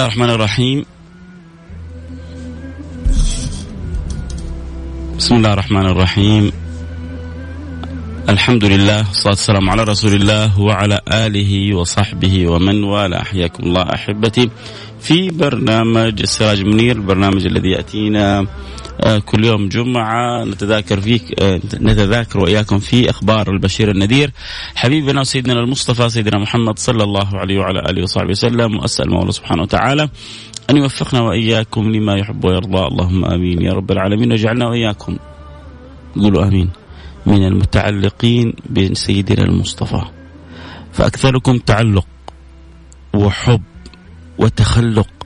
الله 0.00 0.08
الرحمن 0.08 0.30
الرحيم 0.30 0.84
بسم 5.18 5.34
الله 5.34 5.52
الرحمن 5.52 5.86
الرحيم 5.86 6.52
الحمد 8.28 8.64
لله 8.64 8.98
والصلاة 9.08 9.36
والسلام 9.36 9.70
على 9.70 9.82
رسول 9.84 10.12
الله 10.14 10.60
وعلى 10.60 11.00
آله 11.12 11.76
وصحبه 11.76 12.48
ومن 12.48 12.84
والاه 12.84 13.22
حياكم 13.22 13.62
الله 13.64 13.82
أحبتي 13.82 14.50
في 15.00 15.28
برنامج 15.30 16.20
السراج 16.20 16.64
منير 16.64 16.96
البرنامج 16.96 17.46
الذي 17.46 17.70
يأتينا 17.70 18.46
كل 19.00 19.44
يوم 19.44 19.68
جمعة 19.68 20.44
نتذاكر 20.44 21.00
فيك 21.00 21.42
آه، 21.42 21.60
نتذاكر 21.74 22.38
وإياكم 22.38 22.78
في 22.78 23.10
أخبار 23.10 23.50
البشير 23.50 23.90
النذير. 23.90 24.32
حبيبنا 24.74 25.20
وسيدنا 25.20 25.52
المصطفى 25.52 26.08
سيدنا 26.08 26.38
محمد 26.38 26.78
صلى 26.78 27.04
الله 27.04 27.38
عليه 27.38 27.58
وعلى 27.58 27.80
آله 27.80 28.02
وصحبه 28.02 28.30
وسلم. 28.30 28.76
وأسأل 28.76 29.06
المولى 29.06 29.32
سبحانه 29.32 29.62
وتعالى 29.62 30.08
أن 30.70 30.76
يوفقنا 30.76 31.20
وإياكم 31.20 31.90
لما 31.90 32.16
يحب 32.16 32.44
ويرضى. 32.44 32.86
اللهم 32.86 33.24
آمين 33.24 33.62
يا 33.62 33.72
رب 33.72 33.90
العالمين. 33.90 34.32
واجعلنا 34.32 34.68
وإياكم 34.68 35.16
قولوا 36.16 36.44
آمين 36.44 36.70
من 37.26 37.46
المتعلقين 37.46 38.52
بسيدنا 38.70 39.44
المصطفى. 39.44 40.02
فأكثركم 40.92 41.58
تعلق 41.58 42.06
وحب 43.14 43.62
وتخلق 44.38 45.19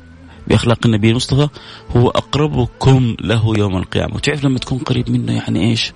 بأخلاق 0.49 0.79
النبي 0.87 1.11
المصطفى 1.11 1.49
هو 1.97 2.09
أقربكم 2.09 3.17
له 3.21 3.53
يوم 3.59 3.77
القيامة، 3.77 4.15
وتعرف 4.15 4.45
لما 4.45 4.59
تكون 4.59 4.79
قريب 4.79 5.11
منه 5.11 5.33
يعني 5.33 5.71
إيش؟ 5.71 5.93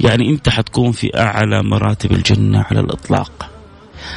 يعني 0.00 0.30
أنت 0.30 0.48
حتكون 0.48 0.92
في 0.92 1.18
أعلى 1.18 1.62
مراتب 1.62 2.12
الجنة 2.12 2.62
على 2.70 2.80
الإطلاق. 2.80 3.50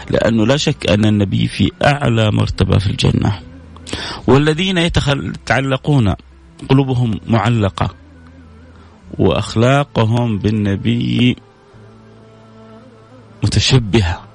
لأنه 0.10 0.46
لا 0.46 0.58
شك 0.58 0.90
أن 0.90 1.06
النبي 1.06 1.48
في 1.48 1.72
أعلى 1.86 2.32
مرتبة 2.32 2.78
في 2.78 2.88
الجنة. 2.88 3.40
والذين 4.28 4.78
يتعلقون 4.78 6.16
قلوبهم 6.70 7.20
معلقة 7.28 7.96
وأخلاقهم 9.20 10.38
بالنبي 10.40 11.36
متشبهة 13.44 14.29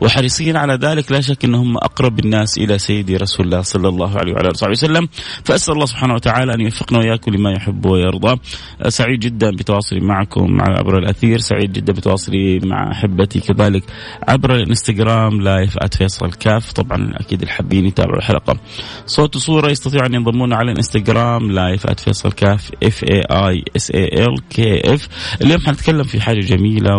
وحريصين 0.00 0.56
على 0.56 0.74
ذلك 0.74 1.12
لا 1.12 1.20
شك 1.20 1.44
إنهم 1.44 1.76
أقرب 1.76 2.18
الناس 2.18 2.58
إلى 2.58 2.78
سيدي 2.78 3.16
رسول 3.16 3.46
الله 3.46 3.60
صلى 3.60 3.88
الله 3.88 4.18
عليه 4.18 4.32
وعلى 4.32 4.48
آله 4.48 4.70
وسلم. 4.70 5.08
فأسأل 5.44 5.74
الله 5.74 5.86
سبحانه 5.86 6.14
وتعالى 6.14 6.54
أن 6.54 6.60
يوفقنا 6.60 6.98
وإياكم 6.98 7.34
لما 7.34 7.52
يحب 7.52 7.86
ويرضى. 7.86 8.40
سعيد 8.88 9.20
جدا 9.20 9.50
بتواصلي 9.50 10.00
معكم 10.00 10.58
عبر 10.60 10.98
الأثير. 10.98 11.38
سعيد 11.38 11.72
جدا 11.72 11.92
بتواصلي 11.92 12.58
مع 12.58 12.92
أحبتي 12.92 13.40
كذلك 13.40 13.84
عبر 14.28 14.54
الإنستغرام 14.54 15.40
live 15.40 15.78
@فيصل 15.98 16.30
كاف 16.30 16.72
طبعا 16.72 17.12
أكيد 17.14 17.42
الحابين 17.42 17.86
يتابعوا 17.86 18.18
الحلقة. 18.18 18.58
صوت 19.06 19.36
وصورة 19.36 19.70
يستطيعوا 19.70 20.06
أن 20.06 20.14
ينضمون 20.14 20.52
على 20.52 20.72
الإنستغرام 20.72 21.50
live 21.50 21.86
@فيصل 21.86 22.32
كاف 22.32 22.70
F 22.82 23.04
A 23.04 23.20
I 23.30 23.64
S 23.76 23.90
A 23.90 24.24
L 24.24 24.48
K 24.50 24.94
F 24.94 25.08
اليوم 25.42 25.60
حنتكلم 25.60 26.02
في 26.02 26.20
حاجة 26.20 26.40
جميلة 26.40 26.96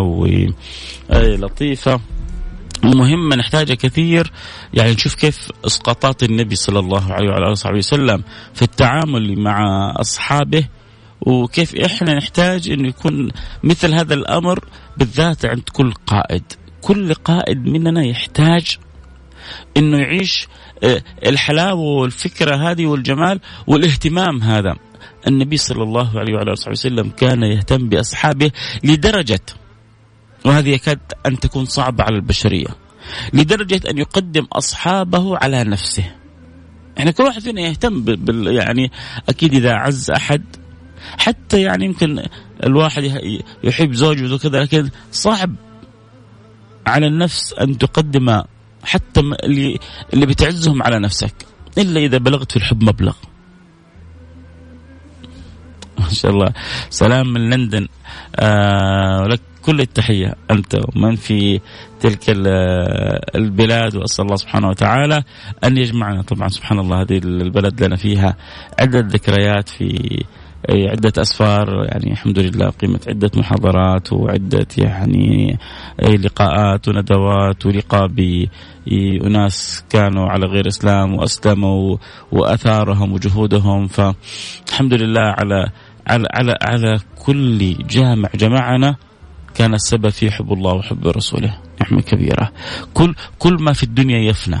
ولطيفه 1.10 2.00
مهمة 2.84 3.36
نحتاجها 3.36 3.74
كثير 3.74 4.32
يعني 4.74 4.90
نشوف 4.92 5.14
كيف 5.14 5.48
اسقاطات 5.66 6.22
النبي 6.22 6.54
صلى 6.54 6.78
الله 6.78 7.12
عليه 7.12 7.28
وعلى 7.28 7.42
آله 7.42 7.50
وصحبه 7.50 7.78
وسلم 7.78 8.22
في 8.54 8.62
التعامل 8.62 9.38
مع 9.38 9.90
أصحابه 9.96 10.68
وكيف 11.20 11.74
إحنا 11.76 12.14
نحتاج 12.14 12.70
إنه 12.70 12.88
يكون 12.88 13.30
مثل 13.62 13.94
هذا 13.94 14.14
الأمر 14.14 14.64
بالذات 14.96 15.44
عند 15.44 15.62
كل 15.72 15.92
قائد. 15.92 16.42
كل 16.80 17.14
قائد 17.14 17.66
مننا 17.66 18.04
يحتاج 18.04 18.78
إنه 19.76 19.98
يعيش 19.98 20.48
آه، 20.84 21.02
الحلاوة 21.26 21.80
والفكرة 21.80 22.70
هذه 22.70 22.86
والجمال 22.86 23.40
والاهتمام 23.66 24.42
هذا. 24.42 24.76
النبي 25.26 25.56
صلى 25.56 25.82
الله 25.82 26.18
عليه 26.18 26.34
وعلى 26.34 26.52
آله 26.52 26.70
وسلم 26.70 27.10
كان 27.10 27.42
يهتم 27.42 27.88
بأصحابه 27.88 28.50
لدرجة 28.84 29.40
وهذه 30.44 30.68
يكاد 30.68 30.98
أن 31.26 31.40
تكون 31.40 31.64
صعبة 31.64 32.04
على 32.04 32.16
البشرية 32.16 32.68
لدرجة 33.32 33.80
أن 33.90 33.98
يقدم 33.98 34.46
أصحابه 34.52 35.36
على 35.36 35.64
نفسه. 35.64 36.04
يعني 36.96 37.12
كل 37.12 37.22
واحد 37.22 37.40
فينا 37.40 37.60
يهتم 37.60 38.02
بال 38.02 38.46
يعني 38.46 38.90
أكيد 39.28 39.54
إذا 39.54 39.74
عز 39.74 40.10
أحد 40.10 40.42
حتى 41.18 41.62
يعني 41.62 41.84
يمكن 41.84 42.22
الواحد 42.66 43.02
يحب 43.64 43.92
زوجه 43.92 44.34
وكذا 44.34 44.62
لكن 44.62 44.90
صعب 45.12 45.54
على 46.86 47.06
النفس 47.06 47.52
أن 47.52 47.78
تقدم 47.78 48.42
حتى 48.84 49.20
اللي 49.20 49.78
اللي 50.14 50.26
بتعزهم 50.26 50.82
على 50.82 50.98
نفسك 50.98 51.34
إلا 51.78 52.00
إذا 52.00 52.18
بلغت 52.18 52.50
في 52.52 52.56
الحب 52.56 52.84
مبلغ. 52.84 53.14
ما 55.98 56.08
شاء 56.12 56.30
الله. 56.30 56.52
سلام 56.90 57.32
من 57.32 57.50
لندن. 57.50 57.88
آه 58.36 59.26
لك 59.26 59.40
كل 59.70 59.80
التحية. 59.80 60.34
أنت 60.50 60.80
ومن 60.96 61.16
في 61.16 61.60
تلك 62.00 62.24
البلاد 63.34 63.96
وأسأل 63.96 64.24
الله 64.24 64.36
سبحانه 64.36 64.68
وتعالى 64.68 65.22
أن 65.64 65.76
يجمعنا. 65.76 66.22
طبعا 66.22 66.48
سبحان 66.48 66.78
الله 66.78 67.02
هذه 67.02 67.18
البلد 67.24 67.82
لنا 67.82 67.96
فيها 67.96 68.36
عدة 68.78 69.00
ذكريات 69.00 69.68
في 69.68 70.24
عدة 70.70 71.12
أسفار. 71.18 71.84
يعني 71.84 72.12
الحمد 72.12 72.38
لله 72.38 72.68
قيمة 72.70 73.00
عدة 73.08 73.30
محاضرات 73.36 74.12
وعدة 74.12 74.66
يعني 74.78 75.58
لقاءات 76.02 76.88
وندوات 76.88 77.66
ولقاء 77.66 78.06
بأناس 78.06 79.84
كانوا 79.90 80.28
على 80.28 80.46
غير 80.46 80.68
إسلام 80.68 81.14
وأسلموا 81.14 81.96
وأثارهم 82.32 83.12
وجهودهم. 83.12 83.86
فالحمد 83.86 84.94
لله 84.94 85.20
على 85.38 85.70
على 86.06 86.26
على 86.32 86.54
على 86.62 86.98
كل 87.24 87.74
جامع 87.86 88.28
جمعنا. 88.34 88.96
كان 89.54 89.74
السبب 89.74 90.08
في 90.08 90.30
حب 90.30 90.52
الله 90.52 90.72
وحب 90.72 91.06
رسوله. 91.06 91.58
نعمة 91.80 92.02
كبيرة. 92.02 92.52
كل 92.94 93.14
كل 93.38 93.54
ما 93.54 93.72
في 93.72 93.82
الدنيا 93.82 94.18
يفنى. 94.18 94.60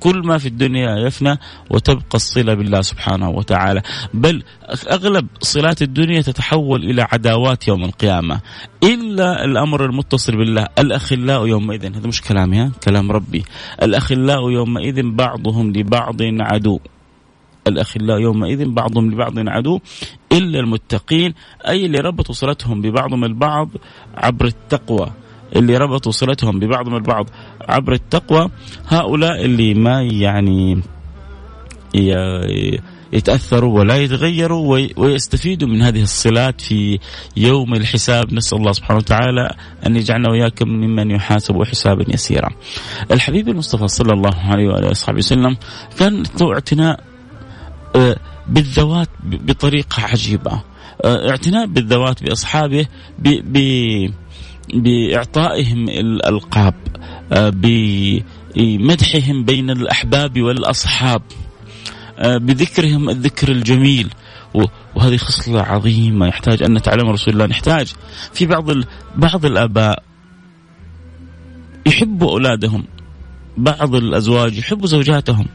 كل 0.00 0.26
ما 0.26 0.38
في 0.38 0.48
الدنيا 0.48 0.96
يفنى 0.96 1.38
وتبقى 1.70 2.14
الصلة 2.14 2.54
بالله 2.54 2.80
سبحانه 2.82 3.30
وتعالى. 3.30 3.82
بل 4.14 4.42
أغلب 4.90 5.26
صلات 5.40 5.82
الدنيا 5.82 6.20
تتحول 6.20 6.84
إلى 6.84 7.06
عداوات 7.12 7.68
يوم 7.68 7.84
القيامة. 7.84 8.40
إلا 8.82 9.44
الأمر 9.44 9.84
المتصل 9.84 10.36
بالله 10.36 10.66
الأخلاء 10.78 11.46
يومئذ. 11.46 11.96
هذا 11.96 12.08
مش 12.08 12.20
كلامي 12.20 12.58
ها؟ 12.58 12.72
كلام 12.84 13.12
ربي. 13.12 13.44
الأخلاء 13.82 14.50
يومئذ 14.50 15.02
بعضهم 15.02 15.72
لبعض 15.72 16.16
عدو. 16.22 16.80
الأخلاء 17.66 18.20
يومئذ 18.20 18.68
بعضهم 18.68 19.10
لبعض 19.10 19.32
عدو 19.38 19.80
إلا 20.32 20.60
المتقين 20.60 21.34
أي 21.68 21.86
اللي 21.86 21.98
ربطوا 21.98 22.34
صلتهم 22.34 22.82
ببعضهم 22.82 23.24
البعض 23.24 23.68
عبر 24.14 24.44
التقوى 24.44 25.10
اللي 25.56 25.76
ربطوا 25.76 26.12
صلتهم 26.12 26.58
ببعضهم 26.58 26.96
البعض 26.96 27.30
عبر 27.68 27.92
التقوى 27.92 28.50
هؤلاء 28.88 29.44
اللي 29.44 29.74
ما 29.74 30.02
يعني 30.02 30.82
يتأثروا 33.12 33.78
ولا 33.78 33.96
يتغيروا 33.96 34.88
ويستفيدوا 34.96 35.68
من 35.68 35.82
هذه 35.82 36.02
الصلات 36.02 36.60
في 36.60 36.98
يوم 37.36 37.74
الحساب 37.74 38.34
نسأل 38.34 38.58
الله 38.58 38.72
سبحانه 38.72 38.98
وتعالى 38.98 39.54
أن 39.86 39.96
يجعلنا 39.96 40.30
وإياكم 40.30 40.68
ممن 40.68 41.10
يحاسب 41.10 41.62
حسابا 41.62 42.04
يسيرا. 42.14 42.50
الحبيب 43.10 43.48
المصطفى 43.48 43.88
صلى 43.88 44.12
الله 44.12 44.34
عليه 44.34 44.68
وآله 44.68 44.90
وصحبه 44.90 45.18
وسلم 45.18 45.56
كان 45.98 46.22
اعتناء 46.42 47.00
بالذوات 48.48 49.08
بطريقة 49.24 50.02
عجيبة. 50.02 50.62
آه، 51.04 51.30
اعتناء 51.30 51.66
بالذوات 51.66 52.22
بأصحابه 52.22 52.86
بإعطائهم 54.74 55.88
الألقاب 55.88 56.74
آه، 57.32 57.52
بمدحهم 57.54 59.44
بين 59.44 59.70
الأحباب 59.70 60.40
والأصحاب 60.40 61.22
آه، 62.18 62.38
بذكرهم 62.38 63.10
الذكر 63.10 63.52
الجميل. 63.52 64.08
وهذه 64.94 65.16
خصلة 65.16 65.62
عظيمة 65.62 66.26
يحتاج 66.26 66.62
أن 66.62 66.74
نتعلم 66.74 67.08
رسول 67.08 67.34
الله 67.34 67.46
نحتاج. 67.46 67.92
في 68.32 68.46
بعض 68.46 68.64
بعض 69.16 69.44
الآباء 69.44 70.02
يحبوا 71.86 72.30
أولادهم 72.30 72.84
بعض 73.56 73.94
الأزواج 73.94 74.58
يحبوا 74.58 74.86
زوجاتهم. 74.86 75.46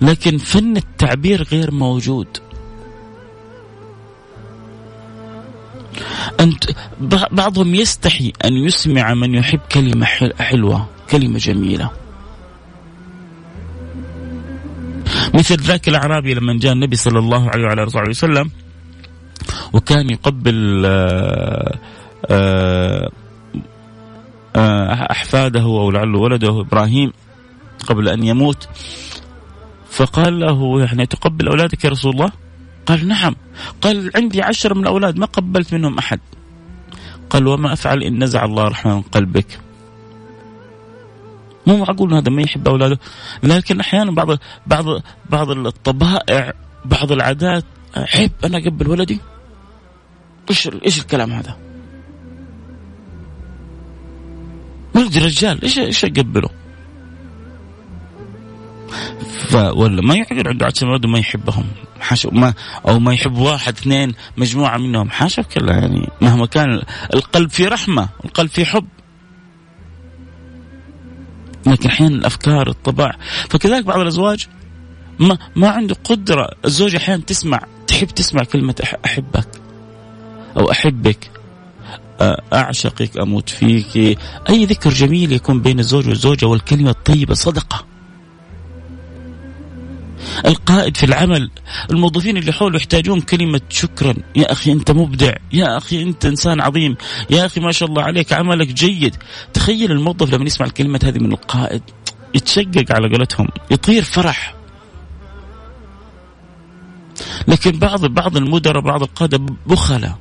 لكن 0.00 0.38
فن 0.38 0.76
التعبير 0.76 1.42
غير 1.42 1.70
موجود. 1.70 2.26
أنت 6.40 6.64
بعضهم 7.32 7.74
يستحي 7.74 8.32
أن 8.44 8.52
يسمع 8.52 9.14
من 9.14 9.34
يحب 9.34 9.60
كلمة 9.72 10.06
حلوة 10.38 10.86
كلمة 11.10 11.38
جميلة. 11.38 11.90
مثل 15.34 15.56
ذاك 15.56 15.88
الأعرابي 15.88 16.34
لما 16.34 16.58
جاء 16.58 16.72
النبي 16.72 16.96
صلى 16.96 17.18
الله 17.18 17.50
عليه 17.50 17.64
وعلى 17.64 17.82
آله 17.82 18.08
وسلم 18.08 18.50
وكان 19.72 20.10
يقبل 20.10 20.82
آه، 20.86 21.78
آه، 22.30 23.10
أحفاده 25.10 25.60
أو 25.60 25.90
لعله 25.90 26.18
ولده 26.18 26.60
إبراهيم 26.60 27.12
قبل 27.86 28.08
أن 28.08 28.22
يموت. 28.24 28.68
فقال 29.92 30.40
له 30.40 30.80
يعني 30.80 31.06
تقبل 31.06 31.48
أولادك 31.48 31.84
يا 31.84 31.90
رسول 31.90 32.12
الله؟ 32.12 32.32
قال 32.86 33.08
نعم. 33.08 33.36
قال 33.82 34.10
عندي 34.16 34.42
عشرة 34.42 34.74
من 34.74 34.80
الأولاد 34.82 35.18
ما 35.18 35.26
قبلت 35.26 35.74
منهم 35.74 35.98
أحد. 35.98 36.20
قال 37.30 37.46
وما 37.46 37.72
أفعل 37.72 38.02
إن 38.02 38.24
نزع 38.24 38.44
الله 38.44 38.68
رحمة 38.68 38.94
من 38.94 39.02
قلبك. 39.02 39.60
مو 41.66 41.76
معقول 41.76 42.14
هذا 42.14 42.30
ما 42.30 42.42
يحب 42.42 42.68
أولاده؟ 42.68 42.98
لكن 43.42 43.80
أحيانا 43.80 44.10
بعض 44.10 44.38
بعض 44.66 44.84
بعض 45.30 45.50
الطبائع 45.50 46.52
بعض 46.84 47.12
العادات 47.12 47.64
أحب 47.96 48.30
أنا 48.44 48.58
أقبل 48.58 48.88
ولدي؟ 48.88 49.20
إيش 50.50 50.68
إيش 50.86 50.98
الكلام 51.00 51.32
هذا؟ 51.32 51.56
ولدي 54.94 55.18
رجال 55.18 55.62
إيش 55.62 55.78
إيش 55.78 56.04
أقبله؟ 56.04 56.61
ف 59.48 59.54
ولا 59.54 60.02
ما 60.02 60.14
يعقل 60.14 60.48
عنده 60.48 60.66
عشر 60.66 60.86
أولاد 60.86 61.04
وما 61.04 61.18
يحبهم. 61.18 61.64
حاشا 62.00 62.28
ما 62.32 62.54
أو 62.88 62.98
ما 62.98 63.14
يحب 63.14 63.38
واحد 63.38 63.76
اثنين 63.76 64.14
مجموعة 64.36 64.78
منهم. 64.78 65.10
حاشا 65.10 65.42
كلا 65.42 65.72
يعني 65.72 66.08
مهما 66.20 66.46
كان 66.46 66.82
القلب 67.14 67.50
في 67.50 67.66
رحمة 67.66 68.08
القلب 68.24 68.50
في 68.50 68.64
حب. 68.64 68.86
لكن 71.66 71.88
أحيانا 71.88 72.14
الأفكار 72.14 72.68
الطباع 72.68 73.16
فكذلك 73.48 73.84
بعض 73.84 74.00
الأزواج 74.00 74.46
ما 75.18 75.38
ما 75.56 75.68
عنده 75.68 75.96
قدرة. 76.04 76.48
الزوجه 76.64 76.96
أحيانا 76.96 77.22
تسمع 77.22 77.60
تحب 77.86 78.06
تسمع 78.06 78.44
كلمة 78.44 78.74
أحبك 79.04 79.48
أو 80.56 80.70
أحبك. 80.70 81.30
أعشقك 82.52 83.18
أموت 83.18 83.48
فيك. 83.48 84.18
أي 84.48 84.64
ذكر 84.64 84.90
جميل 84.90 85.32
يكون 85.32 85.60
بين 85.62 85.78
الزوج 85.78 86.08
والزوجة 86.08 86.46
والكلمة 86.46 86.90
الطيبة 86.90 87.34
صدقة. 87.34 87.91
القائد 90.46 90.96
في 90.96 91.06
العمل. 91.06 91.50
الموظفين 91.90 92.36
اللي 92.36 92.52
حوله 92.52 92.76
يحتاجون 92.76 93.20
كلمة 93.20 93.60
شكرا. 93.68 94.14
يا 94.36 94.52
أخي 94.52 94.72
أنت 94.72 94.90
مبدع. 94.90 95.32
يا 95.52 95.76
أخي 95.76 96.02
أنت 96.02 96.24
إنسان 96.24 96.60
عظيم. 96.60 96.96
يا 97.30 97.46
أخي 97.46 97.60
ما 97.60 97.72
شاء 97.72 97.88
الله 97.88 98.02
عليك 98.02 98.32
عملك 98.32 98.68
جيد. 98.68 99.16
تخيل 99.52 99.92
الموظف 99.92 100.34
لما 100.34 100.44
يسمع 100.44 100.66
الكلمة 100.66 101.00
هذه 101.04 101.18
من 101.18 101.32
القائد 101.32 101.82
يتشقق 102.34 102.92
على 102.92 103.08
قولتهم 103.08 103.48
يطير 103.70 104.02
فرح. 104.02 104.54
لكن 107.48 107.78
بعض 107.78 108.06
بعض 108.06 108.36
المدراء 108.36 108.82
بعض 108.82 109.02
القادة 109.02 109.38
بخلة. 109.66 110.16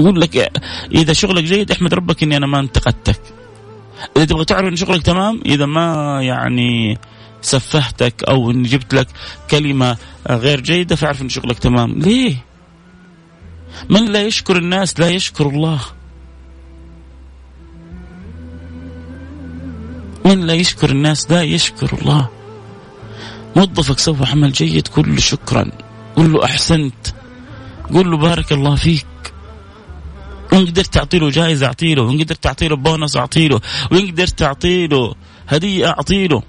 يقول 0.00 0.20
لك 0.20 0.52
إذا 0.92 1.12
شغلك 1.12 1.44
جيد 1.44 1.70
احمد 1.70 1.94
ربك 1.94 2.22
إني 2.22 2.36
أنا 2.36 2.46
ما 2.46 2.60
أنتقدتك. 2.60 3.20
إذا 4.16 4.24
تبغى 4.24 4.44
تعرف 4.44 4.68
إن 4.68 4.76
شغلك 4.76 5.02
تمام 5.02 5.40
إذا 5.46 5.66
ما 5.66 6.18
يعني 6.22 6.98
سفهتك 7.44 8.24
أو 8.24 8.50
اني 8.50 8.68
جبت 8.68 8.94
لك 8.94 9.08
كلمة 9.50 9.96
غير 10.30 10.60
جيدة 10.60 10.96
فاعرف 10.96 11.22
إن 11.22 11.28
شغلك 11.28 11.58
تمام. 11.58 11.98
ليه؟ 11.98 12.36
من 13.90 14.12
لا 14.12 14.22
يشكر 14.22 14.56
الناس 14.56 15.00
لا 15.00 15.08
يشكر 15.08 15.48
الله. 15.48 15.80
من 20.24 20.40
لا 20.40 20.54
يشكر 20.54 20.90
الناس 20.90 21.30
لا 21.30 21.42
يشكر 21.42 21.98
الله. 22.02 22.28
موظفك 23.56 23.98
سوى 23.98 24.26
عمل 24.26 24.52
جيد 24.52 24.88
قل 24.88 25.14
له 25.14 25.20
شكرا. 25.20 25.70
قل 26.16 26.32
له 26.32 26.44
أحسنت. 26.44 27.06
قل 27.94 28.10
له 28.10 28.16
بارك 28.16 28.52
الله 28.52 28.76
فيك. 28.76 29.06
وإن 30.52 30.66
قدرت 30.66 30.94
تعطي 30.94 31.18
له 31.18 31.30
جائزة 31.30 31.66
أعطي 31.66 31.94
له 31.94 32.02
وإن 32.02 32.22
قدرت 32.22 32.42
تعطي 32.42 32.68
له 32.68 32.76
بونص 32.76 33.16
أعطي 33.16 33.48
له 33.48 33.60
وإن 33.92 34.10
قدرت 34.10 34.38
تعطي 34.38 34.86
له 34.86 35.14
هدية 35.48 35.86
أعطي 35.86 36.28
له. 36.28 36.42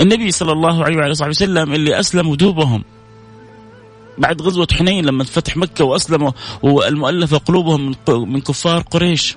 النبي 0.00 0.30
صلى 0.30 0.52
الله 0.52 0.84
عليه 0.84 0.96
وعلى 0.96 1.10
وصحبه 1.10 1.30
وسلم 1.30 1.72
اللي 1.72 2.00
أسلموا 2.00 2.36
دوبهم 2.36 2.84
بعد 4.18 4.42
غزوة 4.42 4.68
حنين 4.72 5.04
لما 5.04 5.24
فتح 5.24 5.56
مكة 5.56 5.84
وأسلموا 5.84 6.32
والمؤلفة 6.62 7.38
قلوبهم 7.38 7.94
من 8.08 8.40
كفار 8.40 8.80
قريش. 8.80 9.36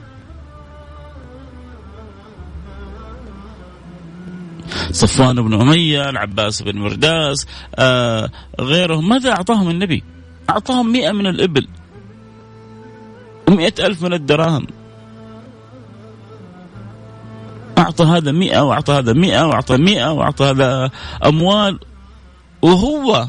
صفوان 4.91 5.41
بن 5.41 5.61
أمية 5.61 6.09
العباس 6.09 6.61
بن 6.61 6.77
مرداس 6.77 7.47
آه 7.75 8.29
غيرهم. 8.59 9.09
ماذا 9.09 9.31
أعطاهم 9.31 9.69
النبي؟ 9.69 10.03
أعطاهم 10.49 10.91
مئة 10.91 11.11
من 11.11 11.27
الإبل. 11.27 11.67
ومئة 13.47 13.73
ألف 13.79 14.03
من 14.03 14.13
الدراهم. 14.13 14.67
أعطى 17.77 18.03
هذا 18.03 18.31
مئة 18.31 18.61
وأعطى 18.61 18.93
هذا 18.93 19.13
مئة 19.13 19.45
وأعطى 19.45 19.77
مئة 19.77 20.11
وأعطى 20.11 20.45
هذا 20.45 20.91
أموال 21.25 21.79
وهو 22.61 23.27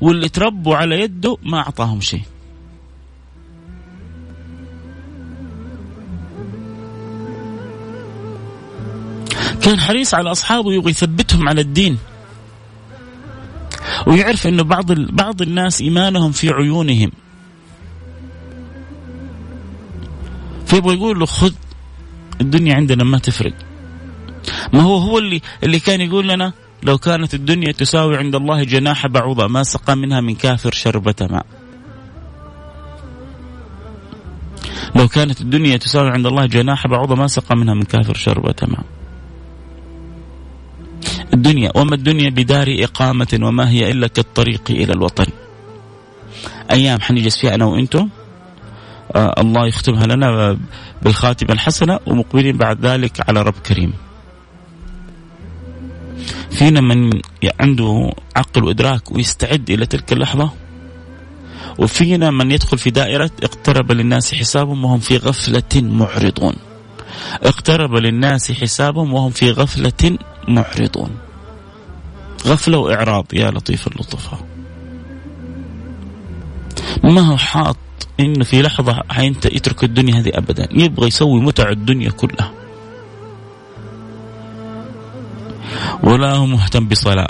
واللي 0.00 0.28
تربوا 0.28 0.76
على 0.76 1.00
يده 1.00 1.36
ما 1.42 1.58
أعطاهم 1.58 2.00
شيء. 2.00 2.22
كان 9.62 9.80
حريص 9.80 10.14
على 10.14 10.30
أصحابه 10.30 10.72
يبغى 10.72 10.90
يثبتهم 10.90 11.48
على 11.48 11.60
الدين 11.60 11.98
ويعرف 14.06 14.46
إنه 14.46 14.62
بعض 14.62 14.92
بعض 14.92 15.42
الناس 15.42 15.80
إيمانهم 15.80 16.32
في 16.32 16.50
عيونهم. 16.50 17.12
فيبغى 20.66 20.94
يقول 20.94 21.18
له 21.18 21.26
خذ 21.26 21.52
الدنيا 22.40 22.74
عندنا 22.74 23.04
ما 23.04 23.18
تفرق. 23.18 23.54
ما 24.72 24.82
هو 24.82 24.96
هو 24.96 25.18
اللي 25.18 25.40
اللي 25.62 25.78
كان 25.78 26.00
يقول 26.00 26.28
لنا 26.28 26.52
لو 26.82 26.98
كانت 26.98 27.34
الدنيا 27.34 27.72
تساوي 27.72 28.16
عند 28.16 28.34
الله 28.34 28.64
جناح 28.64 29.06
بعوضة 29.06 29.46
ما 29.46 29.62
سقى 29.62 29.96
منها 29.96 30.20
من 30.20 30.34
كافر 30.34 30.72
شربة 30.72 31.14
ماء. 31.20 31.46
لو 34.96 35.08
كانت 35.08 35.40
الدنيا 35.40 35.76
تساوي 35.76 36.10
عند 36.10 36.26
الله 36.26 36.46
جناح 36.46 36.86
بعوضة 36.86 37.14
ما 37.14 37.26
سقى 37.26 37.56
منها 37.56 37.74
من 37.74 37.82
كافر 37.82 38.14
شربة 38.14 38.54
ماء. 38.62 38.84
الدنيا 41.34 41.72
وما 41.74 41.94
الدنيا 41.94 42.30
بدار 42.30 42.66
إقامة 42.68 43.38
وما 43.42 43.70
هي 43.70 43.90
إلا 43.90 44.06
كالطريق 44.06 44.62
إلى 44.70 44.92
الوطن. 44.92 45.26
أيام 46.70 47.00
حنجلس 47.00 47.40
فيها 47.40 47.54
أنا 47.54 47.64
وأنتم؟ 47.64 48.08
الله 49.16 49.66
يختمها 49.66 50.06
لنا 50.06 50.58
بالخاتمة 51.02 51.52
الحسنة 51.52 52.00
ومقبلين 52.06 52.56
بعد 52.56 52.86
ذلك 52.86 53.28
على 53.28 53.42
رب 53.42 53.54
كريم. 53.66 53.92
فينا 56.50 56.80
من 56.80 57.10
عنده 57.60 58.12
عقل 58.36 58.64
وإدراك 58.64 59.12
ويستعد 59.12 59.70
إلى 59.70 59.86
تلك 59.86 60.12
اللحظة. 60.12 60.50
وفينا 61.78 62.30
من 62.30 62.50
يدخل 62.50 62.78
في 62.78 62.90
دائرة 62.90 63.30
اقترب 63.42 63.92
للناس 63.92 64.34
حسابهم 64.34 64.84
وهم 64.84 64.98
في 64.98 65.16
غفلة 65.16 65.82
معرضون. 65.82 66.54
اقترب 67.42 67.94
للناس 67.94 68.52
حسابهم 68.52 69.14
وهم 69.14 69.30
في 69.30 69.50
غفلة 69.50 70.18
معرضون. 70.48 71.10
غفلة 72.46 72.78
وإعراض 72.78 73.26
يا 73.32 73.50
لطيف 73.50 73.86
اللطفاء. 73.86 74.40
ما 77.04 77.20
هو 77.20 77.36
حاط 77.36 77.76
انه 78.20 78.44
في 78.44 78.62
لحظة 78.62 79.02
حينت 79.08 79.46
يترك 79.46 79.84
الدنيا 79.84 80.14
هذه 80.14 80.30
ابدا 80.34 80.68
يبغى 80.70 81.06
يسوي 81.06 81.40
متع 81.40 81.70
الدنيا 81.70 82.10
كلها. 82.10 82.52
ولا 86.02 86.32
هو 86.34 86.46
مهتم 86.46 86.88
بصلاة 86.88 87.28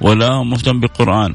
ولا 0.00 0.28
هو 0.28 0.44
مهتم 0.44 0.80
بقرآن 0.80 1.34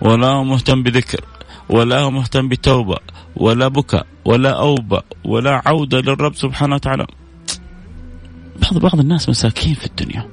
ولا 0.00 0.26
هو 0.26 0.44
مهتم 0.44 0.82
بذكر 0.82 1.24
ولا 1.68 2.00
هو 2.00 2.10
مهتم 2.10 2.48
بتوبة 2.48 2.96
ولا 3.36 3.68
بكاء 3.68 4.06
ولا 4.24 4.50
أوبة 4.50 5.02
ولا 5.24 5.62
عودة 5.66 6.00
للرب 6.00 6.34
سبحانه 6.34 6.74
وتعالى. 6.74 7.06
بعض 8.62 8.78
بعض 8.78 9.00
الناس 9.00 9.28
مساكين 9.28 9.74
في 9.74 9.86
الدنيا. 9.86 10.28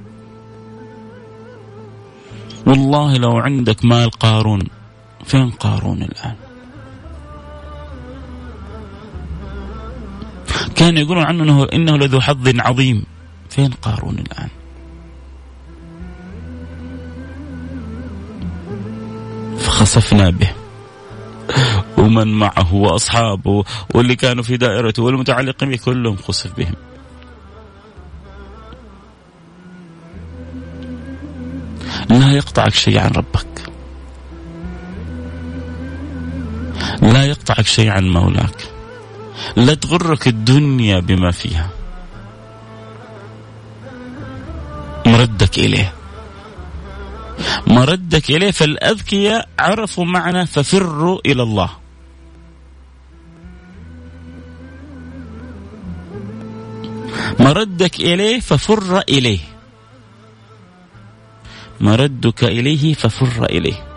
والله 2.66 3.16
لو 3.16 3.38
عندك 3.38 3.84
مال 3.84 4.10
قارون 4.10 4.60
فين 5.24 5.50
قارون 5.50 6.02
الآن؟ 6.02 6.49
كانوا 10.74 11.00
يقولون 11.00 11.24
عنه 11.24 11.42
انه 11.42 11.66
إنه 11.72 11.96
لذو 11.96 12.20
حظ 12.20 12.48
عظيم. 12.58 13.04
فين 13.50 13.70
قارون 13.70 14.18
الآن؟ 14.18 14.48
فخسفنا 19.58 20.30
به. 20.30 20.50
ومن 21.98 22.38
معه 22.38 22.74
وأصحابه 22.74 23.64
واللي 23.94 24.16
كانوا 24.16 24.42
في 24.42 24.56
دائرته 24.56 25.02
والمتعلقين 25.02 25.68
به 25.68 25.76
كلهم 25.76 26.16
خسف 26.16 26.56
بهم. 26.56 26.74
لا 32.10 32.32
يقطعك 32.32 32.74
شيء 32.74 32.98
عن 32.98 33.10
ربك. 33.10 33.46
لا 37.02 37.24
يقطعك 37.24 37.66
شيء 37.66 37.88
عن 37.88 38.08
مولاك. 38.08 38.69
لا 39.56 39.74
تغرك 39.74 40.28
الدنيا 40.28 41.00
بما 41.00 41.30
فيها. 41.30 41.70
مردك 45.06 45.58
إليه. 45.58 45.92
مردك 47.66 48.30
إليه 48.30 48.50
فالأذكياء 48.50 49.48
عرفوا 49.58 50.04
معنى 50.04 50.46
ففروا 50.46 51.18
إلى 51.26 51.42
الله. 51.42 51.70
مردك 57.40 58.00
إليه 58.00 58.40
ففر 58.40 58.98
إليه. 59.08 59.40
مردك 61.80 62.44
إليه 62.44 62.94
ففر 62.94 63.44
إليه. 63.44 63.89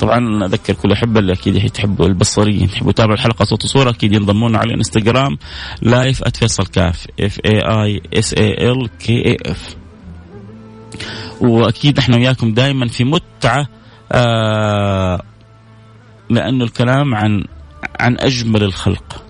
طبعا 0.00 0.44
أذكر 0.46 0.72
كل 0.72 0.92
أحبة 0.92 1.20
اللي 1.20 1.32
أكيد 1.32 1.56
يحبوا 1.56 2.06
البصريين 2.06 2.64
يحبوا 2.64 2.90
يتابعوا 2.90 3.14
الحلقة 3.14 3.44
صوت 3.44 3.64
وصورة 3.64 3.90
أكيد 3.90 4.12
ينضمون 4.12 4.56
على 4.56 4.68
الانستغرام 4.70 5.38
live 5.82 6.22
@فيصل 6.28 6.66
كاف 6.66 7.06
F 7.20 7.38
A 7.46 7.60
I 7.60 8.00
S 8.14 8.34
A 8.34 8.70
L 8.70 8.88
K 8.98 9.26
A 9.26 9.36
F 9.46 9.76
وأكيد 11.40 11.98
إحنا 11.98 12.16
وياكم 12.16 12.54
دائما 12.54 12.88
في 12.88 13.04
متعة 13.04 13.66
آه 14.12 15.22
لأنه 16.30 16.64
الكلام 16.64 17.14
عن 17.14 17.44
عن 18.00 18.16
أجمل 18.18 18.62
الخلق. 18.62 19.22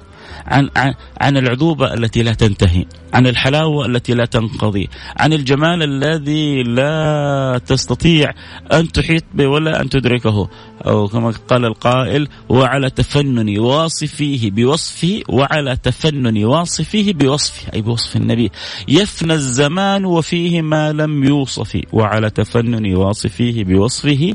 عن 0.47 0.71
عن 0.77 0.95
عن 1.21 1.37
العذوبة 1.37 1.95
التي 1.95 2.23
لا 2.23 2.33
تنتهي، 2.33 2.85
عن 3.15 3.27
الحلاوة 3.27 3.87
التي 3.87 4.15
لا 4.15 4.25
تنقضي، 4.25 4.89
عن 5.17 5.33
الجمال 5.33 5.83
الذي 5.83 6.63
لا 6.63 7.61
تستطيع 7.67 8.33
أن 8.73 8.93
تحيط 8.93 9.25
به 9.35 9.47
ولا 9.47 9.81
أن 9.81 9.89
تدركه، 9.89 10.49
أو 10.87 11.09
كما 11.09 11.31
قال 11.31 11.65
القائل: 11.65 12.29
وعلى 12.49 12.91
تفنن 12.91 13.59
واصفيه 13.59 14.51
بوصفه 14.51 15.23
وعلى 15.29 15.77
تفنن 15.77 16.45
واصفيه 16.45 17.13
بوصفه، 17.13 17.73
أي 17.75 17.83
بوصف 17.83 18.17
النبي، 18.17 18.51
يفنى 18.89 19.33
الزمان 19.33 20.05
وفيه 20.05 20.63
ما 20.63 20.93
لم 20.93 21.25
يوصف، 21.25 21.81
وعلى 21.93 22.31
تفنن 22.31 22.95
واصفيه 22.95 23.65
بوصفه 23.65 24.35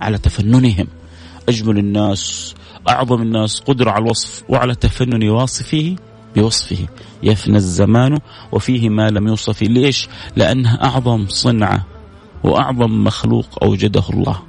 على 0.00 0.18
تفننهم. 0.18 0.86
أجمل 1.48 1.78
الناس 1.78 2.54
أعظم 2.88 3.22
الناس 3.22 3.60
قدرة 3.60 3.90
على 3.90 4.04
الوصف 4.04 4.42
وعلى 4.48 4.74
تفنن 4.74 5.28
واصفه 5.28 5.96
بوصفه. 6.36 6.86
يفنى 7.22 7.56
الزمان 7.56 8.18
وفيه 8.52 8.88
ما 8.88 9.10
لم 9.10 9.28
يوصف. 9.28 9.62
ليش؟ 9.62 10.08
لأنها 10.36 10.84
أعظم 10.84 11.26
صنعة 11.28 11.86
وأعظم 12.44 13.04
مخلوق 13.04 13.64
أوجده 13.64 14.04
الله 14.10 14.42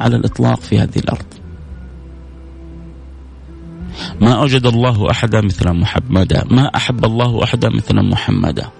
على 0.00 0.16
الإطلاق 0.16 0.60
في 0.60 0.78
هذه 0.78 0.98
الأرض. 0.98 1.26
ما 4.20 4.32
أوجد 4.32 4.66
الله 4.66 5.10
أحدا 5.10 5.40
مثل 5.40 5.72
محمدا 5.72 6.44
ما 6.50 6.76
أحب 6.76 7.04
الله 7.04 7.44
أحدا 7.44 7.68
مثل 7.68 8.02
محمدا 8.02 8.70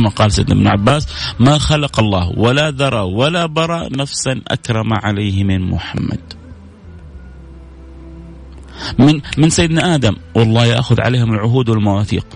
كما 0.00 0.08
قال 0.08 0.32
سيدنا 0.32 0.54
ابن 0.54 0.66
عباس 0.66 1.08
ما 1.40 1.58
خلق 1.58 2.00
الله 2.00 2.32
ولا 2.36 2.70
ذرى 2.70 3.00
ولا 3.00 3.46
برى 3.46 3.88
نفسا 3.92 4.40
أكرم 4.48 4.92
عليه 4.92 5.44
من 5.44 5.70
محمد. 5.70 6.20
من 8.98 9.20
من 9.38 9.50
سيدنا 9.50 9.94
آدم 9.94 10.16
والله 10.34 10.66
يأخذ 10.66 11.00
عليهم 11.00 11.32
العهود 11.32 11.68
والمواثيق. 11.68 12.26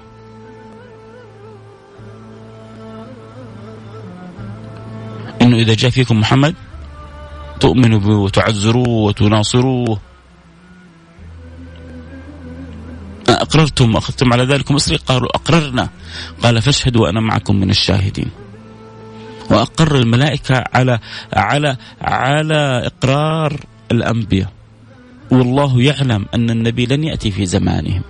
إنه 5.43 5.57
إذا 5.57 5.75
جاء 5.75 5.91
فيكم 5.91 6.21
محمد 6.21 6.55
تؤمنوا 7.61 8.01
به 8.01 8.17
وتعزروه 8.17 8.89
وتناصروه. 8.89 10.01
أقررتم 13.55 13.95
وأخذتم 13.95 14.33
على 14.33 14.45
ذلك 14.45 14.71
مصري؟ 14.71 14.97
قالوا 14.97 15.37
أقررنا. 15.37 15.89
قال 16.43 16.63
فاشهدوا 16.63 17.03
وأنا 17.03 17.21
معكم 17.21 17.57
من 17.57 17.71
الشاهدين. 17.71 18.31
وأقر 19.51 19.97
الملائكة 19.97 20.65
على 20.75 20.99
على 21.33 21.77
على 22.01 22.87
إقرار 22.87 23.61
الأنبياء. 23.93 24.53
والله 25.31 25.83
يعلم 25.83 26.27
أن 26.35 26.51
النبي 26.51 26.87
لن 26.87 27.05
يأتي 27.05 27.31
في 27.31 27.47
زمانهم. 27.47 28.03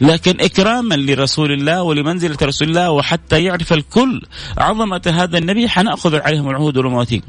لكن 0.00 0.40
إكراما 0.40 0.94
لرسول 0.94 1.52
الله 1.52 1.82
ولمنزلة 1.82 2.36
رسول 2.42 2.68
الله 2.68 2.90
وحتى 2.90 3.44
يعرف 3.44 3.72
الكل 3.72 4.22
عظمة 4.58 5.02
هذا 5.06 5.38
النبي 5.38 5.68
حنأخذ 5.68 6.20
عليهم 6.20 6.50
العهود 6.50 6.76
والمواثيق 6.76 7.22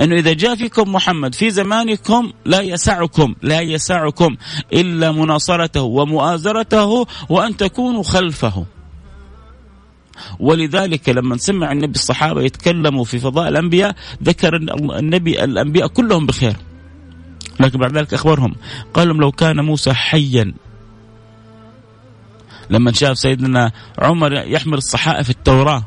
أنه 0.00 0.14
إذا 0.14 0.32
جاء 0.32 0.54
فيكم 0.54 0.92
محمد 0.92 1.34
في 1.34 1.50
زمانكم 1.50 2.32
لا 2.44 2.60
يسعكم 2.60 3.34
لا 3.42 3.60
يسعكم 3.60 4.36
إلا 4.72 5.12
مناصرته 5.12 5.82
ومؤازرته 5.82 7.06
وأن 7.28 7.56
تكونوا 7.56 8.02
خلفه. 8.02 8.66
ولذلك 10.40 11.08
لما 11.08 11.36
سمع 11.36 11.72
النبي 11.72 11.94
الصحابة 11.94 12.42
يتكلموا 12.42 13.04
في 13.04 13.18
فضاء 13.18 13.48
الأنبياء 13.48 13.94
ذكر 14.22 14.56
النبي 14.98 15.44
الأنبياء 15.44 15.86
كلهم 15.88 16.26
بخير. 16.26 16.56
لكن 17.60 17.78
بعد 17.78 17.98
ذلك 17.98 18.14
أخبرهم 18.14 18.54
قال 18.94 19.08
لهم 19.08 19.20
لو 19.20 19.32
كان 19.32 19.60
موسى 19.64 19.94
حيا 19.94 20.54
لما 22.70 22.92
شاف 22.92 23.18
سيدنا 23.18 23.72
عمر 23.98 24.32
يحمل 24.32 24.78
الصحائف 24.78 25.30
التوراة 25.30 25.82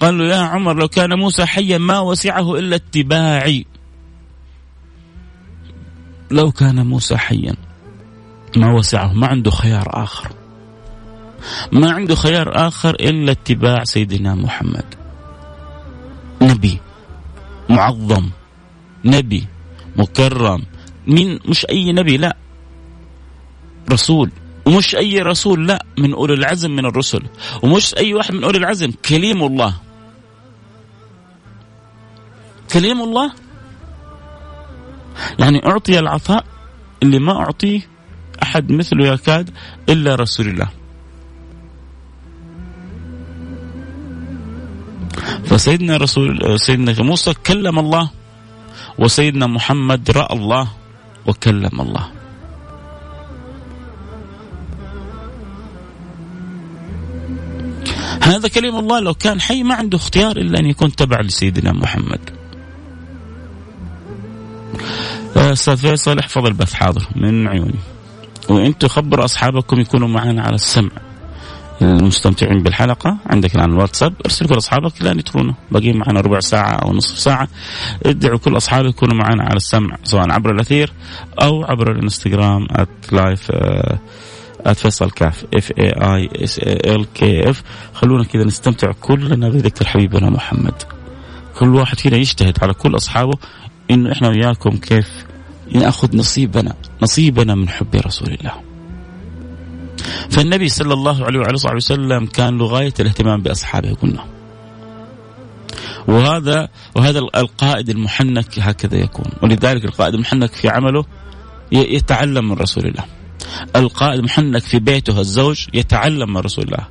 قال 0.00 0.18
له 0.18 0.24
يا 0.24 0.40
عمر 0.40 0.76
لو 0.76 0.88
كان 0.88 1.18
موسى 1.18 1.46
حيا 1.46 1.78
ما 1.78 1.98
وسعه 1.98 2.58
إلا 2.58 2.76
اتباعي. 2.76 3.66
لو 6.30 6.52
كان 6.52 6.86
موسى 6.86 7.16
حيا 7.16 7.54
ما 8.56 8.72
وسعه 8.72 9.12
ما 9.12 9.26
عنده 9.26 9.50
خيار 9.50 10.04
آخر. 10.04 10.30
ما 11.72 11.90
عنده 11.90 12.14
خيار 12.14 12.66
آخر 12.68 12.94
إلا 12.94 13.32
اتباع 13.32 13.84
سيدنا 13.84 14.34
محمد. 14.34 14.84
نبي 16.42 16.80
معظم 17.68 18.30
نبي 19.04 19.46
مكرم 19.96 20.62
من 21.06 21.38
مش 21.48 21.66
أي 21.70 21.92
نبي 21.92 22.16
لا. 22.16 22.36
رسول. 23.92 24.30
ومش 24.66 24.96
أي 24.96 25.18
رسول 25.22 25.66
لا 25.66 25.84
من 25.98 26.12
أولي 26.12 26.34
العزم 26.34 26.70
من 26.70 26.86
الرسل. 26.86 27.22
ومش 27.62 27.94
أي 27.94 28.14
واحد 28.14 28.34
من 28.34 28.44
أولي 28.44 28.58
العزم. 28.58 28.92
كليم 29.08 29.42
الله. 29.42 29.74
كليم 32.72 33.02
الله؟ 33.02 33.32
يعني 35.38 35.66
أعطي 35.66 35.98
العطاء 35.98 36.44
اللي 37.02 37.18
ما 37.18 37.32
أعطيه 37.32 37.80
أحد 38.42 38.72
مثله 38.72 39.06
يكاد 39.06 39.50
إلا 39.88 40.14
رسول 40.14 40.46
الله. 40.48 40.68
فسيدنا 45.44 45.96
رسول 45.96 46.60
سيدنا 46.60 47.02
موسى 47.02 47.34
كلم 47.34 47.78
الله 47.78 48.10
وسيدنا 48.98 49.46
محمد 49.46 50.10
رأى 50.10 50.36
الله 50.36 50.68
وكلم 51.26 51.80
الله. 51.80 52.15
هذا 58.26 58.48
كلام 58.48 58.76
الله 58.76 59.00
لو 59.00 59.14
كان 59.14 59.40
حي 59.40 59.62
ما 59.62 59.74
عنده 59.74 59.98
اختيار 59.98 60.36
إلا 60.36 60.58
أن 60.58 60.66
يكون 60.66 60.96
تبع 60.96 61.20
لسيدنا 61.20 61.72
محمد. 61.72 62.20
أستاذ 65.36 65.76
فيصل 65.76 66.18
احفظ 66.18 66.46
البث 66.46 66.72
حاضر 66.72 67.08
من 67.16 67.48
عيوني. 67.48 67.78
وأنتم 68.48 68.88
خبروا 68.88 69.24
أصحابكم 69.24 69.80
يكونوا 69.80 70.08
معنا 70.08 70.42
على 70.42 70.54
السمع. 70.54 70.90
المستمتعين 71.82 72.62
بالحلقة 72.62 73.16
عندك 73.26 73.54
الآن 73.54 73.70
الواتساب 73.70 74.14
أرسل 74.24 74.46
كل 74.46 74.56
أصحابك 74.56 75.02
لا 75.02 75.10
يترونه 75.10 75.54
باقيين 75.70 75.96
معنا 75.96 76.20
ربع 76.20 76.40
ساعة 76.40 76.72
أو 76.72 76.92
نصف 76.92 77.18
ساعة. 77.18 77.48
ادعوا 78.06 78.38
كل 78.38 78.56
أصحابك 78.56 78.88
يكونوا 78.88 79.14
معنا 79.14 79.42
على 79.42 79.56
السمع 79.56 79.96
سواء 80.04 80.30
عبر 80.30 80.50
الأثير 80.50 80.92
أو 81.42 81.64
عبر 81.64 81.92
الانستغرام 81.92 82.66
live 83.12 83.50
فيصل 84.74 85.10
كاف 85.10 85.44
F 85.54 85.72
A 85.78 85.90
I 85.90 86.44
S 86.44 86.58
L 86.58 87.12
K 87.12 87.50
F 87.50 87.62
خلونا 87.94 88.24
كذا 88.24 88.44
نستمتع 88.44 88.92
كلنا 88.92 89.48
بذكر 89.48 89.86
حبيبنا 89.86 90.30
محمد. 90.30 90.82
كل 91.58 91.74
واحد 91.74 91.98
فينا 91.98 92.16
يجتهد 92.16 92.58
على 92.62 92.74
كل 92.74 92.96
أصحابه 92.96 93.38
إنه 93.90 94.12
إحنا 94.12 94.28
وياكم 94.28 94.70
كيف 94.70 95.08
ناخذ 95.72 96.16
نصيبنا 96.16 96.74
نصيبنا 97.02 97.54
من 97.54 97.68
حب 97.68 97.94
رسول 97.94 98.28
الله. 98.28 98.52
فالنبي 100.30 100.68
صلى 100.68 100.94
الله 100.94 101.24
عليه 101.24 101.38
وعلى 101.38 101.56
صحبه 101.56 101.76
وسلم 101.76 102.26
كان 102.26 102.58
له 102.58 102.66
غاية 102.66 102.94
الاهتمام 103.00 103.42
بأصحابه 103.42 103.94
قلنا. 103.94 104.24
وهذا 106.08 106.68
وهذا 106.94 107.18
القائد 107.18 107.88
المحنك 107.88 108.58
هكذا 108.58 108.96
يكون. 108.98 109.32
ولذلك 109.42 109.84
القائد 109.84 110.14
المحنك 110.14 110.52
في 110.52 110.68
عمله 110.68 111.04
يتعلم 111.72 112.48
من 112.48 112.54
رسول 112.54 112.86
الله. 112.86 113.04
القائد 113.76 114.18
المحنك 114.18 114.62
في 114.62 114.78
بيته 114.78 115.20
الزوج 115.20 115.66
يتعلم 115.74 116.32
من 116.32 116.36
رسول 116.36 116.64
الله. 116.64 116.86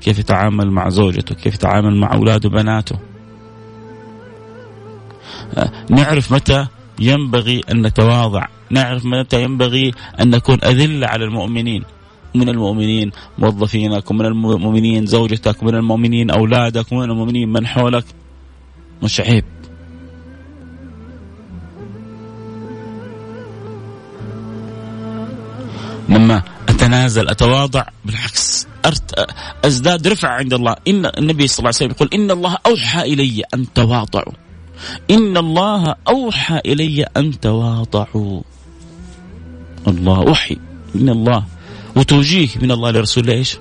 كيف 0.00 0.18
يتعامل 0.18 0.70
مع 0.70 0.88
زوجته 0.88 1.34
كيف 1.34 1.54
يتعامل 1.54 1.96
مع 1.96 2.14
أولاده 2.14 2.48
وبناته. 2.48 2.98
نعرف 5.90 6.32
متى 6.32 6.66
ينبغي 7.00 7.60
أن 7.70 7.86
نتواضع. 7.86 8.46
نعرف 8.70 9.04
متى 9.04 9.42
ينبغي 9.42 9.92
أن 10.20 10.30
نكون 10.30 10.58
أذلة 10.64 11.06
على 11.06 11.24
المؤمنين. 11.24 11.84
من 12.34 12.48
المؤمنين 12.48 13.10
موظفينك 13.38 14.10
ومن 14.10 14.26
المؤمنين 14.26 15.06
زوجتك 15.06 15.62
ومن 15.62 15.74
المؤمنين 15.74 16.30
أولادك 16.30 16.92
ومن 16.92 17.10
المؤمنين 17.10 17.52
من 17.52 17.66
حولك. 17.66 18.04
مش 19.02 19.20
عيب. 19.20 19.44
لما 26.08 26.42
أتنازل 26.68 27.28
أتواضع 27.28 27.84
بالعكس. 28.04 28.66
أزداد 29.64 30.08
رفعه 30.08 30.30
عند 30.30 30.54
الله. 30.54 30.76
ان 30.88 31.06
النبي 31.06 31.46
صلى 31.46 31.58
الله 31.58 31.68
عليه 31.68 31.76
وسلم 31.76 31.90
يقول 31.90 32.08
إن 32.14 32.30
الله 32.30 32.56
أوحى 32.66 33.02
إلي 33.02 33.42
أن 33.54 33.72
تواضعوا. 33.72 34.32
إن 35.10 35.36
الله 35.36 35.94
أوحى 36.08 36.60
إلي 36.66 37.02
أن 37.16 37.40
تواضعوا. 37.40 38.42
الله 39.88 40.20
وحي 40.20 40.56
من 40.94 41.08
الله 41.08 41.44
وتوجيه 41.96 42.48
من 42.62 42.70
الله 42.70 42.90
لرسوله 42.90 43.32
إيش؟ 43.32 43.58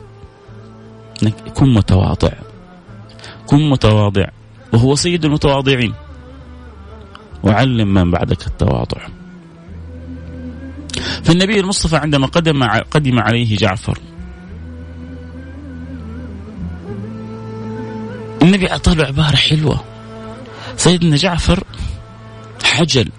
إنك 1.23 1.33
كن 1.33 1.73
متواضع. 1.73 2.31
كن 3.45 3.69
متواضع. 3.69 4.27
وهو 4.73 4.95
سيد 4.95 5.25
المتواضعين. 5.25 5.93
وعلم 7.43 7.93
من 7.93 8.11
بعدك 8.11 8.47
التواضع. 8.47 9.01
فالنبي 11.23 11.59
المصطفى 11.59 11.97
عندما 11.97 12.27
قدم 12.27 12.63
قدم 12.63 13.19
عليه 13.19 13.57
جعفر 13.57 13.99
النبي 18.41 18.65
له 18.87 19.05
عبارة 19.05 19.35
حلوة. 19.35 19.83
سيدنا 20.77 21.15
جعفر 21.15 21.63
حجل 22.63 23.09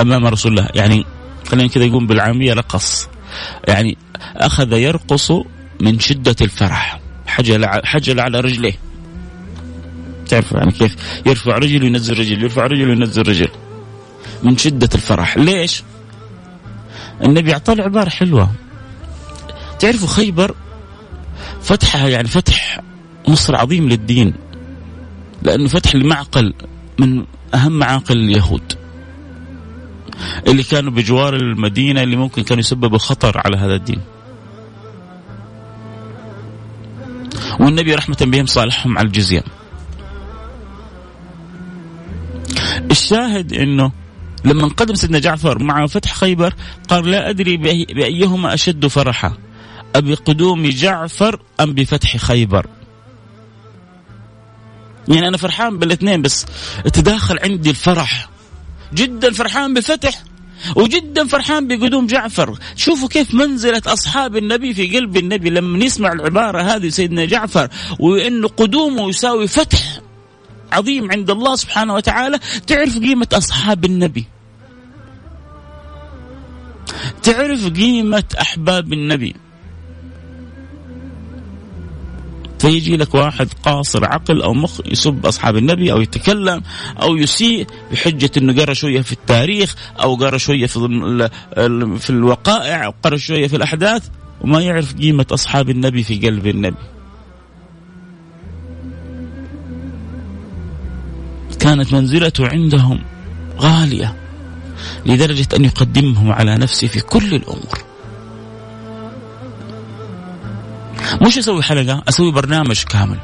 أمام 0.00 0.26
رسول 0.26 0.52
الله. 0.52 0.68
يعني 0.74 1.04
خلينا 1.48 1.68
كذا 1.68 1.84
يقوم 1.84 2.06
بالعامية 2.06 2.52
رقص. 2.52 3.08
يعني 3.68 3.96
أخذ 4.36 4.72
يرقص 4.72 5.32
من 5.80 5.98
شدة 5.98 6.36
الفرح. 6.40 7.00
حجل 7.26 7.66
حجل 7.66 8.20
على 8.20 8.40
رجليه. 8.40 8.78
تعرف 10.28 10.52
يعني 10.52 10.72
كيف؟ 10.72 10.96
يرفع 11.26 11.58
رجل 11.58 11.82
وينزل 11.82 12.18
رجل 12.18 12.42
يرفع 12.42 12.66
رجل 12.66 12.88
وينزل 12.88 13.28
رجل. 13.28 13.48
من 14.42 14.56
شدة 14.56 14.90
الفرح. 14.94 15.38
ليش؟ 15.38 15.82
النبي 17.24 17.52
أعطاه 17.52 17.82
عبارة 17.82 18.08
حلوة. 18.08 18.50
تعرفوا 19.78 20.08
خيبر 20.08 20.54
فتحها 21.62 22.08
يعني 22.08 22.28
فتح 22.28 22.80
نصر 23.28 23.56
عظيم 23.56 23.88
للدين 23.88 24.34
لأنه 25.42 25.68
فتح 25.68 25.94
لمعقل 25.94 26.54
من 26.98 27.24
أهم 27.54 27.78
معاقل 27.78 28.16
اليهود. 28.16 28.72
اللي 30.46 30.62
كانوا 30.62 30.92
بجوار 30.92 31.36
المدينة 31.36 32.02
اللي 32.02 32.16
ممكن 32.16 32.42
كانوا 32.42 32.60
يسببوا 32.60 32.98
خطر 32.98 33.40
على 33.44 33.56
هذا 33.56 33.74
الدين. 33.74 34.00
والنبي 37.60 37.94
رحمة 37.94 38.16
بهم 38.20 38.46
صالحهم 38.46 38.98
على 38.98 39.06
الجزية. 39.06 39.42
الشاهد 42.90 43.52
إنه 43.52 43.92
لما 44.44 44.64
انقدم 44.64 44.94
سيدنا 44.94 45.18
جعفر 45.18 45.62
مع 45.62 45.86
فتح 45.86 46.14
خيبر 46.14 46.54
قال 46.88 47.10
لا 47.10 47.30
أدري 47.30 47.56
بأيهما 47.56 48.54
أشد 48.54 48.86
فرحا 48.86 49.32
أبقدوم 49.94 50.68
جعفر 50.68 51.40
أم 51.60 51.72
بفتح 51.72 52.16
خيبر؟ 52.16 52.66
يعني 55.08 55.28
أنا 55.28 55.36
فرحان 55.36 55.78
بالاثنين 55.78 56.22
بس 56.22 56.46
تداخل 56.92 57.38
عندي 57.42 57.70
الفرح. 57.70 58.28
جدا 58.94 59.32
فرحان 59.32 59.74
بفتح 59.74 60.22
وجدا 60.76 61.26
فرحان 61.26 61.68
بقدوم 61.68 62.06
جعفر. 62.06 62.58
شوفوا 62.76 63.08
كيف 63.08 63.34
منزلة 63.34 63.82
أصحاب 63.86 64.36
النبي 64.36 64.74
في 64.74 64.96
قلب 64.96 65.16
النبي 65.16 65.50
لما 65.50 65.84
يسمع 65.84 66.12
العبارة 66.12 66.62
هذه 66.62 66.88
سيدنا 66.88 67.24
جعفر 67.24 67.68
وأنه 67.98 68.48
قدومه 68.48 69.08
يساوي 69.08 69.48
فتح 69.48 70.00
عظيم 70.72 71.12
عند 71.12 71.30
الله 71.30 71.56
سبحانه 71.56 71.94
وتعالى 71.94 72.38
تعرف 72.66 72.98
قيمة 72.98 73.28
أصحاب 73.32 73.84
النبي. 73.84 74.31
تعرف 77.22 77.68
قيمة 77.68 78.24
أحباب 78.40 78.92
النبي 78.92 79.34
فيجي 82.58 82.96
لك 82.96 83.14
واحد 83.14 83.48
قاصر 83.62 84.04
عقل 84.04 84.42
أو 84.42 84.54
مخ 84.54 84.80
يسب 84.86 85.26
أصحاب 85.26 85.56
النبي 85.56 85.92
أو 85.92 86.00
يتكلم 86.00 86.62
أو 87.02 87.16
يسيء 87.16 87.66
بحجة 87.92 88.30
إنه 88.36 88.52
قرأ 88.52 88.74
شوية 88.74 89.00
في 89.00 89.12
التاريخ 89.12 89.74
أو 90.02 90.14
قرأ 90.14 90.38
شوية 90.38 90.66
في 90.66 91.28
في 91.98 92.10
الوقائع 92.10 92.84
أو 92.84 92.94
قرأ 93.02 93.16
شوية 93.16 93.46
في 93.46 93.56
الأحداث 93.56 94.08
وما 94.40 94.60
يعرف 94.60 94.94
قيمة 94.94 95.26
أصحاب 95.30 95.70
النبي 95.70 96.02
في 96.02 96.18
قلب 96.18 96.46
النبي. 96.46 96.76
كانت 101.60 101.92
منزلته 101.92 102.48
عندهم 102.48 103.00
غالية 103.58 104.21
لدرجة 105.06 105.48
أن 105.56 105.64
يقدمهم 105.64 106.32
على 106.32 106.56
نفسه 106.56 106.86
في 106.86 107.00
كل 107.00 107.34
الأمور. 107.34 107.78
مش 111.22 111.38
أسوي 111.38 111.62
حلقة 111.62 112.02
أسوي 112.08 112.32
برنامج 112.32 112.82
كامل 112.82 113.18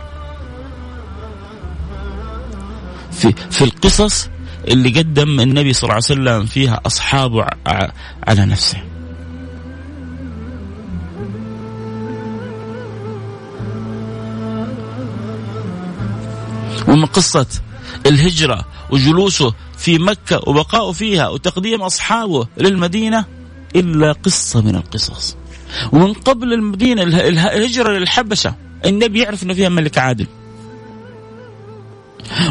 في 3.13 3.35
في 3.51 3.65
القصص 3.65 4.29
اللي 4.69 5.01
قدم 5.01 5.41
النبي 5.41 5.73
صلى 5.73 5.83
الله 5.83 5.95
عليه 5.95 6.05
وسلم 6.05 6.47
فيها 6.47 6.81
اصحابه 6.87 7.47
على 8.27 8.47
نفسه 8.47 8.79
ومن 16.89 17.07
قصة 17.07 17.47
الهجرة 18.07 18.65
وجلوسه 18.91 19.55
في 19.79 19.99
مكة 19.99 20.41
وبقائه 20.47 20.93
فيها 20.93 21.29
وتقديم 21.29 21.83
أصحابه 21.83 22.47
للمدينة 22.57 23.25
إلا 23.77 24.13
قصة 24.13 24.61
من 24.61 24.77
القصص. 24.77 25.37
ومن 25.93 26.13
قبل 26.13 26.53
المدينة 26.53 27.03
الهجرة 27.03 27.99
للحبشة 27.99 28.55
النبي 28.85 29.23
يعرف 29.23 29.43
أنه 29.43 29.55
فيها 29.55 29.69
ملك 29.69 29.99
عادل. 29.99 30.27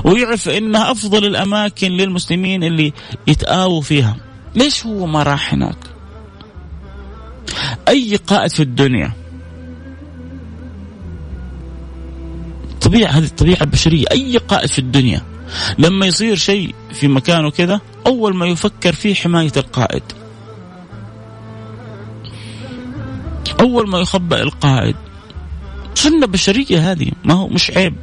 ويعرف 0.06 0.50
انها 0.50 0.92
أفضل 0.92 1.26
الأماكن 1.26 1.92
للمسلمين 1.92 2.64
اللي 2.64 2.94
يتآووا 3.28 3.82
فيها. 3.82 4.18
ليش 4.56 4.86
هو 4.86 5.06
ما 5.06 5.24
راح 5.24 5.54
هناك؟ 5.54 5.78
أي 7.88 8.16
قائد 8.16 8.52
في 8.52 8.64
الدنيا؟ 8.64 9.12
طبيعة 12.82 13.10
هذه 13.10 13.26
الطبيعة 13.26 13.62
البشرية 13.62 14.06
أي 14.12 14.38
قائد 14.38 14.70
في 14.70 14.80
الدنيا؟ 14.80 15.37
لما 15.78 16.06
يصير 16.06 16.36
شيء 16.36 16.76
في 16.94 17.08
مكانه 17.08 17.50
كذا 17.50 17.82
أول 18.08 18.36
ما 18.36 18.46
يفكر 18.46 18.94
فيه 18.94 19.14
حماية 19.14 19.52
القائد. 19.58 20.04
أول 23.60 23.90
ما 23.90 24.00
يخبأ 24.00 24.42
القائد. 24.42 24.96
سنة 25.96 26.28
بشرية 26.28 26.92
هذه 26.92 27.12
ما 27.24 27.34
هو 27.34 27.48
مش 27.48 27.72
عيب. 27.72 27.96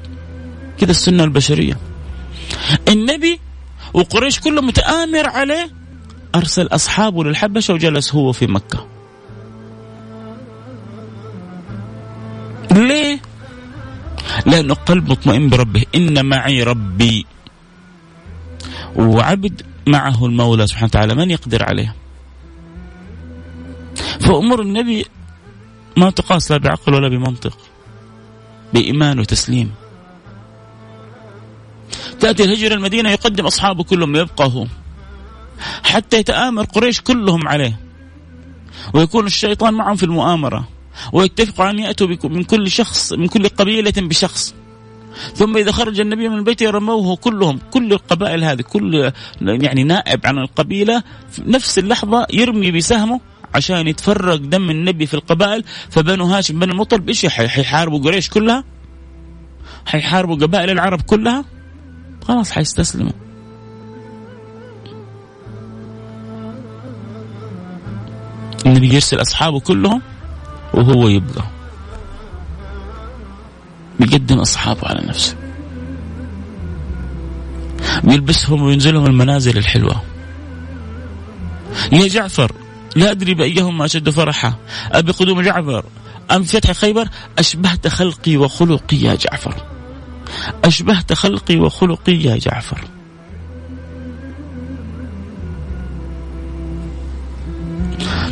كذا 0.78 0.90
السنة 0.90 1.24
البشرية. 1.24 1.78
النبي 2.88 3.40
وقريش 3.94 4.40
كله 4.40 4.62
متآمر 4.62 5.26
عليه 5.26 5.70
أرسل 6.34 6.66
أصحابه 6.66 7.24
للحبشة 7.24 7.74
وجلس 7.74 8.14
هو 8.14 8.32
في 8.32 8.46
مكة. 8.46 8.86
ليه؟ 12.72 13.20
لأنه 14.46 14.74
قلب 14.74 15.10
مطمئن 15.10 15.48
بربه. 15.48 15.84
إن 15.94 16.26
معي 16.26 16.62
ربي. 16.62 17.26
وعبد 18.96 19.62
معه 19.86 20.26
المولى 20.26 20.66
سبحانه 20.66 20.86
وتعالى 20.86 21.14
من 21.14 21.30
يقدر 21.30 21.62
عليه؟ 21.62 21.94
فأمور 24.20 24.62
النبي 24.62 25.06
ما 25.96 26.10
تقاس 26.10 26.50
لا 26.50 26.56
بعقل 26.56 26.94
ولا 26.94 27.08
بمنطق 27.08 27.58
بإيمان 28.72 29.18
وتسليم. 29.18 29.70
تأتي 32.20 32.44
الهجرة 32.44 32.74
المدينة 32.74 33.10
يقدم 33.10 33.46
أصحابه 33.46 33.84
كلهم 33.84 34.16
يبقى 34.16 34.46
هو 34.48 34.66
حتى 35.84 36.18
يتآمر 36.18 36.64
قريش 36.64 37.00
كلهم 37.00 37.48
عليه. 37.48 37.80
ويكون 38.94 39.26
الشيطان 39.26 39.74
معهم 39.74 39.96
في 39.96 40.02
المؤامرة. 40.02 40.68
ويتفقوا 41.12 41.70
أن 41.70 41.78
يأتوا 41.78 42.08
من 42.24 42.44
كل 42.44 42.70
شخص 42.70 43.12
من 43.12 43.26
كل 43.26 43.48
قبيلة 43.48 43.92
بشخص. 43.96 44.54
ثم 45.34 45.56
إذا 45.56 45.72
خرج 45.72 46.00
النبي 46.00 46.28
من 46.28 46.38
البيت 46.38 46.62
رموه 46.62 47.16
كلهم 47.16 47.58
كل 47.70 47.92
القبائل 47.92 48.44
هذه 48.44 48.62
كل 48.62 49.12
يعني 49.40 49.84
نائب 49.84 50.26
عن 50.26 50.38
القبيلة 50.38 51.02
في 51.30 51.42
نفس 51.46 51.78
اللحظة 51.78 52.26
يرمي 52.32 52.70
بسهمه 52.70 53.20
عشان 53.54 53.88
يتفرق 53.88 54.34
دم 54.34 54.70
النبي 54.70 55.06
في 55.06 55.14
القبائل 55.14 55.64
فبنو 55.90 56.24
هاشم 56.24 56.58
بن 56.58 56.70
المطلب 56.70 57.08
إيش 57.08 57.26
حيحاربوا 57.26 57.98
قريش 57.98 58.28
كلها؟ 58.28 58.64
حيحاربوا 59.86 60.36
قبائل 60.36 60.70
العرب 60.70 61.00
كلها؟ 61.00 61.44
خلاص 62.28 62.50
حيستسلموا 62.50 63.12
النبي 68.66 68.94
يرسل 68.94 69.20
أصحابه 69.20 69.60
كلهم 69.60 70.02
وهو 70.74 71.08
يبقى 71.08 71.44
بيقدم 74.00 74.38
أصحابه 74.38 74.88
على 74.88 75.06
نفسه. 75.06 75.36
بيلبسهم 78.04 78.62
وينزلهم 78.62 79.06
المنازل 79.06 79.58
الحلوة. 79.58 80.02
يا 81.92 82.08
جعفر 82.08 82.52
لا 82.96 83.10
أدري 83.10 83.34
بأيهما 83.34 83.84
أشد 83.84 84.10
فرحا. 84.10 84.54
أبي 84.92 85.12
قدوم 85.12 85.40
جعفر 85.40 85.84
أم 86.30 86.42
فتح 86.42 86.72
خيبر؟ 86.72 87.08
أشبهت 87.38 87.88
خلقي 87.88 88.36
وخلقي 88.36 88.96
يا 88.96 89.14
جعفر. 89.14 89.54
أشبهت 90.64 91.12
خلقي 91.12 91.56
وخلقي 91.56 92.12
يا 92.12 92.36
جعفر. 92.36 92.84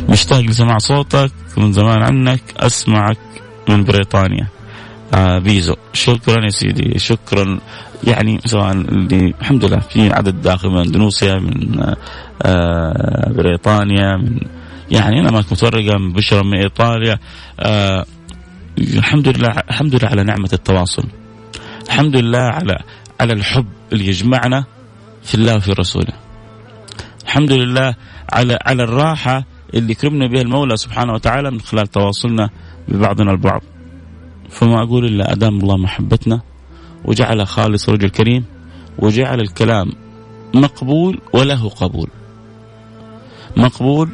مشتاق 0.09 0.39
لسماع 0.39 0.77
صوتك 0.77 1.31
من 1.57 1.73
زمان 1.73 2.01
عنك 2.01 2.41
أسمعك 2.57 3.17
من 3.69 3.83
بريطانيا. 3.83 4.47
آه 5.13 5.39
بيزو 5.39 5.75
شكرا 5.93 6.43
يا 6.45 6.49
سيدي. 6.49 6.99
شكرا. 6.99 7.59
يعني 8.03 8.39
سواء 8.45 8.71
اللي 8.71 9.33
الحمد 9.41 9.65
لله 9.65 9.79
في 9.79 10.13
عدد 10.13 10.41
داخل 10.41 10.69
من 10.69 10.77
إندونيسيا 10.77 11.35
من 11.35 11.83
آه 12.41 13.31
بريطانيا 13.31 14.17
من 14.17 14.39
يعني 14.91 15.19
أنا 15.19 15.31
ما 15.31 15.39
متفرقه 15.39 15.97
من 15.97 16.13
بشرى 16.13 16.43
من 16.43 16.57
إيطاليا. 16.57 17.19
آه 17.59 18.05
الحمد 18.77 19.27
لله 19.27 19.47
الحمد 19.69 19.95
لله 19.95 20.09
على 20.09 20.23
نعمة 20.23 20.49
التواصل. 20.53 21.03
الحمد 21.87 22.15
لله 22.15 22.39
على 22.39 22.79
على 23.19 23.33
الحب 23.33 23.65
اللي 23.93 24.07
يجمعنا 24.07 24.65
في 25.23 25.35
الله 25.35 25.55
وفي 25.55 25.71
رسوله. 25.71 26.13
الحمد 27.23 27.51
لله 27.51 27.95
على 28.33 28.59
على 28.65 28.83
الراحة 28.83 29.45
اللي 29.73 29.91
يكرمنا 29.91 30.27
بها 30.27 30.41
المولى 30.41 30.77
سبحانه 30.77 31.13
وتعالى 31.13 31.51
من 31.51 31.59
خلال 31.61 31.87
تواصلنا 31.87 32.49
ببعضنا 32.87 33.31
البعض. 33.31 33.61
فما 34.53 34.83
أقول 34.83 35.05
إلا 35.05 35.31
أدام 35.31 35.59
الله 35.59 35.77
محبتنا 35.77 36.41
وجعل 37.05 37.47
خالص 37.47 37.89
رجل 37.89 38.09
كريم 38.09 38.45
وجعل 38.99 39.39
الكلام 39.39 39.91
مقبول 40.53 41.19
وله 41.33 41.69
قبول. 41.69 42.09
مقبول 43.57 44.09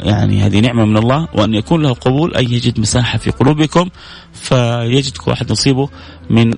يعني 0.00 0.42
هذه 0.42 0.60
نعمة 0.60 0.84
من 0.84 0.96
الله 0.96 1.28
وأن 1.34 1.54
يكون 1.54 1.82
له 1.82 1.92
قبول 1.92 2.34
أن 2.34 2.44
يجد 2.44 2.80
مساحة 2.80 3.18
في 3.18 3.30
قلوبكم 3.30 3.88
فيجد 4.32 5.16
كل 5.16 5.30
واحد 5.30 5.52
نصيبه 5.52 5.88
من 6.30 6.54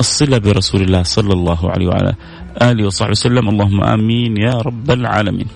الصلة 0.00 0.38
برسول 0.38 0.82
الله 0.82 1.02
صلى 1.02 1.32
الله 1.32 1.70
عليه 1.70 1.86
وعلى 1.86 2.14
آله 2.62 2.86
وصحبه 2.86 3.10
وسلم. 3.10 3.48
اللهم 3.48 3.84
آمين 3.84 4.36
يا 4.36 4.54
رب 4.54 4.90
العالمين. 4.90 5.46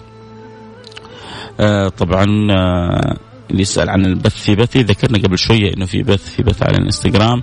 آه 1.60 1.88
طبعا 1.88 2.26
آه 2.50 3.16
اللي 3.50 3.62
يسأل 3.62 3.90
عن 3.90 4.06
البث 4.06 4.42
في 4.42 4.54
بثي. 4.54 4.82
ذكرنا 4.82 5.18
قبل 5.18 5.38
شوية 5.38 5.74
إنه 5.76 5.86
في 5.86 6.02
بث 6.02 6.34
في 6.34 6.42
بث 6.42 6.62
على 6.62 6.76
الإنستغرام. 6.78 7.42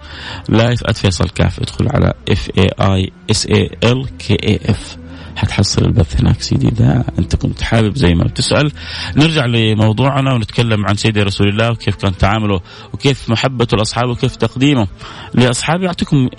live 0.50 0.84
@فيصل 0.92 1.30
كاف 1.30 1.60
ادخل 1.60 1.88
على 1.90 2.14
F 2.30 2.50
A 2.58 2.70
I 2.82 3.12
S 3.32 3.48
A 3.48 3.70
L 3.84 4.18
K 4.18 4.34
A 4.34 4.60
F 4.66 4.98
حتحصل 5.36 5.86
البث 5.86 6.22
هناك 6.22 6.42
سيدي. 6.42 6.68
إذا 6.68 7.04
أنت 7.20 7.36
كنت 7.36 7.62
حابب 7.62 7.96
زي 7.96 8.14
ما 8.14 8.24
بتسأل. 8.24 8.72
نرجع 9.16 9.46
لموضوعنا 9.46 10.34
ونتكلم 10.34 10.86
عن 10.86 10.96
سيدي 10.96 11.24
رسول 11.24 11.48
الله 11.48 11.72
وكيف 11.72 11.96
كان 11.96 12.18
تعامله 12.18 12.62
وكيف 12.94 13.30
محبته 13.30 13.78
لأصحابه 13.78 14.12
وكيف 14.12 14.36
تقديمه. 14.36 14.88
لاصحابه 15.34 15.84
يعطيكم 15.84 16.30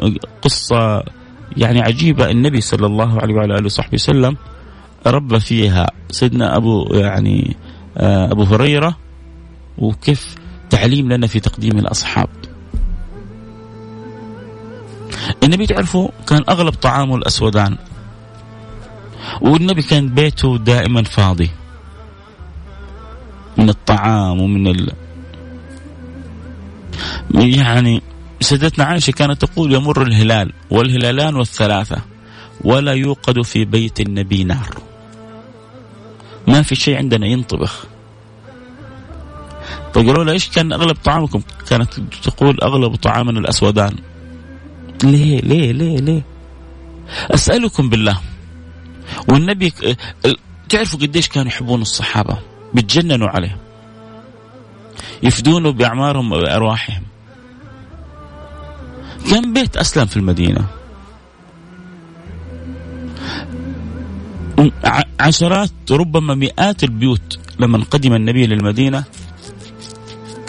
قصة 0.42 1.03
يعني 1.57 1.81
عجيبة. 1.81 2.31
النبي 2.31 2.61
صلى 2.61 2.87
الله 2.87 3.20
عليه 3.20 3.35
وعلى 3.35 3.55
آله 3.55 3.64
وصحبه 3.64 3.94
وسلم 3.94 4.37
ربى 5.07 5.40
فيها. 5.40 5.87
سيدنا 6.11 6.57
أبو 6.57 6.94
يعني 6.94 7.57
آه، 7.96 8.33
أبو 8.33 8.42
هريرة 8.42 8.96
وكيف 9.79 10.35
تعليم 10.71 11.13
لنا 11.13 11.27
في 11.27 11.41
تقديم 11.41 11.79
الأصحاب. 11.79 12.29
النبي 15.43 15.67
تعرفوا 15.67 16.09
كان 16.27 16.45
أغلب 16.49 16.75
طعامه 16.75 17.17
الأسودان 17.17 17.77
والنبي 19.41 19.83
كان 19.83 20.09
بيته 20.09 20.59
دائما 20.59 21.03
فاضي. 21.03 21.51
من 23.57 23.69
الطعام 23.69 24.41
ومن 24.41 24.67
ال... 24.67 24.93
يعني 27.35 28.03
سيدتنا 28.41 28.85
عائشة 28.85 29.11
كانت 29.11 29.45
تقول 29.45 29.75
يمر 29.75 30.03
الهلال 30.03 30.53
والهلالان 30.71 31.37
والثلاثة 31.37 31.97
ولا 32.65 32.93
يوقد 32.93 33.43
في 33.43 33.65
بيت 33.65 34.01
النبي 34.01 34.45
نار. 34.45 34.77
ما 36.49 36.63
في 36.63 36.75
شيء 36.75 36.97
عندنا 36.97 37.27
ينطبخ. 37.27 37.87
فقالوا 39.94 40.24
له 40.24 40.33
إيش 40.33 40.48
كان 40.48 40.72
أغلب 40.72 40.96
طعامكم؟ 41.05 41.42
كانت 41.68 41.94
تقول 42.22 42.61
أغلب 42.62 42.94
طعامنا 42.94 43.40
الأسودان. 43.40 43.96
ليه؟ 45.05 45.40
ليه؟ 45.40 45.72
ليه؟ 45.72 45.96
ليه؟ 45.96 46.22
أسألكم 47.31 47.88
بالله. 47.88 48.20
والنبي 49.28 49.72
تعرفوا 50.68 51.00
قديش 51.00 51.28
كانوا 51.28 51.48
يحبون 51.48 51.83
الصحابة؟ 51.83 52.38
بيتجننوا 52.74 53.28
عليه 53.28 53.57
يفدونه 55.22 55.70
بأعمارهم 55.70 56.33
وبأرواحهم 56.33 57.02
كم 59.31 59.52
بيت 59.52 59.76
أسلم 59.76 60.07
في 60.07 60.16
المدينة؟ 60.16 60.66
عشرات 65.20 65.70
ربما 65.90 66.35
مئات 66.35 66.85
البيوت 66.85 67.38
لما 67.59 67.85
قدم 67.90 68.14
النبي 68.14 68.46
للمدينة. 68.46 69.05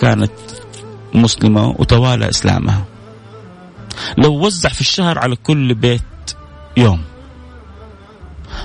كانت 0.04 0.32
مسلمة 1.14 1.76
وتوالى 1.80 2.30
إسلامها. 2.30 2.86
لو 4.18 4.46
وزع 4.46 4.70
في 4.70 4.82
الشهر 4.82 5.20
على 5.20 5.36
كل 5.36 5.74
بيت 5.74 6.02
يوم. 6.78 7.02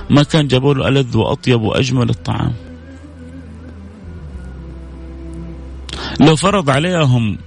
ما 0.09 0.23
كان 0.23 0.47
جابوا 0.47 0.73
له 0.73 0.87
ألذ 0.87 1.17
وأطيب 1.17 1.61
وأجمل 1.61 2.09
الطعام. 2.09 2.53
لو 6.19 6.35
فرض 6.35 6.69
عليهم 6.69 7.37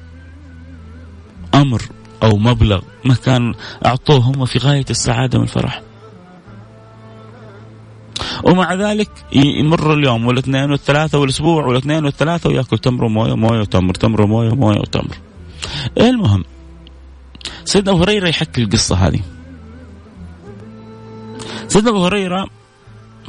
أمر 1.54 1.82
أو 2.22 2.36
مبلغ 2.36 2.80
ما 3.04 3.14
كان 3.14 3.54
أعطوه 3.86 4.18
هم 4.18 4.44
في 4.44 4.58
غاية 4.58 4.84
السعادة 4.90 5.38
والفرح. 5.38 5.82
ومع 8.42 8.74
ذلك 8.74 9.10
يمر 9.32 9.94
اليوم 9.94 10.26
والاثنين 10.26 10.70
والثلاثة 10.70 11.18
والأسبوع 11.18 11.66
والاثنين 11.66 12.04
والثلاثة 12.04 12.50
ويأكل 12.50 12.78
تمر 12.78 13.04
وموية 13.04 13.34
موية 13.34 13.60
وتمر 13.60 13.94
تمر 13.94 14.22
وموية 14.22 14.54
موية 14.54 14.78
وتمر. 14.78 15.16
المهم 16.00 16.44
سيدنا 17.64 17.92
أبو 17.92 18.02
هريرة 18.02 18.28
يحكي 18.28 18.62
القصة 18.62 18.96
هذه. 18.96 19.20
سيدنا 21.68 21.90
أبو 21.90 22.04
هريرة 22.04 22.46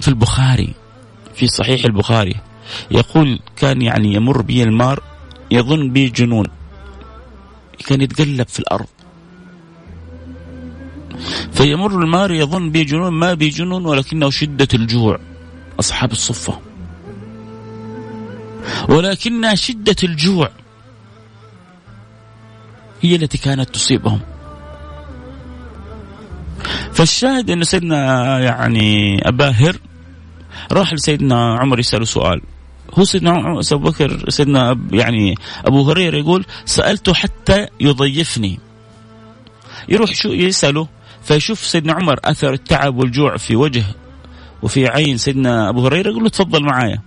في 0.02 0.08
البخاري 0.08 0.74
في 1.36 1.48
صحيح 1.48 1.86
البخاري 1.86 2.36
يقول 2.92 3.40
كان 3.56 3.82
يعني 3.82 4.14
يمر 4.14 4.42
بي 4.42 4.64
المار 4.64 5.04
يظن 5.52 5.90
بي 5.90 6.10
جنون. 6.10 6.48
كان 7.88 8.02
يتقلب 8.02 8.48
في 8.48 8.60
الأرض. 8.60 8.88
فيمر 11.52 12.02
المار 12.02 12.32
يظن 12.32 12.72
بي 12.72 12.84
جنون 12.84 13.14
ما 13.14 13.34
بي 13.34 13.50
جنون 13.50 13.86
ولكنه 13.86 14.30
شدة 14.30 14.68
الجوع. 14.74 15.20
أصحاب 15.80 16.12
الصفة. 16.12 16.60
ولكنها 18.90 19.56
شدة 19.56 19.96
الجوع 20.04 20.50
هي 23.02 23.16
التي 23.16 23.38
كانت 23.38 23.70
تصيبهم. 23.70 24.20
فالشاهد 26.94 27.50
أن 27.50 27.64
سيدنا 27.64 28.40
يعني 28.40 29.20
أباهر 29.28 29.78
راح 30.72 30.94
لسيدنا 30.94 31.58
عمر 31.60 31.80
يسأله 31.80 32.06
سؤال. 32.06 32.42
هو 32.94 33.04
سيدنا 33.04 33.60
أبو 33.72 33.90
بكر 33.90 34.30
سيدنا 34.30 34.80
يعني 34.92 35.36
أبو 35.66 35.90
هريرة 35.90 36.18
يقول 36.18 36.46
سالته 36.66 37.14
حتى 37.14 37.68
يضيفني. 37.80 38.60
يروح 39.90 40.12
شو 40.14 40.30
يسأله 40.30 40.88
فيشوف 41.24 41.60
سيدنا 41.60 41.94
عمر 41.94 42.20
أثر 42.24 42.54
التعب 42.54 42.96
والجوع 42.96 43.38
في 43.38 43.56
وجه 43.56 43.84
وفي 44.64 44.88
عين 44.88 45.18
سيدنا 45.18 45.70
أبو 45.70 45.86
هريرة 45.86 46.10
يقول 46.10 46.24
له 46.24 46.30
تفضل 46.30 46.64
معايا. 46.64 47.02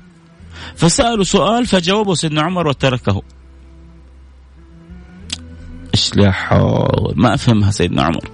فساله 0.76 1.24
سؤال 1.24 1.66
فجاوبه 1.66 2.14
سيدنا 2.14 2.42
عمر 2.42 2.68
وتركه. 2.68 3.22
إيش 5.94 6.16
لا 6.16 6.33
حول 6.33 7.14
ما 7.16 7.35
أفهمها 7.35 7.70
سيدنا 7.70 8.02
عمر. 8.02 8.31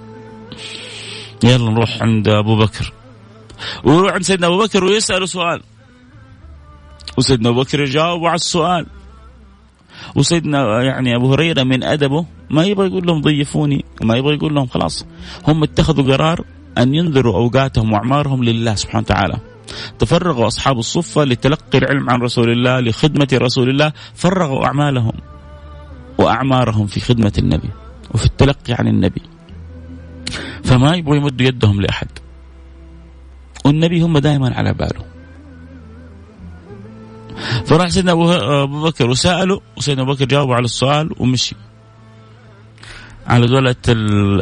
يلا 1.45 1.71
نروح 1.71 2.03
عند 2.03 2.29
أبو 2.29 2.57
بكر. 2.57 2.93
ويروح 3.85 4.13
عند 4.13 4.23
سيدنا 4.23 4.47
أبو 4.47 4.59
بكر 4.59 4.85
ويساله 4.85 5.27
سؤال. 5.27 5.63
وسيدنا 7.19 7.49
أبو 7.49 7.63
بكر 7.63 7.81
يجاوب 7.81 8.27
على 8.27 8.35
السؤال. 8.35 8.87
وسيدنا 10.15 10.83
يعني 10.83 11.17
أبو 11.17 11.33
هريرة 11.33 11.63
من 11.63 11.85
أدبه 11.85 12.27
ما 12.51 12.65
يبغى 12.65 12.87
يقول 12.87 13.07
لهم 13.07 13.21
ضيفوني 13.21 13.85
ما 14.03 14.17
يبغى 14.17 14.35
يقول 14.35 14.55
لهم 14.55 14.67
خلاص. 14.67 15.07
هم 15.49 15.63
اتخذوا 15.63 16.05
قرار 16.05 16.45
أن 16.79 16.95
ينذروا 16.95 17.37
أوقاتهم 17.37 17.93
وأعمارهم 17.93 18.45
لله 18.45 18.75
سبحانه 18.75 19.05
وتعالى. 19.05 19.39
تفرغوا 19.99 20.47
أصحاب 20.47 20.79
الصفة 20.79 21.25
لتلقي 21.25 21.79
العلم 21.79 22.11
عن 22.11 22.21
رسول 22.23 22.51
الله 22.51 22.81
لخدمة 22.81 23.29
رسول 23.33 23.69
الله. 23.71 23.93
فرغوا 24.15 24.67
أعمالهم 24.67 25.13
وأعمارهم 26.19 26.87
في 26.87 27.01
خدمة 27.01 27.33
النبي 27.39 27.71
وفي 28.15 28.27
التلقي 28.27 28.73
عن 28.73 28.89
النبي. 28.89 29.23
فما 30.65 30.97
يبغوا 30.97 31.17
يمدوا 31.17 31.47
يدهم 31.47 31.81
لأحد. 31.81 32.09
والنبي 33.65 34.03
هم 34.03 34.19
دائما 34.19 34.55
على 34.55 34.73
باله. 34.73 35.12
فراح 37.67 37.89
سيدنا 37.89 38.13
ابو 38.13 38.83
بكر 38.83 39.11
وسأله 39.11 39.61
وسيدنا 39.77 40.03
أبو 40.03 40.13
بكر 40.13 40.25
جاوب 40.25 40.53
على 40.53 40.65
السؤال 40.65 41.11
ومشي. 41.19 41.57
على 43.27 43.47
قولة 43.47 43.77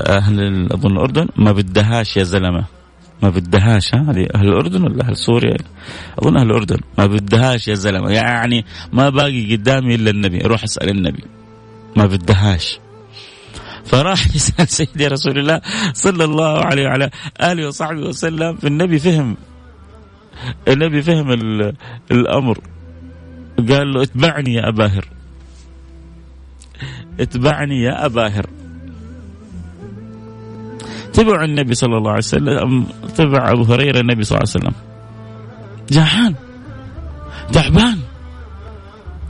أهل 0.08 0.68
أظن 0.72 0.92
الأردن 0.92 1.28
ما 1.36 1.52
بدهاش 1.52 2.16
يا 2.16 2.22
زلمة. 2.22 2.64
ما 3.22 3.28
بدهاش 3.28 3.94
ها؟ 3.94 4.00
أهل 4.34 4.48
الأردن 4.48 4.82
ولا 4.82 5.04
أهل 5.04 5.16
سوريا؟ 5.16 5.56
أظن 6.18 6.36
أهل 6.36 6.46
الأردن. 6.46 6.78
ما 6.98 7.06
بدهاش 7.06 7.68
يا 7.68 7.74
زلمة. 7.74 8.10
يعني 8.10 8.64
ما 8.92 9.10
باقي 9.10 9.56
قدامي 9.56 9.94
إلا 9.94 10.10
النبي. 10.10 10.44
أروح 10.44 10.64
اسأل 10.64 10.88
النبي. 10.88 11.24
ما 11.96 12.06
بدهاش. 12.06 12.78
فراح 13.84 14.26
يسأل 14.36 14.68
سيدي 14.68 15.06
رسول 15.06 15.38
الله 15.38 15.60
صلى 15.92 16.24
الله 16.24 16.64
عليه 16.64 16.86
وعلى 16.86 17.10
آله 17.40 17.68
وصحبه 17.68 18.00
وسلم. 18.00 18.56
فالنبي 18.56 18.98
فهم. 18.98 19.36
النبي 20.68 21.02
فهم 21.02 21.30
الأمر. 22.10 22.58
قال 23.62 23.92
له 23.92 24.02
اتبعني 24.02 24.54
يا 24.54 24.68
أباهر 24.68 25.08
اتبعني 27.20 27.82
يا 27.82 28.06
أباهر 28.06 28.46
تبع 31.12 31.44
النبي 31.44 31.74
صلى 31.74 31.96
الله 31.96 32.10
عليه 32.10 32.18
وسلم 32.18 32.86
تبع 33.16 33.50
أبو 33.50 33.62
هريرة 33.62 34.00
النبي 34.00 34.24
صلى 34.24 34.38
الله 34.38 34.48
عليه 34.54 34.66
وسلم. 34.66 34.74
جعان 35.90 36.34
تعبان. 37.52 37.98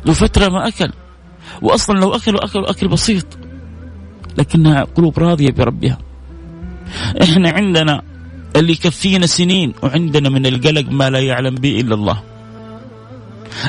له 0.07 0.13
فترة 0.13 0.49
ما 0.49 0.69
أكل. 0.69 0.93
وأصلا 1.63 1.99
لو 1.99 2.15
أكلوا 2.15 2.45
أكلوا 2.45 2.71
أكل 2.71 2.89
بسيط. 2.89 3.27
لكنها 4.39 4.85
قلوب 4.85 5.19
راضية 5.19 5.51
بربها. 5.51 5.99
إحنا 7.23 7.51
عندنا 7.51 8.03
اللي 8.57 8.73
يكفينا 8.73 9.27
سنين 9.27 9.75
وعندنا 9.83 10.29
من 10.29 10.47
القلق 10.47 10.91
ما 10.91 11.11
لا 11.11 11.21
يعلم 11.21 11.55
به 11.55 11.81
إلا 11.81 11.95
الله. 11.95 12.23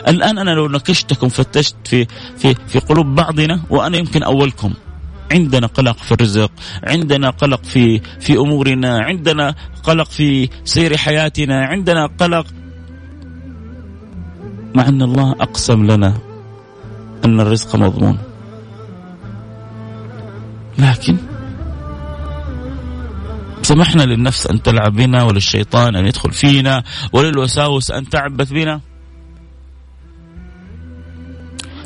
الآن 0.07 0.37
أنا 0.37 0.51
لو 0.51 0.67
نكشتكم 0.67 1.29
فتشت 1.29 1.75
في 1.85 2.05
في 2.37 2.55
في 2.67 2.79
قلوب 2.79 3.15
بعضنا 3.15 3.61
وأنا 3.69 3.97
يمكن 3.97 4.23
أولكم. 4.23 4.73
عندنا 5.31 5.67
قلق 5.67 5.97
في 5.97 6.11
الرزق 6.11 6.51
عندنا 6.83 7.29
قلق 7.29 7.63
في 7.63 8.01
في 8.19 8.37
أمورنا 8.37 8.99
عندنا 8.99 9.55
قلق 9.83 10.09
في 10.09 10.49
سير 10.65 10.97
حياتنا 10.97 11.65
عندنا 11.65 12.05
قلق. 12.05 12.45
مع 14.75 14.87
أن 14.87 15.01
الله 15.01 15.31
أقسم 15.31 15.85
لنا 15.91 16.17
أن 17.25 17.39
الرزق 17.39 17.75
مضمون. 17.75 18.17
لكن 20.79 21.17
سمحنا 23.61 24.03
للنفس 24.03 24.47
أن 24.47 24.61
تلعب 24.61 24.95
بنا 24.95 25.23
وللشيطان 25.23 25.95
أن 25.95 26.07
يدخل 26.07 26.31
فينا 26.31 26.83
وللوساوس 27.13 27.91
أن 27.91 28.09
تعبث 28.09 28.51
بنا. 28.51 28.81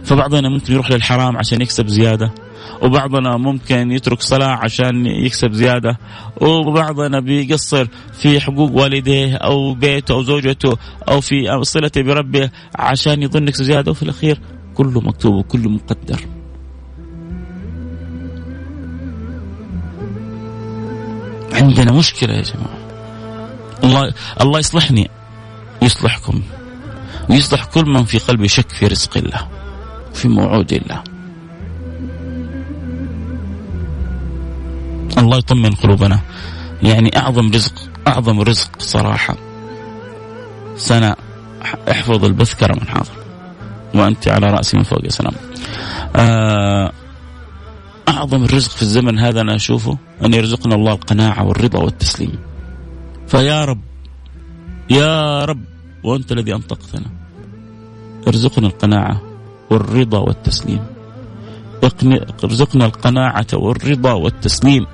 فبعضنا 0.06 0.50
ممكن 0.50 0.74
يروح 0.74 0.92
للحرام 0.92 1.38
عشان 1.38 1.62
يكسب 1.62 1.88
زيادة 1.88 2.32
وبعضنا 2.82 3.38
ممكن 3.38 3.92
يترك 3.92 4.22
صلاة 4.22 4.48
عشان 4.48 5.06
يكسب 5.06 5.54
زيادة 5.54 5.98
وبعضنا 6.42 7.20
بيقصر 7.20 7.88
في 8.14 8.40
حقوق 8.40 8.72
والديه 8.72 9.36
أو 9.36 9.74
بيته 9.74 10.14
أو 10.14 10.24
زوجته 10.24 10.78
أو 11.10 11.22
في 11.22 11.60
صلته 11.62 12.02
بربه 12.02 12.50
عشان 12.76 13.24
يظن 13.24 13.48
يكسب 13.48 13.64
زيادة 13.64 13.92
وفي 13.92 14.04
الأخير 14.04 14.40
كله 14.76 15.02
مكتوب 15.02 15.34
وكله 15.34 15.70
مقدر. 15.70 16.20
عندنا 21.54 21.92
مشكلة 21.92 22.34
يا 22.34 22.42
جماعة. 22.42 22.78
الله 23.84 24.14
الله 24.42 24.60
يصلحني 24.60 25.10
يصلحكم 25.82 26.42
ويصلح 27.30 27.66
كل 27.66 27.86
من 27.86 28.04
في 28.04 28.18
قلبه 28.18 28.48
شك 28.48 28.70
في 28.70 28.88
رزق 28.88 29.18
الله. 29.18 29.55
في 30.16 30.28
موعود 30.28 30.74
الله. 30.74 31.04
الله 35.18 35.38
يطمن 35.38 35.72
قلوبنا. 35.72 36.20
يعني 36.84 37.18
أعظم 37.18 37.52
رزق 37.52 37.74
أعظم 38.08 38.42
رزق 38.42 38.70
صراحة. 38.80 39.36
سنة 40.78 41.16
أحفظ 41.92 42.26
البث 42.26 42.56
كرما 42.56 42.86
حاضر. 42.86 43.18
وأنت 43.96 44.28
على 44.28 44.48
رأسي 44.52 44.78
من 44.78 44.84
فوق 44.84 45.04
يا 45.04 45.10
سلام. 45.10 45.34
آه، 46.16 46.92
أعظم 48.08 48.44
الرزق 48.44 48.72
في 48.72 48.82
الزمن 48.82 49.20
هذا 49.20 49.42
أنا 49.42 49.56
أشوفه 49.56 49.98
أن 50.26 50.34
يرزقنا 50.34 50.76
الله 50.76 50.94
القناعة 50.94 51.44
والرضا 51.44 51.80
والتسليم. 51.80 52.40
فيا 53.28 53.66
رب 53.66 53.82
يا 54.90 55.46
رب 55.46 55.64
وأنت 56.04 56.32
الذي 56.32 56.56
أنطقتنا. 56.56 57.06
ارزقنا 58.28 58.68
القناعة 58.68 59.22
والرضا 59.70 60.20
والتسليم. 60.20 60.86
ارزقنا 62.44 62.86
القناعة 62.86 63.48
والرضا 63.54 64.14
والتسليم. 64.14 64.86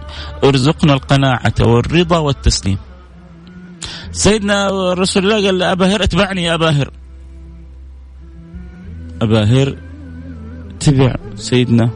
ارزقنا 0.44 0.94
القناعة 0.94 1.54
والرضا 1.62 2.18
والتسليم. 2.18 2.78
سيدنا 4.12 4.68
رسول 4.94 5.24
الله 5.24 5.46
قال 5.46 5.58
لأبا 5.58 5.96
هر 5.96 6.04
اتبعني 6.04 6.44
يا 6.44 6.54
أبا 6.54 6.70
هر. 6.70 6.92
أبا 9.22 9.44
هر 9.44 9.78
تبع 10.80 11.16
سيدنا 11.36 11.90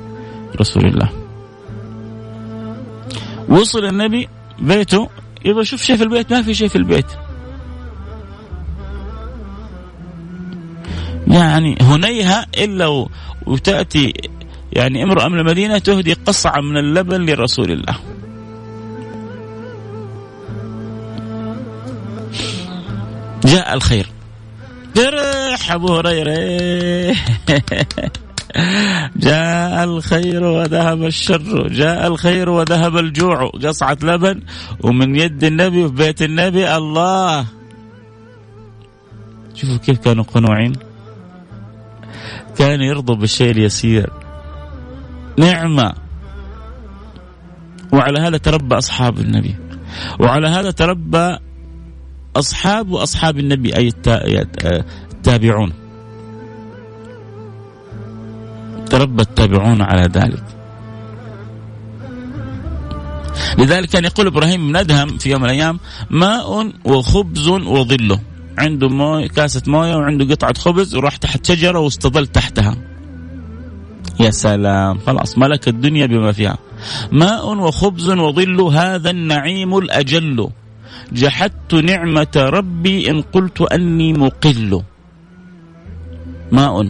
رسول 0.60 0.86
الله. 0.86 1.10
وصل 3.50 3.86
النبي 3.86 4.28
بيته 4.60 5.10
يبغى 5.46 5.66
شوف 5.66 5.82
شيء 5.82 5.96
في 5.96 6.04
البيت؟ 6.04 6.34
ما 6.34 6.42
في 6.42 6.54
شيء 6.54 6.68
في 6.68 6.76
البيت. 6.76 7.06
يعني 11.28 11.78
هنيها 11.82 12.46
إلا 12.58 13.08
وتأتي 13.46 14.14
يعني 14.74 15.04
امرأة 15.04 15.28
من 15.28 15.40
المدينة 15.40 15.78
تهدي 15.78 16.14
قصعة 16.14 16.62
من 16.62 16.78
اللبن 16.78 17.26
لرسول 17.26 17.72
الله. 17.72 17.98
جاء 23.46 23.74
الخير. 23.74 24.08
فرح 24.96 25.72
أبو 25.72 25.96
هريرة. 25.96 26.36
جاء 29.28 29.84
الخير 29.84 30.44
وذهب 30.44 31.04
الشر. 31.04 31.68
جاء 31.68 32.08
الخير 32.08 32.50
وذهب 32.50 32.98
الجوع. 32.98 33.50
قصعة 33.50 33.98
لبن 34.04 34.42
ومن 34.82 35.16
يد 35.16 35.44
النبي 35.44 35.84
وفي 35.84 35.96
بيت 35.96 36.22
النبي 36.22 36.76
الله. 36.76 37.46
شوفوا 39.54 39.78
كيف 39.78 40.00
كانوا 40.00 40.24
قنوعين. 40.24 40.74
كان 42.58 42.82
يرضوا 42.82 43.16
بالشيء 43.16 43.52
اليسير. 43.52 44.10
نعمة. 45.40 45.94
وعلى 47.94 48.20
هذا 48.20 48.38
تربى 48.38 48.78
أصحاب 48.78 49.20
النبي. 49.20 49.56
وعلى 50.20 50.48
هذا 50.48 50.72
تربى 50.72 51.38
أصحاب 52.36 52.92
وأصحاب 52.92 53.40
النبي 53.40 53.78
أي 53.78 53.92
التابعون. 55.14 55.74
تربى 58.90 59.22
التابعون 59.22 59.82
على 59.82 60.02
ذلك. 60.02 60.44
لذلك 63.58 63.90
كان 63.90 64.04
يقول 64.06 64.28
إبراهيم 64.28 64.68
بن 64.68 64.76
ادهم 64.76 65.18
في 65.18 65.30
يوم 65.30 65.42
من 65.42 65.50
الأيام 65.50 65.80
ماء 66.10 66.72
وخبز 66.86 67.48
وظله 67.48 68.20
عنده 68.58 68.90
مويه 68.90 69.28
كاسة 69.28 69.62
موية 69.68 69.96
وعنده 69.96 70.26
قطعة 70.26 70.54
خبز 70.54 70.96
وراح 70.96 71.18
تحت 71.18 71.46
شجرة 71.46 71.80
واستظل 71.80 72.28
تحتها. 72.28 72.78
يا 74.20 74.30
سلام. 74.30 75.00
خلاص 75.00 75.38
ملك 75.38 75.68
الدنيا 75.68 76.06
بما 76.06 76.32
فيها. 76.32 76.58
ماء 77.12 77.58
وخبز 77.58 78.10
وظل 78.10 78.62
هذا 78.62 79.10
النعيم 79.10 79.78
الأجل. 79.78 80.50
جحدت 81.14 81.74
نعمة 81.74 82.36
ربي 82.36 83.10
إن 83.12 83.22
قلت 83.22 83.62
أني 83.62 84.14
مقل. 84.14 84.82
ماء 86.52 86.90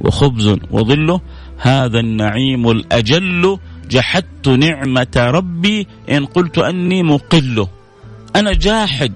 وخبز 0.00 0.56
وظل 0.70 1.20
هذا 1.58 2.00
النعيم 2.00 2.70
الأجل. 2.70 3.58
جحدت 3.90 4.48
نعمة 4.48 5.16
ربي 5.16 5.86
إن 6.10 6.26
قلت 6.26 6.58
أني 6.58 7.02
مقل. 7.02 7.66
أنا 8.36 8.52
جاحد. 8.52 9.12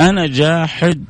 أنا 0.00 0.26
جاحد. 0.26 1.04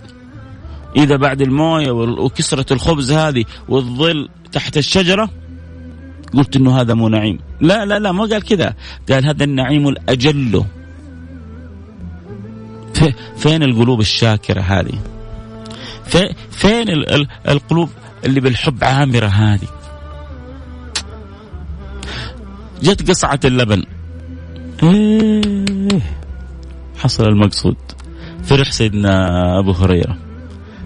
إذا 0.96 1.16
بعد 1.16 1.40
الموية 1.40 1.90
وكسرة 1.90 2.72
الخبز 2.72 3.12
هذه 3.12 3.44
والظل 3.68 4.28
تحت 4.52 4.76
الشجرة 4.76 5.30
قلت 6.34 6.56
إنه 6.56 6.80
هذا 6.80 6.94
مو 6.94 7.08
نعيم. 7.08 7.38
لا 7.60 7.84
لا 7.84 7.98
لا 7.98 8.12
ما 8.12 8.24
قال 8.24 8.42
كذا. 8.42 8.74
قال 9.10 9.26
هذا 9.26 9.44
النعيم 9.44 9.88
الأجل. 9.88 10.64
فين 13.36 13.62
القلوب 13.62 14.00
الشاكرة 14.00 14.60
هذه؟ 14.60 14.98
فين 16.50 16.88
القلوب 17.48 17.90
اللي 18.24 18.40
بالحب 18.40 18.84
عامرة 18.84 19.26
هذه؟ 19.26 19.68
جت 22.82 23.10
قصعة 23.10 23.40
اللبن. 23.44 23.82
إيه 24.82 26.00
حصل 26.98 27.24
المقصود. 27.24 27.76
فرح 28.48 28.72
سيدنا 28.72 29.12
أبو 29.58 29.72
هريرة. 29.72 30.16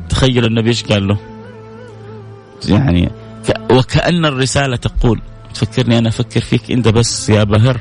تخيل 0.09 0.45
النبي 0.45 0.69
إيش 0.69 0.85
قال 0.85 1.09
له؟ 1.09 1.19
يعني 2.69 3.11
وكأن 3.71 4.25
الرسالة 4.25 4.77
تقول 4.77 5.21
تفكرني 5.55 5.99
أنا 5.99 6.09
أفكر 6.09 6.41
فيك 6.41 6.71
أنت 6.71 6.89
بس 6.89 7.29
يا 7.29 7.45
بهر. 7.45 7.81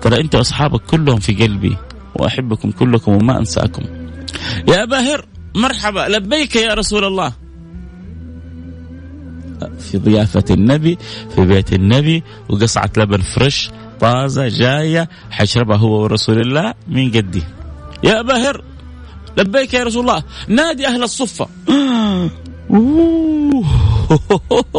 ترى 0.00 0.20
أنت 0.20 0.34
وأصحابك 0.34 0.80
كلهم 0.80 1.18
في 1.18 1.34
قلبي 1.34 1.76
وأحبكم 2.14 2.70
كلكم 2.70 3.12
وما 3.12 3.38
أنساكم. 3.38 3.82
يا 4.68 4.84
باهر 4.84 5.26
مرحبا 5.54 6.06
لبيك 6.08 6.56
يا 6.56 6.74
رسول 6.74 7.04
الله. 7.04 7.32
في 9.78 9.98
ضيافة 9.98 10.44
النبي 10.50 10.98
في 11.34 11.44
بيت 11.44 11.72
النبي 11.72 12.22
وقصعة 12.48 12.90
لبن 12.96 13.20
فريش 13.20 13.70
طازة 14.00 14.48
جاية 14.48 15.08
حيشربها 15.30 15.76
هو 15.76 16.02
ورسول 16.02 16.40
الله 16.40 16.74
من 16.88 17.10
قدي. 17.10 17.42
يا 18.04 18.22
باهر 18.22 18.69
لبيك 19.36 19.74
يا 19.74 19.84
رسول 19.84 20.00
الله. 20.00 20.22
نادي 20.48 20.86
أهل 20.86 21.02
الصفة. 21.02 21.48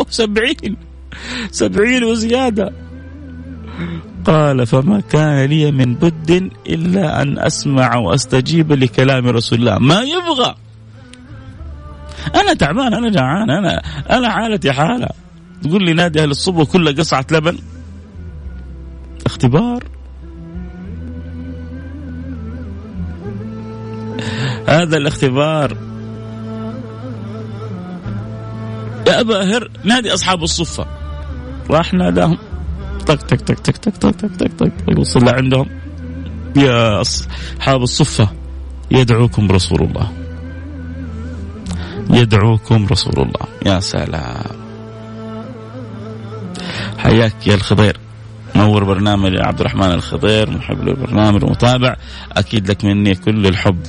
سبعين. 0.10 0.78
سبعين 1.52 2.04
وزيادة. 2.04 2.74
قال 4.26 4.68
فما 4.68 5.00
كان 5.00 5.46
لي 5.46 5.72
من 5.72 5.96
بد 5.96 6.52
إلا 6.68 7.22
أن 7.22 7.40
أسمع 7.40 7.96
وأستجيب 7.96 8.72
لكلام 8.72 9.28
رسول 9.28 9.60
الله. 9.60 9.80
ما 9.80 10.02
يبغى. 10.02 10.56
أنا 12.36 12.54
تعبان 12.54 12.94
أنا 12.94 13.10
جعان 13.10 13.50
أنا 13.50 13.82
أنا 14.10 14.30
حالتي 14.30 14.72
حالة. 14.72 15.10
تقول 15.64 15.86
لي 15.86 15.94
نادي 15.94 16.24
أهل 16.24 16.32
الصبح 16.32 16.64
كله 16.64 16.92
قصعة 16.92 17.26
لبن. 17.32 17.58
اختبار. 19.26 19.84
هذا 24.68 24.98
الاختبار 24.98 25.78
يا 29.08 29.20
أبا 29.20 29.44
هر 29.58 29.70
نادي 29.84 30.14
أصحاب 30.14 30.44
الصفة 30.44 30.86
راح 31.70 31.94
ناداهم 31.94 32.38
طق 33.08 33.16
طق 33.16 33.36
طق 33.38 33.54
طق 33.56 33.78
طق 33.78 33.92
طق 33.92 34.12
طق 34.12 34.28
طق 34.40 34.48
طق 34.58 35.00
وصل 35.00 35.26
لعندهم 35.26 35.70
يا 36.56 37.02
أصحاب 37.02 37.82
الصفة 37.82 38.28
يدعوكم 38.92 39.52
رسول 39.52 39.82
الله 39.84 40.12
يدعوكم 42.10 42.88
رسول 42.92 43.14
الله 43.18 43.48
يا 43.66 43.80
سلام 43.80 44.44
حياك 46.98 47.48
يا 47.48 47.56
الخضير 47.56 47.98
نور 48.56 48.84
برنامج 48.84 49.32
عبد 49.40 49.60
الرحمن 49.60 49.92
الخضير 49.92 50.50
محب 50.50 50.82
للبرنامج 50.82 51.44
ومتابع. 51.44 51.96
أكيد 52.32 52.70
لك 52.70 52.86
مني 52.86 53.16
كل 53.16 53.48
الحب. 53.48 53.82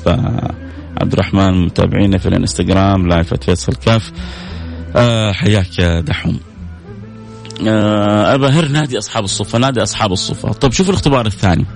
عبد 1.01 1.12
الرحمن 1.12 1.64
متابعينا 1.66 2.18
في 2.18 2.29
الإنستغرام 2.29 3.09
لايف 3.09 3.35
فيصل 3.35 3.75
كاف. 3.75 4.12
آه 4.96 5.33
حياك 5.33 5.79
يا 5.79 6.01
دحوم. 6.01 6.40
آه 7.68 8.35
أبا 8.35 8.48
هر 8.48 8.68
نادي 8.68 8.98
أصحاب 8.98 9.25
الصفة 9.25 9.59
نادي 9.59 9.83
أصحاب 9.83 10.12
الصفة. 10.12 10.53
طيب 10.53 10.72
شوف 10.72 10.88
الاختبار 10.88 11.27
الثاني. 11.27 11.66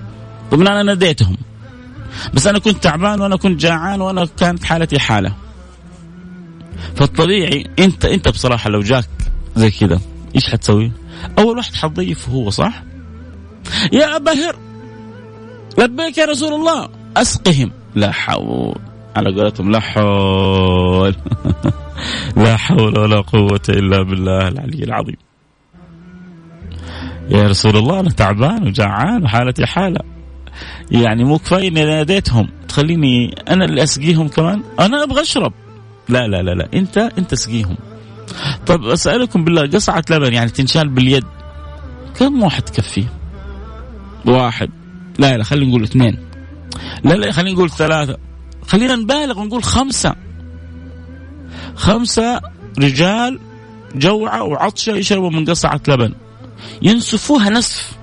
طب 0.51 0.61
أنا 0.61 0.83
ناديتهم؟ 0.83 1.37
بس 2.33 2.47
أنا 2.47 2.59
كنت 2.59 2.83
تعبان 2.83 3.21
وأنا 3.21 3.35
كنت 3.35 3.61
جاعان 3.61 4.01
وأنا 4.01 4.27
كانت 4.39 4.63
حالتي 4.63 4.99
حالة. 4.99 5.33
فالطبيعي 6.95 7.67
أنت 7.79 8.05
أنت 8.05 8.27
بصراحة 8.27 8.69
لو 8.69 8.81
جاك 8.81 9.09
زي 9.55 9.71
كذا 9.71 9.99
إيش 10.35 10.49
حتسوي؟ 10.49 10.91
أول 11.39 11.57
واحد 11.57 11.75
حتضيف 11.75 12.29
هو 12.29 12.49
صح؟ 12.49 12.83
يا 13.93 14.15
أبا 14.15 14.31
هر 14.31 14.55
لبيك 15.77 16.17
يا 16.17 16.25
رسول 16.25 16.53
الله. 16.53 16.89
أسقهم. 17.17 17.71
لا 17.95 18.11
حول. 18.11 18.75
على 19.15 19.35
قولتهم 19.35 19.71
لا 19.71 19.79
حول. 19.79 21.15
لا 22.43 22.57
حول 22.57 22.99
ولا 22.99 23.21
قوة 23.21 23.61
إلا 23.69 24.01
بالله 24.01 24.47
العلي 24.47 24.83
العظيم. 24.83 25.15
يا 27.29 27.47
رسول 27.47 27.77
الله 27.77 27.99
أنا 27.99 28.09
تعبان 28.09 28.67
وجعان 28.67 29.23
وحالتي 29.23 29.65
حالة. 29.65 29.99
يعني 30.91 31.23
مو 31.23 31.37
كفاية 31.37 31.67
إني 31.67 31.85
ناديتهم. 31.85 32.49
تخليني 32.67 33.35
أنا 33.49 33.65
اللي 33.65 33.83
أسقيهم 33.83 34.27
كمان؟ 34.27 34.63
أنا 34.79 35.03
أبغى 35.03 35.21
أشرب. 35.21 35.53
لا 36.09 36.27
لا 36.27 36.41
لا 36.41 36.51
لا. 36.51 36.69
أنت 36.73 36.97
أنت 36.97 37.33
أسقيهم. 37.33 37.77
طب 38.67 38.85
أسألكم 38.85 39.43
بالله 39.43 39.67
قصعة 39.67 40.03
لبن 40.09 40.33
يعني 40.33 40.49
تنشال 40.49 40.89
باليد 40.89 41.23
كم 42.19 42.43
واحد 42.43 42.61
تكفيه 42.61 43.13
واحد. 44.25 44.69
لا 45.19 45.37
لا 45.37 45.43
خلينا 45.43 45.69
نقول 45.69 45.83
اثنين. 45.83 46.19
لا 47.03 47.13
لا 47.13 47.31
خلينا 47.31 47.55
نقول 47.55 47.69
ثلاثة. 47.69 48.17
خلينا 48.67 48.95
نبالغ 48.95 49.39
ونقول 49.39 49.63
خمسة. 49.63 50.15
خمسة 51.75 52.41
رجال 52.79 53.39
جوعة 53.95 54.43
وعطشة 54.43 54.91
يشربوا 54.91 55.29
من 55.29 55.45
قصعة 55.45 55.81
لبن. 55.87 56.13
ينسفوها 56.81 57.49
نسف. 57.49 57.97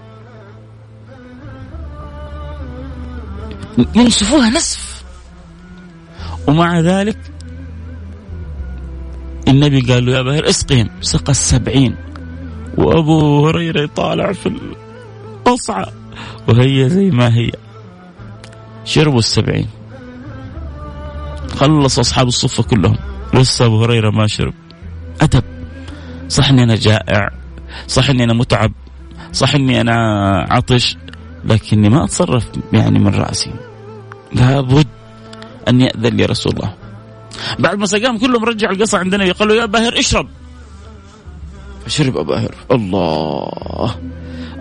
ينسفوها 3.95 4.51
نسف. 4.51 5.05
ومع 6.49 6.81
ذلك 6.81 7.34
النبي 9.49 9.81
قال 9.81 10.07
له 10.07 10.13
يا 10.13 10.23
باهر 10.23 10.49
اسقهم 10.49 10.91
سقى 11.01 11.31
السبعين. 11.31 11.97
وأبو 12.79 13.49
هريرة 13.49 13.83
يطالع 13.83 14.33
في 14.33 14.53
القصعة. 15.47 15.87
وهي 16.49 16.89
زي 16.89 17.11
ما 17.11 17.35
هي. 17.35 17.51
شربوا 18.85 19.19
السبعين. 19.19 19.69
خلص 21.57 21.99
أصحاب 21.99 22.27
الصفة 22.27 22.63
كلهم. 22.63 22.97
لسه 23.35 23.67
أبو 23.67 23.85
هريرة 23.85 24.11
ما 24.11 24.27
شرب. 24.27 24.55
أدب. 25.21 25.45
صح 26.29 26.49
إني 26.49 26.63
أنا 26.63 26.77
جائع. 26.77 27.31
صح 27.87 28.11
إني 28.11 28.25
أنا 28.25 28.35
متعب. 28.35 28.73
صح 29.33 29.55
إني 29.55 29.81
أنا 29.81 29.97
عطش. 30.51 30.97
لكني 31.45 31.89
ما 31.89 32.05
أتصرف 32.05 32.47
يعني 32.73 32.99
من 32.99 33.15
رأسي. 33.15 33.53
لابد 34.33 34.87
أن 35.69 35.81
يأذن 35.81 36.17
لي 36.17 36.25
رسول 36.25 36.53
الله. 36.53 36.84
بعد 37.59 37.79
ما 37.79 37.87
سقاهم 37.87 38.19
كلهم 38.19 38.45
رجع 38.45 38.71
القصة 38.71 38.99
عند 38.99 39.15
النبي 39.15 39.31
قال 39.31 39.49
له 39.49 39.55
يا 39.55 39.67
باهر 39.67 39.99
اشرب. 39.99 40.29
فشرب 41.87 42.27
باهر. 42.27 42.55
الله. 42.71 43.95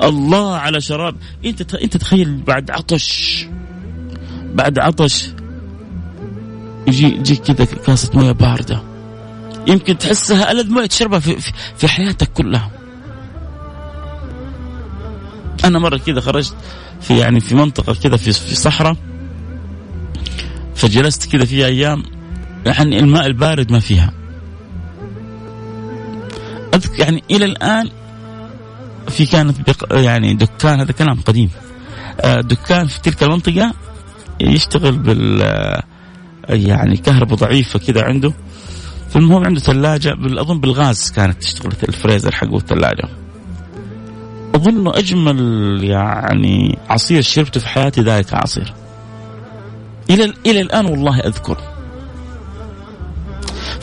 الله 0.03 0.55
على 0.55 0.81
شراب. 0.81 1.15
أنت 1.45 1.75
أنت 1.75 1.97
تخيل 1.97 2.41
بعد 2.41 2.71
عطش. 2.71 3.45
بعد 4.53 4.79
عطش. 4.79 5.29
يجي 6.87 7.05
يجيك 7.05 7.41
كذا 7.41 7.65
كاسة 7.65 8.09
مويه 8.13 8.31
باردة. 8.31 8.83
يمكن 9.67 9.97
تحسها 9.97 10.51
ألذ 10.51 10.69
مويه 10.69 10.85
تشربها 10.85 11.19
في, 11.19 11.39
في, 11.39 11.51
في 11.77 11.87
حياتك 11.87 12.33
كلها. 12.33 12.71
أنا 15.63 15.79
مرة 15.79 15.97
كذا 15.97 16.21
خرجت 16.21 16.55
في 17.01 17.19
يعني 17.19 17.39
في 17.39 17.55
منطقة 17.55 17.93
كذا 17.93 18.17
في 18.17 18.33
في 18.33 18.55
صحراء 18.55 18.95
فجلست 20.75 21.31
كذا 21.31 21.45
في 21.45 21.65
أيام 21.65 22.03
يعني 22.65 22.99
الماء 22.99 23.25
البارد 23.25 23.71
ما 23.71 23.79
فيها. 23.79 24.13
أذكر 26.73 26.99
يعني 26.99 27.23
إلى 27.31 27.45
الآن 27.45 27.89
في 29.07 29.25
كانت 29.25 29.57
يعني 29.91 30.33
دكان 30.33 30.79
هذا 30.79 30.91
كلام 30.91 31.21
قديم. 31.21 31.49
آه، 32.21 32.41
دكان 32.41 32.87
في 32.87 33.01
تلك 33.01 33.23
المنطقة 33.23 33.73
يشتغل 34.41 34.97
بال 34.97 35.41
يعني 36.49 36.97
كهرباء 36.97 37.37
ضعيفة 37.37 37.79
كذا 37.79 38.03
عنده. 38.03 38.33
فالمهم 39.09 39.43
عنده 39.45 39.59
ثلاجة 39.59 40.13
أظن 40.13 40.59
بالغاز 40.59 41.11
كانت 41.11 41.41
تشتغل 41.41 41.73
الفريزر 41.89 42.31
حقه 42.31 42.57
الثلاجة 42.57 43.09
أظن 44.55 44.87
أجمل 44.87 45.79
يعني 45.83 46.77
عصير 46.89 47.21
شربته 47.21 47.59
في 47.59 47.67
حياتي 47.67 48.01
ذلك 48.01 48.33
العصير 48.33 48.73
إلى 50.09 50.33
إلى 50.45 50.61
الآن 50.61 50.85
والله 50.85 51.19
أذكر. 51.19 51.72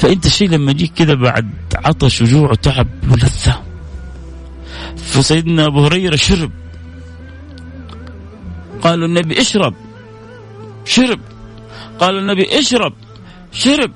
فانت 0.01 0.27
الشيء 0.27 0.49
لما 0.49 0.71
يجيك 0.71 0.93
كذا 0.93 1.15
بعد 1.15 1.51
عطش 1.75 2.23
وجوع 2.23 2.51
وتعب 2.51 2.89
ولذة 3.11 3.63
فسيدنا 4.97 5.67
أبو 5.67 5.85
هريرة 5.85 6.17
شرب. 6.17 6.51
قالوا 8.83 9.07
النبي 9.07 9.41
اشرب. 9.41 9.75
شرب. 10.85 11.21
قال 11.99 12.19
النبي 12.19 12.59
اشرب. 12.59 12.93
شرب. 13.53 13.93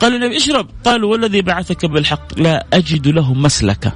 قال 0.00 0.14
النبي 0.14 0.36
اشرب. 0.36 0.66
قالوا 0.84 1.12
والذي 1.12 1.42
بعثك 1.42 1.86
بالحق 1.86 2.38
لا 2.38 2.66
أجد 2.72 3.08
له 3.08 3.34
مسلكه 3.34 3.92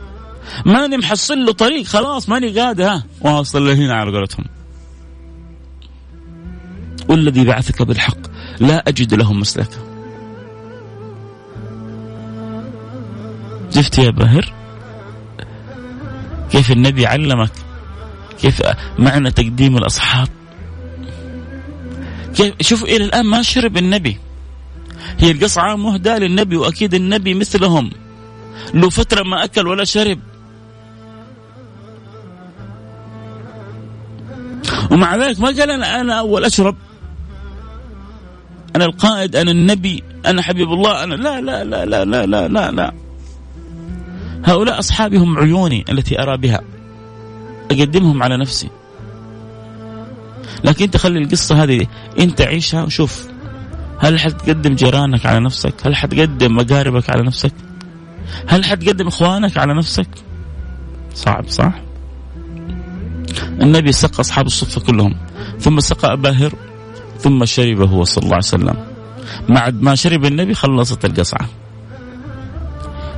ماني 0.66 0.96
محصل 0.96 1.38
له 1.38 1.52
طريق. 1.52 1.86
خلاص 1.86 2.28
ماني 2.28 2.60
قادر 2.60 2.84
ها. 2.84 3.04
واصل 3.20 3.68
لهنا 3.68 3.94
على 3.94 4.10
قولتهم. 4.10 4.44
والذي 7.08 7.44
بعثك 7.44 7.82
بالحق 7.82 8.18
لا 8.60 8.88
أجد 8.88 9.14
له 9.14 9.32
مسلكه 9.32 9.91
شفت 13.74 13.98
يا 13.98 14.10
باهر 14.10 14.52
كيف 16.50 16.72
النبي 16.72 17.06
علمك؟ 17.06 17.50
كيف 18.40 18.62
معنى 18.98 19.30
تقديم 19.30 19.76
الأصحاب؟ 19.76 20.28
كيف 22.34 22.54
شوف 22.60 22.84
إلى 22.84 23.04
الآن 23.04 23.26
ما 23.26 23.42
شرب 23.42 23.76
النبي. 23.76 24.18
هي 25.18 25.30
القصعة 25.30 25.76
مهداة 25.76 26.18
للنبي 26.18 26.56
وأكيد 26.56 26.94
النبي 26.94 27.34
مثلهم. 27.34 27.90
له 28.74 28.90
فترة 28.90 29.22
ما 29.22 29.44
أكل 29.44 29.68
ولا 29.68 29.84
شرب. 29.84 30.18
ومع 34.90 35.16
ذلك 35.16 35.40
ما 35.40 35.46
قال 35.46 35.70
أنا 35.70 36.00
أنا 36.00 36.18
أول 36.18 36.44
أشرب. 36.44 36.76
أنا 38.76 38.84
القائد 38.84 39.36
أنا 39.36 39.50
النبي 39.50 40.04
أنا 40.26 40.42
حبيب 40.42 40.72
الله 40.72 41.04
أنا 41.04 41.14
لا 41.14 41.40
لا 41.40 41.64
لا 41.64 41.84
لا 41.84 42.04
لا 42.04 42.26
لا 42.26 42.48
لا, 42.48 42.70
لا. 42.70 43.01
هؤلاء 44.44 44.78
أصحابي 44.78 45.16
هم 45.16 45.38
عيوني 45.38 45.84
التي 45.90 46.22
أرى 46.22 46.36
بها. 46.36 46.60
أقدمهم 47.70 48.22
على 48.22 48.36
نفسي. 48.36 48.70
لكن 50.64 50.84
أنت 50.84 50.96
خلي 50.96 51.18
القصة 51.18 51.62
هذه 51.62 51.86
أنت 52.18 52.40
عيشها 52.40 52.82
وشوف. 52.82 53.28
هل 53.98 54.20
حتقدم 54.20 54.74
جيرانك 54.74 55.26
على 55.26 55.40
نفسك؟ 55.40 55.74
هل 55.86 55.96
حتقدم 55.96 56.56
مقاربك 56.56 57.10
على 57.10 57.22
نفسك؟ 57.22 57.52
هل 58.46 58.64
حتقدم 58.64 59.06
إخوانك 59.06 59.58
على 59.58 59.74
نفسك؟ 59.74 60.08
صعب 61.14 61.48
صح؟ 61.48 61.72
النبي 63.60 63.92
سقى 63.92 64.20
أصحاب 64.20 64.46
الصفة 64.46 64.80
كلهم. 64.80 65.16
ثم 65.60 65.80
سقى 65.80 66.12
أبا 66.12 66.30
هر 66.30 66.52
ثم 67.18 67.44
شرب 67.44 67.80
هو 67.80 68.04
صلى 68.04 68.24
الله 68.24 68.34
عليه 68.34 68.46
وسلم. 68.46 68.76
بعد 69.48 69.82
ما 69.82 69.94
شرب 69.94 70.24
النبي 70.24 70.54
خلصت 70.54 71.04
القصعة. 71.04 71.48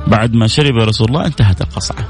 بعد 0.07 0.33
ما 0.33 0.47
شرب 0.47 0.75
رسول 0.75 1.07
الله 1.07 1.25
انتهت 1.25 1.61
القصعة. 1.61 2.07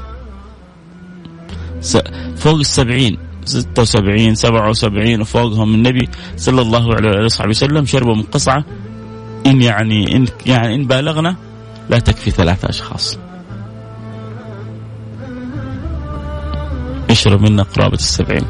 فوق 2.36 2.58
السبعين 2.58 3.18
ستة 3.44 3.82
وسبعين 3.82 4.34
سبعة 4.34 4.70
وسبعين 4.70 5.20
وفوقهم 5.20 5.74
النبي 5.74 6.08
صلى 6.36 6.60
الله 6.62 6.94
عليه 6.94 7.24
وصحبه 7.24 7.50
وسلم 7.50 7.86
شربوا 7.86 8.14
من 8.14 8.22
قصعة. 8.22 8.64
إن 9.46 9.62
يعني 9.62 10.16
إن 10.16 10.26
يعني 10.46 10.74
إن 10.74 10.86
بالغنا 10.86 11.36
لا 11.90 11.98
تكفي 11.98 12.30
ثلاثة 12.30 12.68
أشخاص. 12.68 13.18
يشرب 17.10 17.42
منا 17.42 17.62
قرابة 17.62 17.94
السبعين. 17.94 18.46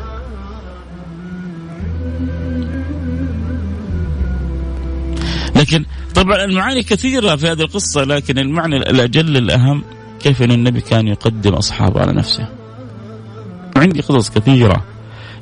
لكن 5.57 5.85
طبعا 6.17 6.45
المعاني 6.45 6.83
كثيرة 6.83 7.37
في 7.37 7.47
هذه 7.49 7.61
القصة 7.61 8.05
لكن 8.05 8.39
المعنى 8.39 8.77
الأجل 8.77 9.37
الأهم 9.37 9.83
كيف 10.21 10.43
أن 10.43 10.51
النبي 10.51 10.81
كان 10.81 11.09
يقدم 11.09 11.53
أصحابه 11.55 12.01
على 12.01 12.13
نفسه. 12.13 12.49
عندي 13.77 14.01
قصص 14.01 14.31
كثيرة. 14.31 14.85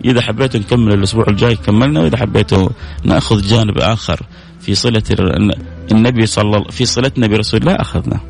إذا 0.04 0.20
حبيتوا 0.20 0.60
نكمل 0.60 0.94
الأسبوع 0.94 1.24
الجاي 1.28 1.56
كملنا 1.56 2.00
وإذا 2.00 2.16
حبيتوا 2.16 2.68
نأخذ 3.04 3.42
جانب 3.42 3.78
آخر 3.78 4.20
في 4.60 4.74
صلة 4.74 5.02
النبي 5.92 6.26
صلى 6.26 6.64
في 6.70 6.84
صلتنا 6.84 7.26
برسول 7.26 7.60
الله 7.60 7.74
أخذنا. 7.74 8.20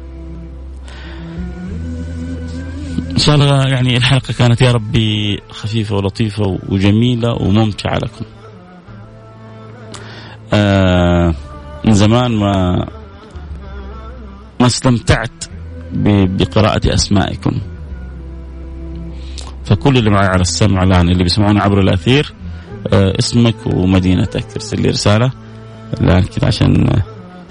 إن 3.10 3.18
شاء 3.18 3.34
الله 3.34 3.68
يعني 3.68 3.96
الحلقة 3.96 4.34
كانت 4.38 4.60
يا 4.60 4.72
ربي 4.72 5.40
خفيفة 5.50 5.96
ولطيفة 5.96 6.58
وجميلة 6.68 7.32
وممتعة 7.32 7.98
لكم. 7.98 8.24
آه 10.52 11.03
زمان 12.04 12.32
ما 12.32 12.86
ما 14.60 14.66
استمتعت 14.66 15.44
بقراءة 15.92 16.94
أسمائكم. 16.94 17.52
فكل 19.64 19.98
اللي 19.98 20.10
معي 20.10 20.26
على 20.26 20.40
السمع 20.40 20.82
الآن 20.82 21.08
اللي 21.08 21.24
بيسمعونا 21.24 21.62
عبر 21.62 21.80
الأثير 21.80 22.32
آه، 22.92 23.14
اسمك 23.18 23.54
ومدينتك. 23.66 24.44
ارسل 24.52 24.82
لي 24.82 24.88
رسالة. 24.88 25.32
الآن 26.00 26.22
كذا 26.22 26.48
عشان 26.48 27.02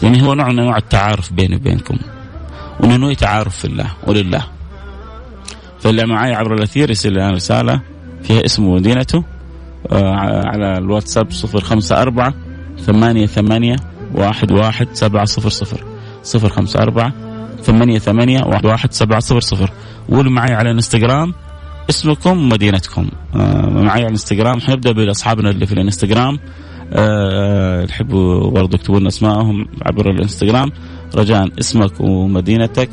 يعني 0.04 0.22
هو 0.22 0.34
نوع 0.34 0.48
من 0.50 0.60
أنواع 0.60 0.78
التعارف 0.78 1.34
بيني 1.34 1.56
وبينكم. 1.56 1.98
وننوي 2.80 3.16
تعارف 3.16 3.58
في 3.58 3.66
الله 3.66 3.94
ولله. 4.08 4.44
فاللي 5.80 6.06
معي 6.06 6.34
عبر 6.34 6.54
الأثير 6.54 6.90
يرسل 6.90 7.14
لي 7.14 7.30
رسالة 7.30 7.82
فيها 8.24 8.46
اسمه 8.46 8.68
ومدينته 8.68 9.24
آه، 9.92 10.16
على 10.46 10.78
الواتساب 10.78 11.32
صفر 11.32 11.62
خمسة 11.62 12.02
أربعة 12.02 12.34
ثمانية 12.80 13.26
ثمانية 13.26 13.76
واحد 14.14 14.52
واحد 14.52 14.88
سبعة 14.94 15.26
صفر 15.26 15.50
صفر. 15.50 15.84
صفر 16.24 16.50
خمسة 16.50 16.80
أربعة 16.80 17.14
ثمانية 17.62 18.00
ثمانية 18.00 18.44
واحد 18.46 18.66
واحد 18.66 18.94
سبعة 18.94 19.20
صفر 19.20 19.40
صفر. 19.40 19.72
قولوا 20.10 20.32
معي 20.32 20.54
على 20.54 20.70
الانستغرام 20.70 21.34
اسمكم 21.90 22.38
ومدينتكم 22.38 23.10
آه 23.36 23.70
معي 23.70 23.90
على 23.90 24.06
الانستغرام. 24.06 24.62
حنبدأ 24.62 24.92
بأصحابنا 24.92 25.50
اللي 25.50 25.66
في 25.66 25.74
الانستغرام. 25.74 26.40
أه 26.94 27.88
برضو 28.50 28.76
يكتبوا 28.76 29.00
لنا 29.00 29.08
اسمائهم 29.08 29.68
عبر 29.82 30.12
الانستغرام. 30.12 30.72
رجاء 31.16 31.50
اسمك 31.60 32.02
ومدينتك. 32.02 32.90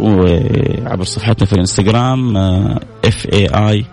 وعبر 0.00 1.04
صفحتنا 1.04 1.46
في 1.46 1.52
الانستغرام 1.52 2.36
F 3.04 3.26
A 3.32 3.46
I 3.46 3.84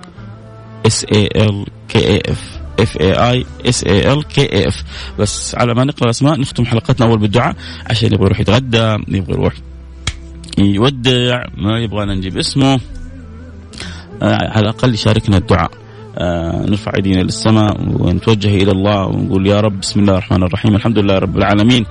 S 0.88 1.06
A 1.14 1.30
L 1.36 1.66
K 1.88 2.08
A 2.08 2.22
F 2.26 2.61
F 2.84 2.98
A 3.02 3.32
I 3.32 3.46
S 3.66 3.84
A 3.84 4.14
L 4.14 4.24
K 4.28 4.42
A 4.42 4.68
F 4.68 4.84
بس 5.20 5.56
على 5.56 5.74
ما 5.74 5.84
نقرأ 5.84 6.06
الأسماء 6.06 6.40
نختم 6.40 6.66
حلقتنا 6.66 7.08
أول 7.08 7.20
بالدعاء. 7.20 7.56
عشان 7.90 8.14
يبغى 8.14 8.26
يروح 8.26 8.40
يتغدى 8.40 8.98
يبغى 9.08 9.34
يروح 9.34 9.54
يودع 10.58 11.46
ما 11.58 11.80
يبغانا 11.80 12.16
نجيب 12.16 12.38
اسمه. 12.38 12.80
آه، 14.22 14.52
على 14.52 14.60
الأقل 14.60 14.94
يشاركنا 14.94 15.38
الدعاء. 15.38 15.72
آه 16.18 16.66
نرفع 16.66 16.92
إيدينا 16.96 17.22
للسماء 17.22 17.78
ونتوجه 17.82 18.48
إلى 18.48 18.72
الله 18.72 19.06
ونقول 19.06 19.48
يا 19.48 19.62
رب 19.62 19.80
بسم 19.80 20.00
الله 20.00 20.14
الرحمن 20.14 20.44
الرحيم 20.44 20.76
الحمد 20.76 21.00
لله 21.00 21.18
رب 21.18 21.38
العالمين. 21.38 21.86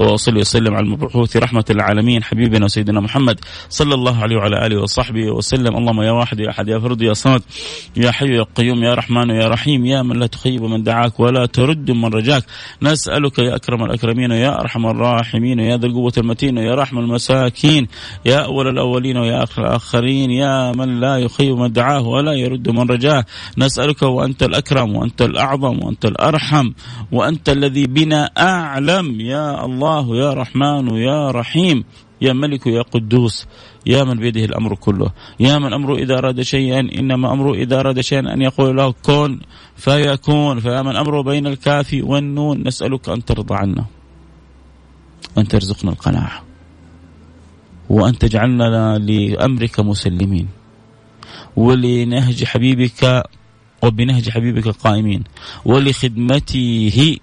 واصلي 0.00 0.40
وسلم 0.40 0.74
على 0.74 0.84
المبعوث 0.86 1.36
رحمة 1.36 1.64
للعالمين 1.70 2.22
حبيبنا 2.22 2.64
وسيدنا 2.64 3.00
محمد 3.00 3.40
صلى 3.68 3.94
الله 3.94 4.22
عليه 4.22 4.36
وعلى 4.36 4.66
آله 4.66 4.82
وصحبه 4.82 5.30
وسلم. 5.30 5.76
اللهم 5.76 6.02
يا 6.02 6.10
واحد 6.10 6.40
يا 6.40 6.50
أحد 6.50 6.68
يا 6.68 6.78
فرد 6.78 7.02
يا 7.02 7.12
صمد 7.12 7.42
يا 7.96 8.10
حي 8.10 8.26
يا 8.26 8.42
قيوم 8.54 8.84
يا 8.84 8.94
رحمن 8.94 9.30
يا 9.30 9.48
رحيم 9.48 9.86
يا 9.86 10.02
من 10.02 10.18
لا 10.18 10.26
تخيب 10.26 10.62
من 10.62 10.82
دعاك 10.82 11.20
ولا 11.20 11.46
ترد 11.46 11.90
من 11.90 12.04
رجاك. 12.04 12.44
نسألك 12.82 13.38
يا 13.38 13.56
أكرم 13.56 13.84
الأكرمين 13.84 14.32
ويا 14.32 14.60
أرحم 14.60 14.86
الراحمين 14.86 15.60
ويا 15.60 15.76
ذا 15.76 15.86
القوة 15.86 16.12
المتين 16.18 16.58
ويا 16.58 16.74
رحم 16.74 16.98
المساكين 16.98 17.88
يا 18.24 18.44
أول 18.44 18.68
الأولين 18.68 19.16
ويا 19.16 19.42
آخر 19.42 19.62
الآخرين 19.62 20.30
يا 20.30 20.72
من 20.72 21.00
لا 21.00 21.16
يخيب 21.16 21.56
من 21.56 21.72
دعاه 21.72 22.08
ولا 22.08 22.32
يرد 22.32 22.70
من 22.70 22.90
رجاه. 22.90 23.24
نسألك 23.58 24.02
وأنت 24.02 24.42
الأكرم 24.42 24.96
وأنت 24.96 25.22
الأعظم 25.22 25.84
وأنت 25.84 26.04
الأرحم 26.04 26.70
وأنت 27.12 27.48
الذي 27.48 27.86
بنا 27.86 28.30
أعلم. 28.38 29.20
يا 29.20 29.64
الله 29.64 29.85
الله 29.86 30.16
يا 30.16 30.34
رحمن 30.34 30.96
يا 30.96 31.30
رحيم 31.30 31.84
يا 32.20 32.32
ملك 32.32 32.66
يا 32.66 32.82
قدوس 32.82 33.46
يا 33.86 34.04
من 34.04 34.18
بيده 34.18 34.44
الأمر 34.44 34.74
كله. 34.74 35.10
يا 35.40 35.58
من 35.58 35.72
أمره 35.72 35.94
إذا 35.94 36.18
أراد 36.18 36.42
شيئا 36.42 36.80
إنما 36.80 37.32
أمره 37.32 37.54
إذا 37.54 37.80
أراد 37.80 38.00
شيئا 38.00 38.34
أن 38.34 38.42
يقول 38.42 38.76
له 38.76 38.92
كن 38.92 39.40
فيكون. 39.76 40.60
فيا 40.60 40.82
من 40.82 40.96
أمره 40.96 41.22
بين 41.22 41.46
الكاف 41.46 41.96
والنون 42.02 42.66
نسألك 42.66 43.08
أن 43.08 43.24
ترضى 43.24 43.54
عنا 43.54 43.84
وان 45.36 45.48
ترزقنا 45.48 45.90
القناعة 45.90 46.42
وأن 47.88 48.18
تجعلنا 48.18 48.98
لأمرك 48.98 49.80
مسلمين 49.80 50.48
ولنهج 51.56 52.44
حبيبك 52.44 53.22
وبنهج 53.82 54.30
حبيبك 54.30 54.68
قائمين 54.68 55.24
ولخدمته 55.64 57.16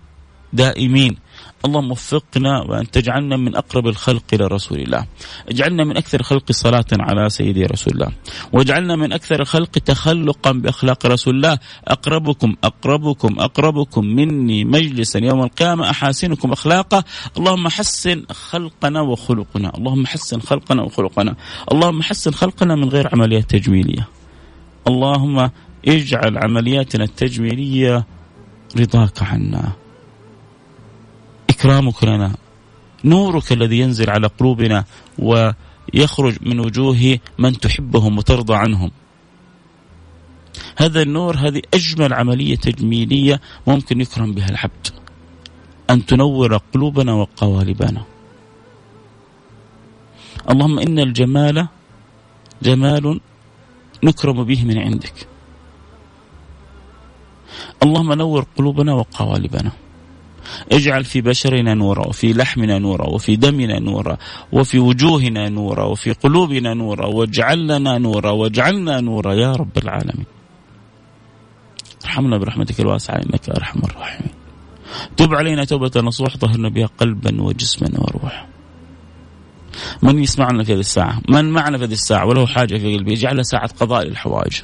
دائمين. 0.53 1.22
اللهم 1.66 1.91
وفقنا 1.91 2.61
وأن 2.61 2.91
تجعلنا 2.91 3.38
من 3.38 3.55
أقرب 3.55 3.88
الخلق 3.88 4.24
إلى 4.34 4.47
رسول 4.47 4.80
الله. 4.80 5.05
اجعلنا 5.49 5.84
من 5.84 5.97
أكثر 5.97 6.24
خلق 6.24 6.51
صلاة 6.51 6.86
على 6.91 7.30
سيدي 7.30 7.66
رسول 7.66 7.93
الله. 7.93 8.11
واجعلنا 8.53 8.95
من 8.95 9.14
أكثر 9.14 9.41
الخلق 9.41 9.72
تخلقا 9.72 10.51
بأخلاق 10.51 11.05
رسول 11.05 11.36
الله. 11.36 11.59
أقربكم 11.88 12.55
أقربكم 12.64 13.39
أقربكم 13.39 14.05
مني 14.05 14.66
مجلسا 14.66 15.20
يوم 15.20 15.43
القيامة. 15.43 15.89
أحاسنكم 15.89 16.51
أخلاقا 16.51 17.03
اللهم 17.38 17.68
حسن 17.68 18.26
خلقنا 18.32 19.01
وخلقنا. 19.01 19.78
اللهم 19.78 20.05
حسن 20.05 20.39
خلقنا 20.39 20.82
وخلقنا. 20.84 21.36
اللهم 21.72 22.01
حسن 22.01 22.32
خلقنا 22.32 22.76
من 22.76 22.89
غير 22.89 23.09
عمليات 23.14 23.49
تجميلية. 23.49 24.07
اللهم 24.88 25.49
اجعل 25.88 26.38
عملياتنا 26.38 27.03
التجميلية 27.03 28.05
رضاك 28.80 29.24
عنا. 29.24 29.82
إكرامك 31.64 32.03
لنا. 32.03 32.36
نورك 33.03 33.51
الذي 33.51 33.80
ينزل 33.80 34.09
على 34.09 34.28
قلوبنا 34.28 34.84
ويخرج 35.20 36.36
من 36.41 36.59
وجوه 36.59 37.20
من 37.39 37.57
تحبهم 37.57 38.18
وترضى 38.18 38.55
عنهم. 38.55 38.91
هذا 40.78 41.01
النور 41.01 41.38
هذه 41.38 41.61
أجمل 41.74 42.14
عملية 42.14 42.55
تجميلية 42.55 43.41
ممكن 43.68 44.01
يكرم 44.01 44.34
بها 44.34 44.49
العبد. 44.49 44.88
أن 45.89 46.05
تنور 46.05 46.57
قلوبنا 46.57 47.14
وقوالبنا. 47.14 48.03
اللهم 50.49 50.80
إن 50.80 50.99
الجمال 50.99 51.68
جمال 52.64 53.20
نكرم 54.03 54.43
به 54.43 54.66
من 54.66 54.78
عندك. 54.78 55.28
اللهم 57.84 58.14
نور 58.14 58.45
قلوبنا 58.57 58.93
وقوالبنا. 58.93 59.72
اجعل 60.71 61.03
في 61.03 61.21
بشرنا 61.21 61.73
نورا 61.73 62.07
وفي 62.07 62.33
لحمنا 62.33 62.79
نورا 62.79 63.09
وفي 63.09 63.35
دمنا 63.35 63.79
نورا 63.79 64.17
وفي 64.51 64.79
وجوهنا 64.79 65.49
نورا 65.49 65.83
وفي 65.83 66.11
قلوبنا 66.11 66.73
نورا 66.73 67.05
واجعل 67.05 67.67
لنا 67.67 67.97
نورا 67.97 68.31
واجعلنا 68.31 69.01
نورا 69.01 69.33
يا 69.33 69.51
رب 69.51 69.77
العالمين. 69.77 70.25
ارحمنا 72.05 72.37
برحمتك 72.37 72.79
الواسعة 72.79 73.15
إنك 73.15 73.49
أرحم 73.49 73.79
الراحمين. 73.83 74.31
تب 75.17 75.33
علينا 75.33 75.63
توبة 75.65 75.91
نصوح 76.01 76.37
طهرنا 76.37 76.69
بها 76.69 76.85
قلبا 76.85 77.41
وجسما 77.41 77.89
وروحا. 77.99 78.47
من 80.03 80.23
يسمعنا 80.23 80.63
في 80.63 80.73
هذه 80.73 80.79
الساعة؟ 80.79 81.21
من 81.29 81.51
معنا 81.51 81.77
في 81.77 81.83
هذه 81.83 81.91
الساعة؟ 81.91 82.25
وله 82.25 82.45
حاجة 82.45 82.77
في 82.77 82.97
قلبه 82.97 83.13
اجعلها 83.13 83.43
ساعة 83.43 83.67
قضاء 83.67 84.07
الحوائج 84.07 84.61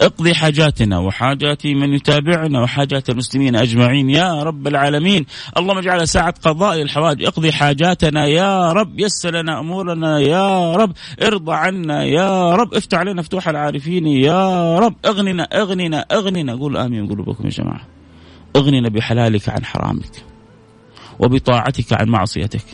اقضي 0.00 0.34
حاجاتنا 0.34 0.98
وحاجات 0.98 1.66
من 1.66 1.94
يتابعنا 1.94 2.62
وحاجات 2.62 3.10
المسلمين 3.10 3.56
أجمعين 3.56 4.10
يا 4.10 4.42
رب 4.42 4.66
العالمين. 4.66 5.26
اللهم 5.56 5.78
اجعل 5.78 6.08
ساعة 6.08 6.34
قضاء 6.42 6.82
الحوائج 6.82 7.24
اقضي 7.24 7.52
حاجاتنا 7.52 8.26
يا 8.26 8.72
رب. 8.72 9.00
يسر 9.00 9.30
لنا 9.30 9.60
أمورنا 9.60 10.18
يا 10.18 10.72
رب. 10.72 10.92
ارضى 11.22 11.52
عنا 11.52 12.04
يا 12.04 12.54
رب. 12.54 12.74
افتح 12.74 12.98
علينا 12.98 13.22
فتوح 13.22 13.48
العارفين 13.48 14.06
يا 14.06 14.78
رب. 14.78 14.94
اغننا 15.06 15.42
اغننا 15.42 16.00
اغننا. 16.00 16.54
قول 16.54 16.76
آمين 16.76 17.08
قلوبكم 17.08 17.44
يا 17.44 17.50
جماعة. 17.50 17.86
اغننا 18.56 18.88
بحلالك 18.88 19.48
عن 19.48 19.64
حرامك 19.64 20.24
وبطاعتك 21.18 21.92
عن 21.92 22.08
معصيتك 22.08 22.64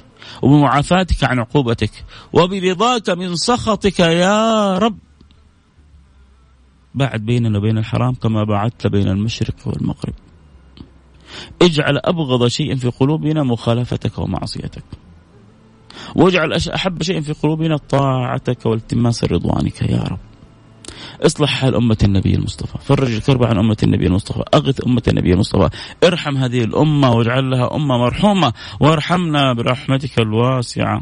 وبمعافاتك 0.42 1.24
عن 1.24 1.38
عقوبتك 1.38 1.90
وبرضاك 2.32 3.10
من 3.10 3.36
سخطك 3.36 4.00
يا 4.00 4.78
رب. 4.78 4.98
باعد 6.94 7.20
بيننا 7.20 7.58
وبين 7.58 7.78
الحرام 7.78 8.14
كما 8.14 8.44
باعدت 8.44 8.86
بين 8.86 9.08
المشرق 9.08 9.56
والمغرب. 9.66 10.14
اجعل 11.62 12.00
أبغض 12.04 12.46
شيء 12.46 12.76
في 12.76 12.88
قلوبنا 12.88 13.42
مخالفتك 13.42 14.18
ومعصيتك. 14.18 14.84
واجعل 16.16 16.52
أحب 16.74 17.02
شيء 17.02 17.20
في 17.20 17.32
قلوبنا 17.32 17.76
طاعتك 17.76 18.66
والتماس 18.66 19.24
رضوانك 19.24 19.82
يا 19.82 20.02
رب. 20.02 20.18
اصلح 21.26 21.50
حال 21.50 21.74
أمة 21.74 21.96
النبي 22.04 22.34
المصطفى. 22.34 22.78
فرج 22.78 23.12
الكرب 23.12 23.44
عن 23.44 23.58
أمة 23.58 23.76
النبي 23.82 24.06
المصطفى. 24.06 24.42
أغث 24.54 24.86
أمة 24.86 25.02
النبي 25.08 25.32
المصطفى. 25.32 25.68
ارحم 26.04 26.36
هذه 26.36 26.64
الأمة 26.64 27.12
واجعل 27.12 27.50
لها 27.50 27.74
أمة 27.74 27.98
مرحومة. 27.98 28.52
وارحمنا 28.80 29.52
برحمتك 29.52 30.18
الواسعة. 30.18 31.00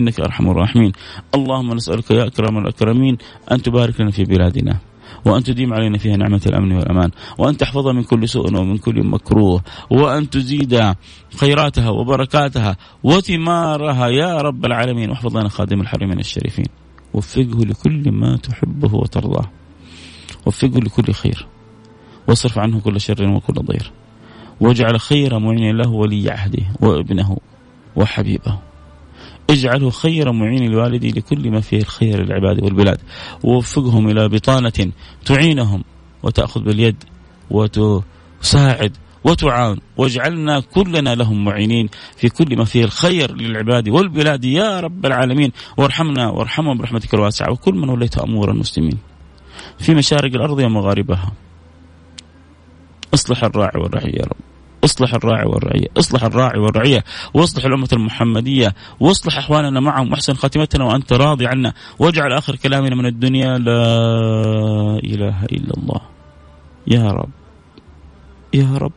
إنك 0.00 0.20
أرحم 0.20 0.50
الراحمين. 0.50 0.92
اللهم 1.34 1.72
نسألك 1.72 2.10
يا 2.10 2.26
أكرم 2.26 2.58
الأكرمين 2.58 3.18
أن 3.52 3.62
تبارك 3.62 4.00
لنا 4.00 4.10
في 4.10 4.24
بلادنا. 4.24 4.78
وأن 5.24 5.42
تديم 5.42 5.74
علينا 5.74 5.98
فيها 5.98 6.16
نعمة 6.16 6.40
الأمن 6.46 6.72
والأمان 6.72 7.10
وأن 7.38 7.56
تحفظها 7.56 7.92
من 7.92 8.02
كل 8.02 8.28
سوء 8.28 8.56
ومن 8.56 8.78
كل 8.78 9.06
مكروه 9.06 9.62
وأن 9.90 10.30
تزيد 10.30 10.94
خيراتها 11.36 11.90
وبركاتها 11.90 12.76
وثمارها. 13.02 14.08
يا 14.08 14.36
رب 14.36 14.66
العالمين 14.66 15.10
واحفظ 15.10 15.36
لنا 15.36 15.48
خادم 15.48 15.80
الحرمين 15.80 16.18
الشريفين. 16.18 16.66
وفقه 17.14 17.58
لكل 17.58 18.12
ما 18.12 18.36
تحبه 18.36 18.94
وترضاه. 18.94 19.50
وفقه 20.46 20.80
لكل 20.80 21.12
خير. 21.12 21.46
واصرف 22.28 22.58
عنه 22.58 22.80
كل 22.80 23.00
شر 23.00 23.28
وكل 23.28 23.54
ضير. 23.54 23.92
واجعل 24.60 25.00
خير 25.00 25.38
معين 25.38 25.76
له 25.76 25.90
ولي 25.90 26.30
عهده 26.30 26.64
وابنه 26.80 27.36
وحبيبه. 27.96 28.71
اجعله 29.50 29.90
خير 29.90 30.32
معين 30.32 30.70
لوالدي 30.70 31.10
لكل 31.10 31.50
ما 31.50 31.60
فيه 31.60 31.78
الخير 31.78 32.24
للعباد 32.24 32.62
والبلاد. 32.64 33.00
ووفقهم 33.42 34.08
إلى 34.08 34.28
بطانة 34.28 34.92
تعينهم 35.24 35.84
وتأخذ 36.22 36.60
باليد 36.60 36.96
وتساعد 37.50 38.96
وتعاون. 39.24 39.78
واجعلنا 39.96 40.60
كلنا 40.60 41.14
لهم 41.14 41.44
معينين 41.44 41.88
في 42.16 42.28
كل 42.28 42.56
ما 42.56 42.64
فيه 42.64 42.84
الخير 42.84 43.36
للعباد 43.36 43.88
والبلاد. 43.88 44.44
يا 44.44 44.80
رب 44.80 45.06
العالمين 45.06 45.52
وارحمنا 45.76 46.30
وارحمهم 46.30 46.78
برحمتك 46.78 47.14
الواسعة. 47.14 47.52
وكل 47.52 47.74
من 47.74 47.88
وليت 47.88 48.18
أمور 48.18 48.50
المسلمين 48.50 48.98
في 49.78 49.94
مشارق 49.94 50.34
الأرض 50.34 50.58
ومغاربها. 50.58 51.32
أصلح 53.14 53.44
الراعي 53.44 53.80
والرعي 53.80 54.10
يا 54.10 54.24
رب. 54.24 54.51
اصلح 54.84 55.14
الراعي 55.14 55.46
والرعية 55.46 55.86
اصلح 55.98 56.24
الراعي 56.24 56.58
والرعية 56.58 57.04
واصلح 57.34 57.64
الأمة 57.64 57.88
المحمدية 57.92 58.74
واصلح 59.00 59.38
أحوالنا 59.38 59.80
معهم 59.80 60.10
واحسن 60.10 60.34
خاتمتنا 60.34 60.84
وأنت 60.84 61.12
راضي 61.12 61.46
عنا 61.46 61.72
واجعل 61.98 62.32
آخر 62.32 62.56
كلامنا 62.56 62.94
من 62.94 63.06
الدنيا 63.06 63.58
لا 63.58 63.84
إله 65.04 65.44
إلا 65.44 65.74
الله. 65.76 66.00
يا 66.86 67.10
رب 67.10 67.30
يا 68.54 68.76
رب 68.76 68.92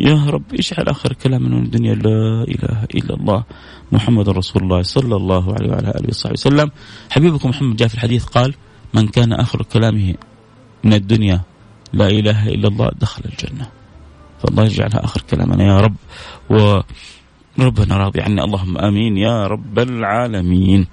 يا 0.00 0.24
رب 0.26 0.42
اجعل 0.52 0.88
آخر 0.88 1.12
كلام 1.12 1.42
من 1.42 1.64
الدنيا 1.64 1.94
لا 1.94 2.42
إله 2.42 2.84
إلا 2.94 3.14
الله. 3.14 3.44
محمد 3.92 4.28
رسول 4.28 4.62
الله 4.62 4.82
صلى 4.82 5.16
الله 5.16 5.54
عليه 5.54 5.70
وعلى 5.70 5.88
آله 5.88 6.08
وصحبه 6.08 6.32
وسلم. 6.32 6.70
حبيبكم 7.10 7.48
محمد 7.48 7.76
جاء 7.76 7.88
في 7.88 7.94
الحديث 7.94 8.24
قال 8.24 8.54
من 8.94 9.08
كان 9.08 9.32
آخر 9.32 9.62
كلامه 9.62 10.14
من 10.84 10.92
الدنيا 10.92 11.40
لا 11.92 12.06
إله 12.06 12.48
إلا 12.48 12.68
الله 12.68 12.90
دخل 13.00 13.22
الجنة. 13.24 13.66
فالله 14.42 14.64
يجعلها 14.64 15.04
آخر 15.04 15.20
كلامنا 15.30 15.64
يا 15.64 15.80
رب. 15.80 15.96
وربنا 16.50 17.96
راضي 17.96 18.20
عنا. 18.20 18.44
اللهم 18.44 18.78
آمين 18.78 19.16
يا 19.16 19.46
رب 19.46 19.78
العالمين. 19.78 20.86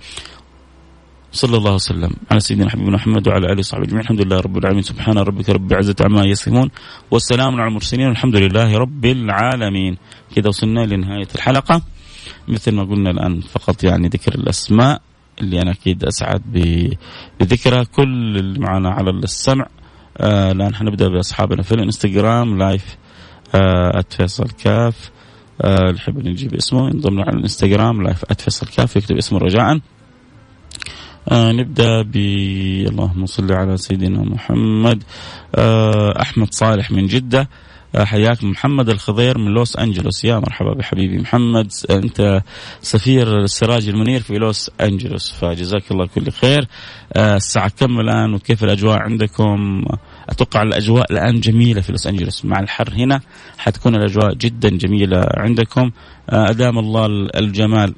صلى 1.32 1.58
الله 1.58 1.74
وسلم 1.74 2.12
على 2.32 2.39
سيدنا 2.39 2.70
حبيبنا 2.70 2.96
محمد 2.96 3.28
وعلى 3.28 3.46
آله 3.52 3.60
وصحبه 3.60 3.84
أجمعين. 3.84 4.02
الحمد 4.02 4.22
لله 4.22 4.39
رب 4.39 4.58
العالمين. 4.58 4.84
سبحان 4.84 5.18
ربك 5.18 5.50
رب 5.50 5.72
العزة 5.72 5.96
عما 6.02 6.26
يصفون. 6.26 6.70
والسلام 7.12 7.56
على 7.56 7.68
المرسلين. 7.68 8.08
والحمد 8.08 8.36
لله 8.36 8.78
رب 8.78 9.06
العالمين. 9.06 9.98
كذا 10.36 10.48
وصلنا 10.48 10.86
لنهاية 10.86 11.28
الحلقة. 11.36 11.82
مثل 12.48 12.76
ما 12.76 12.84
قلنا 12.84 13.10
الآن 13.10 13.41
فقط 13.41 13.84
يعني 13.84 14.08
ذكر 14.08 14.36
الأسماء 14.36 15.02
اللي 15.41 15.62
أنا 15.62 15.72
أكيد 15.72 16.04
أسعد 16.04 16.41
بذكرها. 17.39 17.84
كل 17.84 18.38
اللي 18.38 18.60
معنا 18.60 18.89
على 18.89 19.10
السمع. 19.10 19.68
آه 20.18 20.52
الآن 20.52 20.76
حنبدا 20.76 21.08
بأصحابنا 21.08 21.62
في 21.62 21.72
الإنستغرام 21.72 22.58
live 22.58 22.97
فيصل 24.10 24.49
كاف 24.49 25.12
آه 25.62 25.91
يحب 25.95 26.28
نجيب 26.28 26.54
اسمه 26.54 26.89
ينضم 26.89 27.20
على 27.20 27.30
الإنستغرام 27.30 28.04
live 28.04 28.26
@فيصل 28.39 28.68
كاف 28.68 28.95
يكتب 28.95 29.18
اسمه 29.18 29.39
رجاء. 29.39 29.80
آه 31.32 31.51
نبدأ 31.51 32.01
ب 32.01 32.16
اللهم 32.88 33.26
صل 33.26 33.51
على 33.51 33.78
سيدنا 33.78 34.22
محمد. 34.22 35.04
آه 35.56 36.22
أحمد 36.22 36.54
صالح 36.54 36.91
من 36.91 37.08
جدة. 37.08 37.49
آه 37.95 38.04
حياك 38.04 38.43
محمد 38.43 38.89
الخضير 38.89 39.38
من 39.38 39.51
لوس 39.54 39.78
أنجلوس. 39.78 40.26
يا 40.26 40.39
مرحبا 40.39 40.74
بحبيبي 40.74 41.18
محمد. 41.18 41.72
أنت 41.89 42.41
سفير 42.82 43.43
السراج 43.43 43.89
المنير 43.89 44.22
في 44.22 44.38
لوس 44.38 44.72
أنجلوس. 44.82 45.32
فجزاك 45.32 45.91
الله 45.91 46.06
كل 46.06 46.32
خير. 46.32 46.68
آه 47.14 47.36
الساعة 47.36 47.70
كم 47.70 47.99
الآن؟ 47.99 48.34
وكيف 48.34 48.64
الأجواء 48.64 48.97
عندكم؟ 48.97 49.86
أتوقع 50.30 50.61
الأجواء 50.61 51.11
الآن 51.11 51.39
جميلة 51.39 51.82
في 51.82 51.91
لوس 51.91 52.07
أنجلوس. 52.07 52.45
مع 52.45 52.59
الحر 52.59 52.93
هنا 52.93 53.21
حتكون 53.57 53.95
الأجواء 53.95 54.34
جدا 54.34 54.69
جميلة 54.69 55.26
عندكم. 55.38 55.91
آه، 56.30 56.49
أدام 56.49 56.80
الله 56.80 57.05
الجمال 57.36 57.95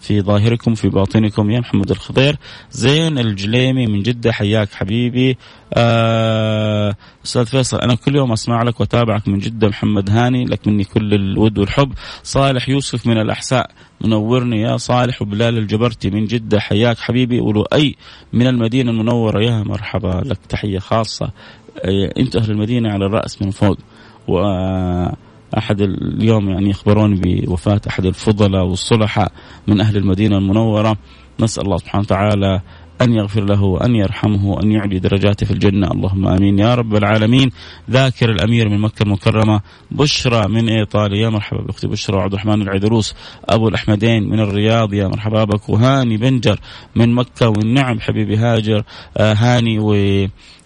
في 0.00 0.20
ظاهركم 0.20 0.74
في 0.74 0.88
باطنكم. 0.88 1.50
يا 1.50 1.60
محمد 1.60 1.90
الخضير. 1.90 2.36
زين 2.70 3.18
الجليمي 3.18 3.86
من 3.86 4.02
جدة 4.02 4.32
حياك 4.32 4.72
حبيبي. 4.72 5.36
آه، 5.74 6.94
أستاذ 7.24 7.46
فيصل 7.46 7.78
أنا 7.78 7.94
كل 7.94 8.16
يوم 8.16 8.32
أسمع 8.32 8.62
لك 8.62 8.80
وأتابعك 8.80 9.28
من 9.28 9.38
جدة 9.38 9.68
محمد 9.68 10.10
هاني 10.10 10.44
لك 10.44 10.68
مني 10.68 10.84
كل 10.84 11.14
الود 11.14 11.58
والحب. 11.58 11.92
صالح 12.22 12.68
يوسف 12.68 13.06
من 13.06 13.18
الأحساء 13.18 13.70
منورني. 14.00 14.60
يا 14.60 14.76
صالح 14.76 15.22
وبلال 15.22 15.58
الجبرتي 15.58 16.10
من 16.10 16.24
جدة 16.24 16.60
حياك 16.60 16.98
حبيبي. 16.98 17.40
ولو 17.40 17.62
أي 17.62 17.94
من 18.32 18.46
المدينة 18.46 18.90
المنورة 18.90 19.42
يا 19.42 19.62
مرحبا 19.62 20.22
لك 20.26 20.38
تحية 20.48 20.78
خاصة 20.78 21.30
آه، 21.84 22.12
أنت 22.18 22.36
أهل 22.36 22.50
المدينة 22.50 22.90
على 22.92 23.06
الرأس 23.06 23.42
من 23.42 23.50
فوق. 23.50 23.76
و 24.28 24.38
احد 25.58 25.80
اليوم 25.80 26.50
يعني 26.50 26.70
يخبرون 26.70 27.20
بوفاة 27.20 27.80
أحد 27.88 28.06
الفضلاء 28.06 28.64
والصلحاء 28.64 29.32
من 29.66 29.80
أهل 29.80 29.96
المدينة 29.96 30.38
المنورة. 30.38 30.96
نسأل 31.40 31.64
الله 31.64 31.76
سبحانه 31.76 32.02
وتعالى 32.02 32.60
أن 33.02 33.12
يغفر 33.12 33.44
له 33.44 33.62
وأن 33.62 33.96
يرحمه 33.96 34.46
وأن 34.46 34.72
يعلي 34.72 34.98
درجاته 34.98 35.46
في 35.46 35.52
الجنة. 35.52 35.90
اللهم 35.90 36.28
آمين. 36.28 36.58
يا 36.58 36.74
رب 36.74 36.96
العالمين. 36.96 37.50
ذاكر 37.90 38.30
الأمير 38.30 38.68
من 38.68 38.78
مكة 38.78 39.02
المكرمة 39.02 39.60
بشرى 39.90 40.48
من 40.48 40.68
إيطاليا. 40.68 41.22
يا 41.22 41.28
مرحبا 41.28 41.62
بأختي 41.62 41.86
بشرى 41.86 42.16
وعبد 42.16 42.32
الرحمن 42.32 42.62
العيدروس 42.62 43.14
أبو 43.48 43.68
الأحمدين 43.68 44.28
من 44.28 44.40
الرياض. 44.40 44.94
يا 44.94 45.08
مرحبا 45.08 45.44
بك. 45.44 45.68
وهاني 45.68 46.16
بنجر 46.16 46.60
من 46.96 47.14
مكة. 47.14 47.48
والنعم 47.48 48.00
حبيبي 48.00 48.36
هاجر. 48.36 48.82
آه 49.16 49.34
هاني 49.34 49.78
و 49.78 49.94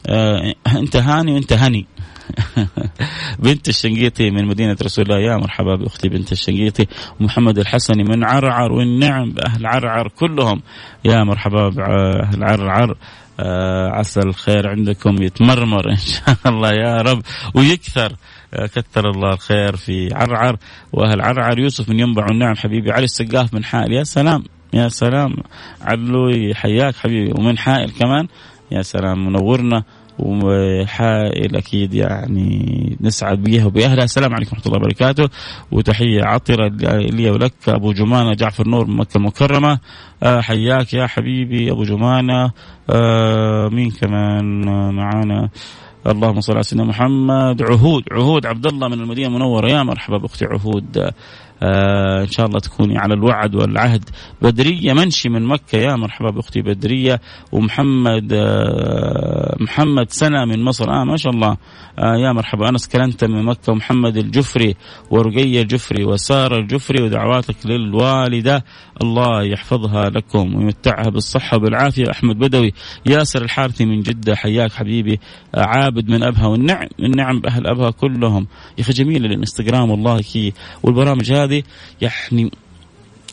آه 0.06 0.54
أنت 0.76 0.96
هاني 0.96 1.32
وأنت 1.32 1.52
هني. 1.52 1.86
بنت 3.38 3.68
الشنقيطي 3.68 4.30
من 4.30 4.44
مدينة 4.44 4.76
رسول 4.82 5.04
الله. 5.04 5.18
يا 5.18 5.36
مرحبا 5.36 5.74
بأختي 5.74 6.08
بنت 6.08 6.32
الشنقيطي 6.32 6.86
ومحمد 7.20 7.58
الحسني 7.58 8.04
من 8.04 8.24
عرعر 8.24 8.72
والنعم 8.72 9.30
بأهل 9.30 9.66
عرعر 9.66 10.08
كلهم. 10.08 10.62
يا 11.04 11.24
مرحبا 11.24 11.68
بأهل 11.68 12.44
عرعر. 12.44 12.96
آه 13.40 13.88
عسى 13.88 14.20
الخير 14.20 14.68
عندكم 14.68 15.22
يتمرمر 15.22 15.90
إن 15.90 15.96
شاء 15.96 16.36
الله 16.52 16.70
يا 16.70 16.96
رب 16.96 17.22
ويكثر. 17.54 18.16
آه 18.54 18.66
كثر 18.66 19.10
الله 19.10 19.32
الخير 19.32 19.76
في 19.76 20.14
عرعر. 20.14 20.56
وأهل 20.92 21.20
عرعر 21.20 21.58
يوسف 21.58 21.88
من 21.88 22.00
ينبع 22.00 22.26
النعم. 22.30 22.54
حبيبي 22.56 22.92
علي 22.92 23.04
السقاف 23.04 23.54
من 23.54 23.64
حائل. 23.64 23.92
يا 23.92 24.04
سلام 24.04 24.44
يا 24.72 24.88
سلام. 24.88 25.36
علوي 25.80 26.54
حياك 26.54 26.96
حبيبي. 26.96 27.32
ومن 27.32 27.58
حائل 27.58 27.90
كمان. 27.90 28.28
يا 28.72 28.82
سلام 28.82 29.26
منورنا. 29.26 29.84
وحائل 30.22 31.56
أكيد 31.56 31.94
يعني 31.94 32.96
نسعد 33.00 33.42
بها 33.42 33.66
وباهلها 33.66 34.04
السلام 34.04 34.34
عليكم 34.34 34.56
ورحمة 34.56 34.66
الله 34.66 34.78
وبركاته. 34.78 35.28
وتحية 35.72 36.24
عطرة 36.24 36.68
لي 36.96 37.30
ولك 37.30 37.52
أبو 37.68 37.92
جمانة 37.92 38.32
جعفر 38.32 38.68
نور 38.68 38.86
مكة 38.86 39.16
المكرمة. 39.16 39.78
آه 40.22 40.40
حياك 40.40 40.94
يا 40.94 41.06
حبيبي 41.06 41.70
أبو 41.70 41.82
جمانة. 41.82 42.50
آه 42.90 43.68
مين 43.68 43.90
كمان 43.90 44.64
معانا؟ 44.94 45.48
اللهم 46.06 46.40
صل 46.40 46.52
على 46.52 46.62
سيدنا 46.62 46.84
محمد. 46.84 47.62
عهود 47.62 48.02
عهود 48.12 48.46
عبد 48.46 48.66
الله 48.66 48.88
من 48.88 49.00
المدينة 49.00 49.28
المنورة. 49.28 49.70
يا 49.70 49.82
مرحبا 49.82 50.18
بأختي 50.18 50.44
عهود. 50.44 51.10
آه 51.62 52.20
إن 52.22 52.28
شاء 52.30 52.46
الله 52.46 52.58
تكوني 52.58 52.98
على 52.98 53.14
الوعد 53.14 53.54
والعهد. 53.54 54.04
بدرية 54.42 54.92
منشي 54.92 55.28
من 55.28 55.42
مكة. 55.42 55.78
يا 55.78 55.96
مرحبا 55.96 56.30
بأختي 56.30 56.62
بدرية. 56.62 57.20
ومحمد 57.52 58.32
آه 58.32 59.56
محمد 59.60 60.10
سنة 60.10 60.44
من 60.44 60.64
مصر. 60.64 60.90
آه 60.90 61.04
ما 61.04 61.16
شاء 61.16 61.32
الله. 61.32 61.56
آه 61.98 62.16
يا 62.16 62.32
مرحبا. 62.32 62.68
أنس 62.68 62.88
كلنت 62.88 63.24
من 63.24 63.44
مكة. 63.44 63.72
ومحمد 63.72 64.16
الجفري 64.16 64.74
ورقيه 65.10 65.62
الجفري 65.62 66.04
وسارة 66.04 66.58
الجفري 66.58 67.02
ودعواتك 67.02 67.66
للوالدة. 67.66 68.64
الله 69.02 69.42
يحفظها 69.42 70.04
لكم 70.04 70.54
ويمتعها 70.54 71.10
بالصحة 71.10 71.58
والعافية. 71.62 72.10
أحمد 72.10 72.38
بدوي 72.38 72.72
ياسر 73.06 73.42
الحارثي 73.42 73.84
من 73.84 74.00
جدة. 74.00 74.36
حياك 74.36 74.72
حبيبي. 74.72 75.20
آه 75.54 75.64
عابد 75.66 76.10
من 76.10 76.22
أبها. 76.22 76.46
والنعم 76.46 76.88
النعم 77.00 77.40
بأهل 77.40 77.66
أبها 77.66 77.90
كلهم. 77.90 78.46
يا 78.78 78.82
أخي 78.82 78.92
جميل 78.92 79.24
الانستغرام 79.24 79.90
والله 79.90 80.20
كي. 80.20 80.52
والبرامج 80.82 81.32
هذه 81.32 81.49
هذه 81.50 81.62
يعني 82.00 82.50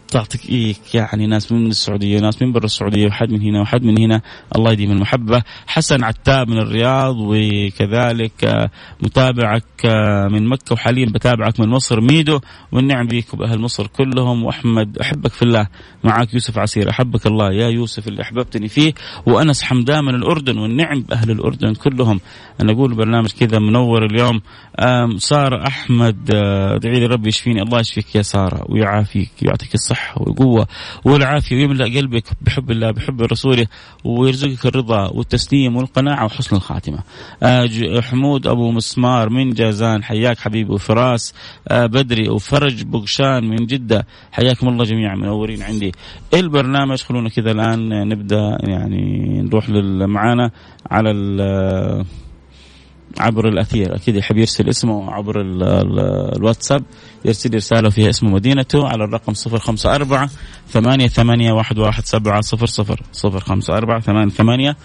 تعطيك 0.07 0.49
إيه 0.49 0.75
يعني 0.93 1.27
ناس 1.27 1.51
من 1.51 1.67
السعودية 1.67 2.19
ناس 2.19 2.41
من 2.41 2.51
برا 2.51 2.65
السعودية 2.65 3.07
وحد 3.07 3.31
من 3.31 3.41
هنا 3.41 3.61
وحد 3.61 3.83
من 3.83 4.01
هنا. 4.01 4.21
الله 4.55 4.71
يديم 4.71 4.91
المحبة. 4.91 5.43
حسن 5.67 6.03
عتاب 6.03 6.49
من 6.49 6.57
الرياض 6.57 7.15
وكذلك 7.19 8.43
آه، 8.43 8.69
متابعك 9.03 9.63
آه، 9.85 10.27
من 10.27 10.47
مكة 10.47 10.73
وحاليا 10.73 11.05
بتابعك 11.05 11.59
من 11.59 11.69
مصر 11.69 12.01
ميدو. 12.01 12.39
والنعم 12.71 13.07
بيك 13.07 13.33
وبأهل 13.33 13.59
مصر 13.59 13.87
كلهم. 13.87 14.43
وأحمد 14.43 14.97
أحبك 14.97 15.31
في 15.31 15.41
الله. 15.41 15.67
معك 16.03 16.33
يوسف 16.33 16.57
عسير. 16.57 16.89
أحبك 16.89 17.27
الله. 17.27 17.53
يا 17.53 17.67
يوسف 17.69 18.07
اللي 18.07 18.21
أحببتني 18.21 18.67
فيه 18.67 18.93
وأنس 19.25 19.63
حمدان 19.63 20.05
من 20.05 20.15
الأردن. 20.15 20.57
والنعم 20.57 21.01
بأهل 21.01 21.31
الأردن 21.31 21.73
كلهم. 21.73 22.19
أنا 22.61 22.71
أقول 22.71 22.95
برنامج 22.95 23.31
كذا 23.31 23.59
منور 23.59 24.05
اليوم. 24.05 24.41
سارة 25.17 25.67
أحمد 25.67 26.31
آه، 26.35 26.75
ادعي 26.75 26.99
لي 26.99 27.05
ربي 27.05 27.29
يشفيني. 27.29 27.61
الله 27.61 27.79
يشفيك 27.79 28.15
يا 28.15 28.21
سارة 28.21 28.65
ويعافيك 28.69 29.31
ويعطيك 29.43 29.73
الصحة. 29.73 29.96
والقوة 30.17 30.67
والعافية 31.05 31.55
ويملأ 31.55 31.85
قلبك 31.85 32.23
بحب 32.41 32.71
الله 32.71 32.91
بحب 32.91 33.21
رسوله 33.21 33.67
ويرزقك 34.03 34.65
الرضا 34.65 35.07
والتسليم 35.07 35.75
والقناعة 35.75 36.25
وحسن 36.25 36.55
الخاتمة. 36.55 36.99
حمود 38.01 38.47
أبو 38.47 38.71
مسمار 38.71 39.29
من 39.29 39.53
جازان 39.53 40.03
حياك 40.03 40.39
حبيبي 40.39 40.73
وفراس 40.73 41.33
بدري 41.71 42.29
وفرج 42.29 42.83
بقشان 42.83 43.49
من 43.49 43.65
جدة. 43.65 44.07
حياكم 44.31 44.67
الله 44.67 44.85
جميعا 44.85 45.15
منورين 45.15 45.63
عندي. 45.63 45.91
البرنامج 46.33 47.01
خلونا 47.01 47.29
كذا 47.29 47.51
الآن 47.51 48.07
نبدأ 48.09 48.57
يعني 48.63 49.41
نروح 49.41 49.69
معانا 50.09 50.51
على 50.91 51.11
عبر 53.19 53.47
الأثير. 53.47 53.95
أكيد 53.95 54.15
يحب 54.15 54.37
يرسل 54.37 54.69
اسمه 54.69 55.11
عبر 55.11 55.41
ال 55.41 55.63
ال 55.63 55.99
الواتساب 56.37 56.83
يرسل 57.25 57.55
رسالة 57.55 57.89
فيها 57.89 58.09
اسمه 58.09 58.29
مدينته 58.29 58.87
على 58.87 59.03
الرقم 59.03 59.33
054 59.47 60.29
ثمانية 60.69 61.07
ثمانية 61.07 61.51
واحد 61.51 61.79
واحد 61.79 62.05
سبعة 62.05 62.41
صفر 62.41 62.65
صفر 62.65 63.01
صفر 63.11 63.39
خمسة 63.39 63.77
أربعة 63.77 63.99
ثمانية 63.99 64.29
ثمانية 64.29 64.75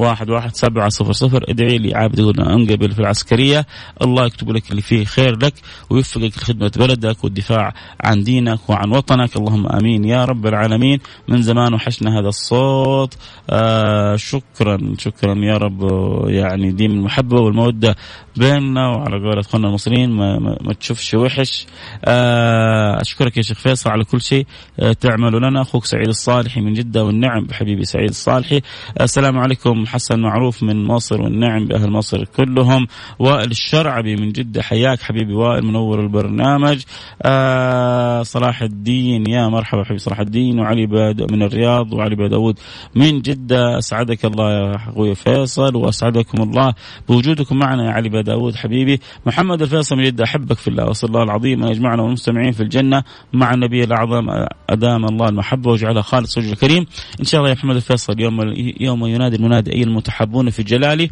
واحد 0.00 0.30
واحد 0.30 0.56
سبعة 0.56 0.88
صفر 0.88 1.12
صفر. 1.12 1.44
ادعي 1.48 1.78
لي 1.78 1.94
عابد 1.94 2.18
يقول 2.18 2.40
انقبل 2.40 2.92
في 2.92 2.98
العسكرية. 2.98 3.66
الله 4.02 4.26
يكتب 4.26 4.50
لك 4.50 4.70
اللي 4.70 4.82
فيه 4.82 5.04
خير 5.04 5.36
لك 5.36 5.54
ويوفقك 5.90 6.38
لخدمة 6.38 6.72
بلدك 6.76 7.24
والدفاع 7.24 7.74
عن 8.04 8.22
دينك 8.22 8.70
وعن 8.70 8.90
وطنك. 8.90 9.36
اللهم 9.36 9.66
آمين 9.66 10.04
يا 10.04 10.24
رب 10.24 10.46
العالمين. 10.46 10.98
من 11.28 11.42
زمان 11.42 11.74
وحشنا 11.74 12.18
هذا 12.18 12.28
الصوت. 12.28 13.16
آه 13.50 14.16
شكرا 14.16 14.94
شكرا 14.98 15.34
يا 15.34 15.56
رب. 15.56 15.82
يعني 16.28 16.72
ديم 16.72 16.90
المحبة 16.90 17.40
والمودة 17.40 17.96
بيننا 18.36 18.88
وعلى 18.88 19.18
قول 19.18 19.38
اخواننا 19.38 19.68
المصريين. 19.68 20.10
ما, 20.10 20.38
ما, 20.38 20.56
ما 20.60 20.72
تشوفش 20.72 21.14
وحش. 21.14 21.66
آه 22.04 23.00
أشكرك 23.00 23.36
يا 23.36 23.42
شيخ 23.42 23.58
فيصل 23.58 23.90
على 23.90 24.04
كل 24.04 24.20
شيء. 24.20 24.46
آه 24.80 24.92
تعمل 24.92 25.32
لنا. 25.32 25.62
أخوك 25.62 25.84
سعيد 25.84 26.08
الصالحي 26.08 26.60
من 26.60 26.72
جدة 26.74 27.04
والنعم 27.04 27.44
بحبيبي 27.44 27.84
سعيد 27.84 28.08
الصالحي. 28.08 28.60
السلام 29.00 29.38
عليكم. 29.38 29.86
حسن 29.90 30.20
معروف 30.20 30.62
من 30.62 30.84
مصر 30.84 31.22
والنعم 31.22 31.66
بأهل 31.66 31.90
مصر 31.90 32.24
كلهم. 32.24 32.86
وائل 33.18 33.50
الشرعبي 33.50 34.16
من 34.16 34.32
جدة. 34.32 34.62
حياك 34.62 35.02
حبيبي 35.02 35.34
وائل 35.34 35.64
منور 35.64 36.00
البرنامج. 36.00 36.82
آه 37.22 38.22
صلاح 38.22 38.62
الدين. 38.62 39.30
يا 39.30 39.48
مرحبا 39.48 39.84
حبيبي 39.84 39.98
صلاح 39.98 40.20
الدين. 40.20 40.58
وعلي 40.58 40.86
باد 40.86 41.32
من 41.32 41.42
الرياض 41.42 41.92
وعلي 41.92 42.28
داود 42.28 42.58
من 42.94 43.22
جدة. 43.22 43.78
أسعدك 43.78 44.24
الله 44.24 44.50
يا 44.52 44.76
أخوي 44.76 45.14
فيصل 45.14 45.76
وأسعدكم 45.76 46.42
الله 46.42 46.74
بوجودكم 47.08 47.56
معنا 47.56 47.84
يا 47.84 47.90
علي 47.90 48.22
داود 48.22 48.56
حبيبي. 48.56 49.00
محمد 49.26 49.62
الفيصل 49.62 49.96
من 49.96 50.04
جدة 50.04 50.24
أحبك 50.24 50.56
في 50.56 50.68
الله 50.68 50.84
وأسأل 50.84 51.08
الله 51.08 51.22
العظيم 51.22 51.64
أن 51.64 51.68
يجمعنا 51.68 52.02
والمستمعين 52.02 52.52
في 52.52 52.62
الجنة 52.62 53.02
مع 53.32 53.54
النبي 53.54 53.84
الأعظم 53.84 54.26
أدام 54.70 55.04
الله 55.04 55.28
المحبة 55.28 55.70
واجعلها 55.70 56.02
خالص 56.02 56.38
وجه 56.38 56.52
الكريم. 56.52 56.86
إن 57.20 57.24
شاء 57.24 57.40
الله 57.40 57.50
يا 57.50 57.54
محمد 57.54 57.76
الفيصل 57.76 58.20
يوم 58.20 58.54
يوم 58.80 59.06
ينادي 59.06 59.36
المنادي. 59.36 59.69
اي 59.72 59.82
المتحبون 59.82 60.50
في 60.50 60.62
جلاله 60.62 61.08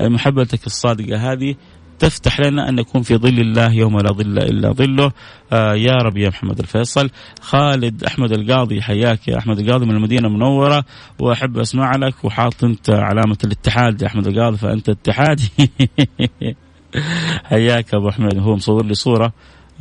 محبتك 0.00 0.66
الصادقة 0.66 1.32
هذه 1.32 1.54
تفتح 2.02 2.40
لنا 2.40 2.68
أن 2.68 2.74
نكون 2.74 3.02
في 3.02 3.16
ظل 3.16 3.40
الله 3.40 3.72
يوم 3.72 3.98
لا 3.98 4.12
ظل 4.12 4.38
إلا 4.38 4.72
ظله. 4.72 5.12
آه 5.52 5.74
يا 5.74 5.92
رب 5.92 6.16
يا 6.16 6.28
محمد 6.28 6.58
الفيصل. 6.58 7.10
خالد 7.40 8.04
أحمد 8.04 8.32
القاضي 8.32 8.82
حياك 8.82 9.28
يا 9.28 9.38
أحمد 9.38 9.58
القاضي 9.58 9.86
من 9.86 9.96
المدينة 9.96 10.28
المنورة. 10.28 10.84
وأحب 11.18 11.58
أسمع 11.58 11.96
لك 11.96 12.24
وحاط 12.24 12.64
أنت 12.64 12.90
علامة 12.90 13.38
الاتحاد 13.44 14.02
يا 14.02 14.06
أحمد 14.06 14.26
القاضي 14.26 14.56
فأنت 14.56 14.88
اتحادي 14.88 15.50
حياك 17.50 17.94
أبو 17.94 18.08
أحمد. 18.08 18.38
هو 18.38 18.54
مصور 18.54 18.86
لي 18.86 18.94
صورة 18.94 19.32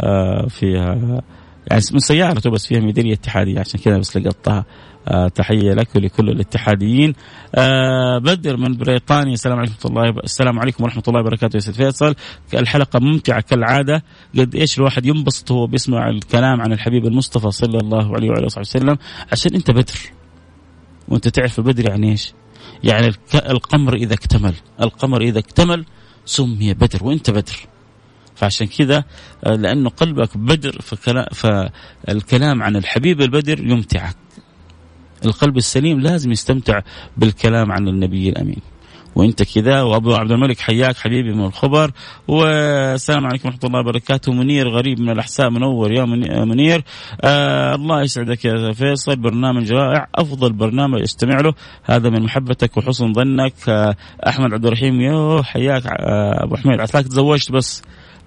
آه 0.02 0.48
فيها 0.48 1.22
يعني 1.72 1.84
من 1.92 2.00
سيارته 2.00 2.50
بس 2.50 2.68
فيها 2.68 2.80
ميدالية 2.80 3.14
اتحادية 3.14 3.60
عشان 3.60 3.80
كذا 3.80 3.98
بس 3.98 4.18
لقطتها 4.18 4.66
آه 5.08 5.28
تحية 5.28 5.74
لك 5.74 5.96
ولكل 5.96 6.30
الاتحاديين. 6.30 7.14
آه 7.56 8.18
بدر 8.18 8.58
من 8.58 8.78
بريطانيا 8.78 9.34
السلام 9.34 9.58
عليكم 9.58 9.74
ورحمة 9.84 10.02
الله 10.02 10.24
السلام 10.24 10.60
عليكم 10.60 10.84
ورحمة 10.84 11.04
الله 11.08 11.20
وبركاته 11.20 11.56
يا 11.56 11.60
سيد 11.60 11.74
فيصل. 11.76 12.16
الحلقة 12.54 13.00
ممتعة 13.00 13.42
كالعادة. 13.42 14.04
قد 14.40 14.56
إيش 14.56 14.78
الواحد 14.78 15.06
ينبسط 15.06 15.52
وهو 15.52 15.68
بيسمع 15.68 16.10
الكلام 16.10 16.62
عن 16.62 16.74
الحبيب 16.74 17.06
المصطفى 17.06 17.52
صلى 17.52 17.78
الله 17.78 18.16
عليه 18.16 18.30
وعلى 18.30 18.48
اله 18.48 18.60
وسلم. 18.60 18.98
عشان 19.32 19.56
أنت 19.56 19.72
بدر. 19.72 20.00
وأنت 21.08 21.28
تعرف 21.28 21.60
البدر 21.60 21.90
يعني 21.90 22.12
إيش؟ 22.12 22.34
يعني 22.84 23.12
القمر 23.36 23.94
إذا 23.94 24.14
اكتمل. 24.14 24.54
القمر 24.82 25.22
إذا 25.22 25.40
اكتمل 25.40 25.86
سمي 26.26 26.74
بدر. 26.74 27.00
وأنت 27.02 27.30
بدر. 27.30 27.71
فعشان 28.36 28.68
كذا 28.68 29.04
لأنه 29.46 29.90
قلبك 29.90 30.38
بدر 30.38 30.82
فالكلام 31.32 32.64
عن 32.64 32.76
الحبيب 32.76 33.22
البدر 33.22 33.60
يمتعك. 33.60 34.16
القلب 35.26 35.58
السليم 35.58 36.00
لازم 36.00 36.32
يستمتع 36.32 36.80
بالكلام 37.18 37.72
عن 37.72 37.88
النبي 37.88 38.30
الأمين. 38.30 38.62
وأنت 39.16 39.44
كذا 39.44 39.82
وأبو 39.82 40.14
عبد 40.14 40.32
الملك 40.32 40.60
حياك 40.60 40.98
حبيبي 40.98 41.34
من 41.34 41.46
الخبر. 41.46 41.92
والسلام 42.28 43.26
عليكم 43.26 43.50
ورحمة 43.50 43.62
الله 43.64 43.80
وبركاته. 43.80 44.34
منير 44.34 44.70
غريب 44.70 45.00
من 45.00 45.10
الأحساء 45.10 45.50
منور 45.50 45.92
يا 45.92 46.06
منير. 46.46 46.84
آه 47.22 47.76
الله 47.76 48.02
يسعدك 48.02 48.46
يا 48.46 48.72
فيصل. 48.72 49.16
برنامج 49.16 49.72
رائع 49.72 50.08
أفضل 50.16 50.54
برنامج 50.54 51.02
أستمع 51.02 51.42
له. 51.42 51.54
هذا 51.84 52.10
من 52.10 52.24
محبتك 52.24 52.78
وحسن 52.78 53.14
ظنك. 53.14 53.54
آه 53.70 53.96
أحمد 54.28 54.54
عبد 54.54 54.66
الرحيم 54.66 55.02
يو 55.02 55.44
حياك 55.44 55.86
آه 55.88 56.44
أبو 56.44 56.56
حميد. 56.56 56.82
عساك 56.82 57.06
تزوجت 57.06 57.52
بس. 57.52 57.84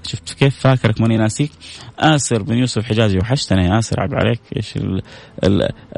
شفت 0.07 0.33
كيف 0.33 0.59
فاكرك 0.59 1.01
ماني 1.01 1.17
ناسيك. 1.17 1.51
آسر 1.99 2.43
بن 2.43 2.59
يوسف 2.59 2.85
حجازي 2.85 3.19
وحشتنا 3.19 3.65
يا 3.65 3.79
آسر 3.79 4.01
عيب 4.01 4.15
عليك. 4.15 4.41
إيش 4.57 4.75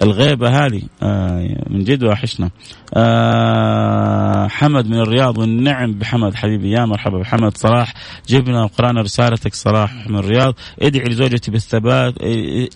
الغيبة 0.02 0.48
هذه. 0.48 0.82
آه 1.02 1.64
من 1.70 1.84
جد 1.84 2.04
وحشنا. 2.04 2.50
آه 2.94 4.48
حمد 4.48 4.86
من 4.86 5.00
الرياض 5.00 5.38
والنعم 5.38 5.92
بحمد 5.92 6.34
حبيبي. 6.34 6.70
يا 6.70 6.84
مرحبا 6.84 7.18
بحمد. 7.18 7.56
صلاح 7.56 7.94
جبنا 8.28 8.62
وقرانا 8.62 9.00
رسالتك 9.00 9.54
صلاح 9.54 10.08
من 10.08 10.18
الرياض. 10.18 10.54
ادعي 10.82 11.04
لزوجتي 11.04 11.50
بالثبات 11.50 12.14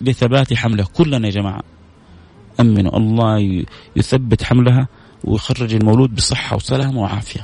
لثبات 0.01 0.53
حمله. 0.53 0.85
كلنا 0.93 1.27
يا 1.27 1.31
جماعة. 1.31 1.63
أمنوا 2.59 2.97
الله 2.97 3.63
يثبت 3.95 4.43
حملها 4.43 4.87
ويخرج 5.23 5.73
المولود 5.73 6.15
بصحة 6.15 6.55
وسلامة 6.55 7.01
وعافية. 7.01 7.41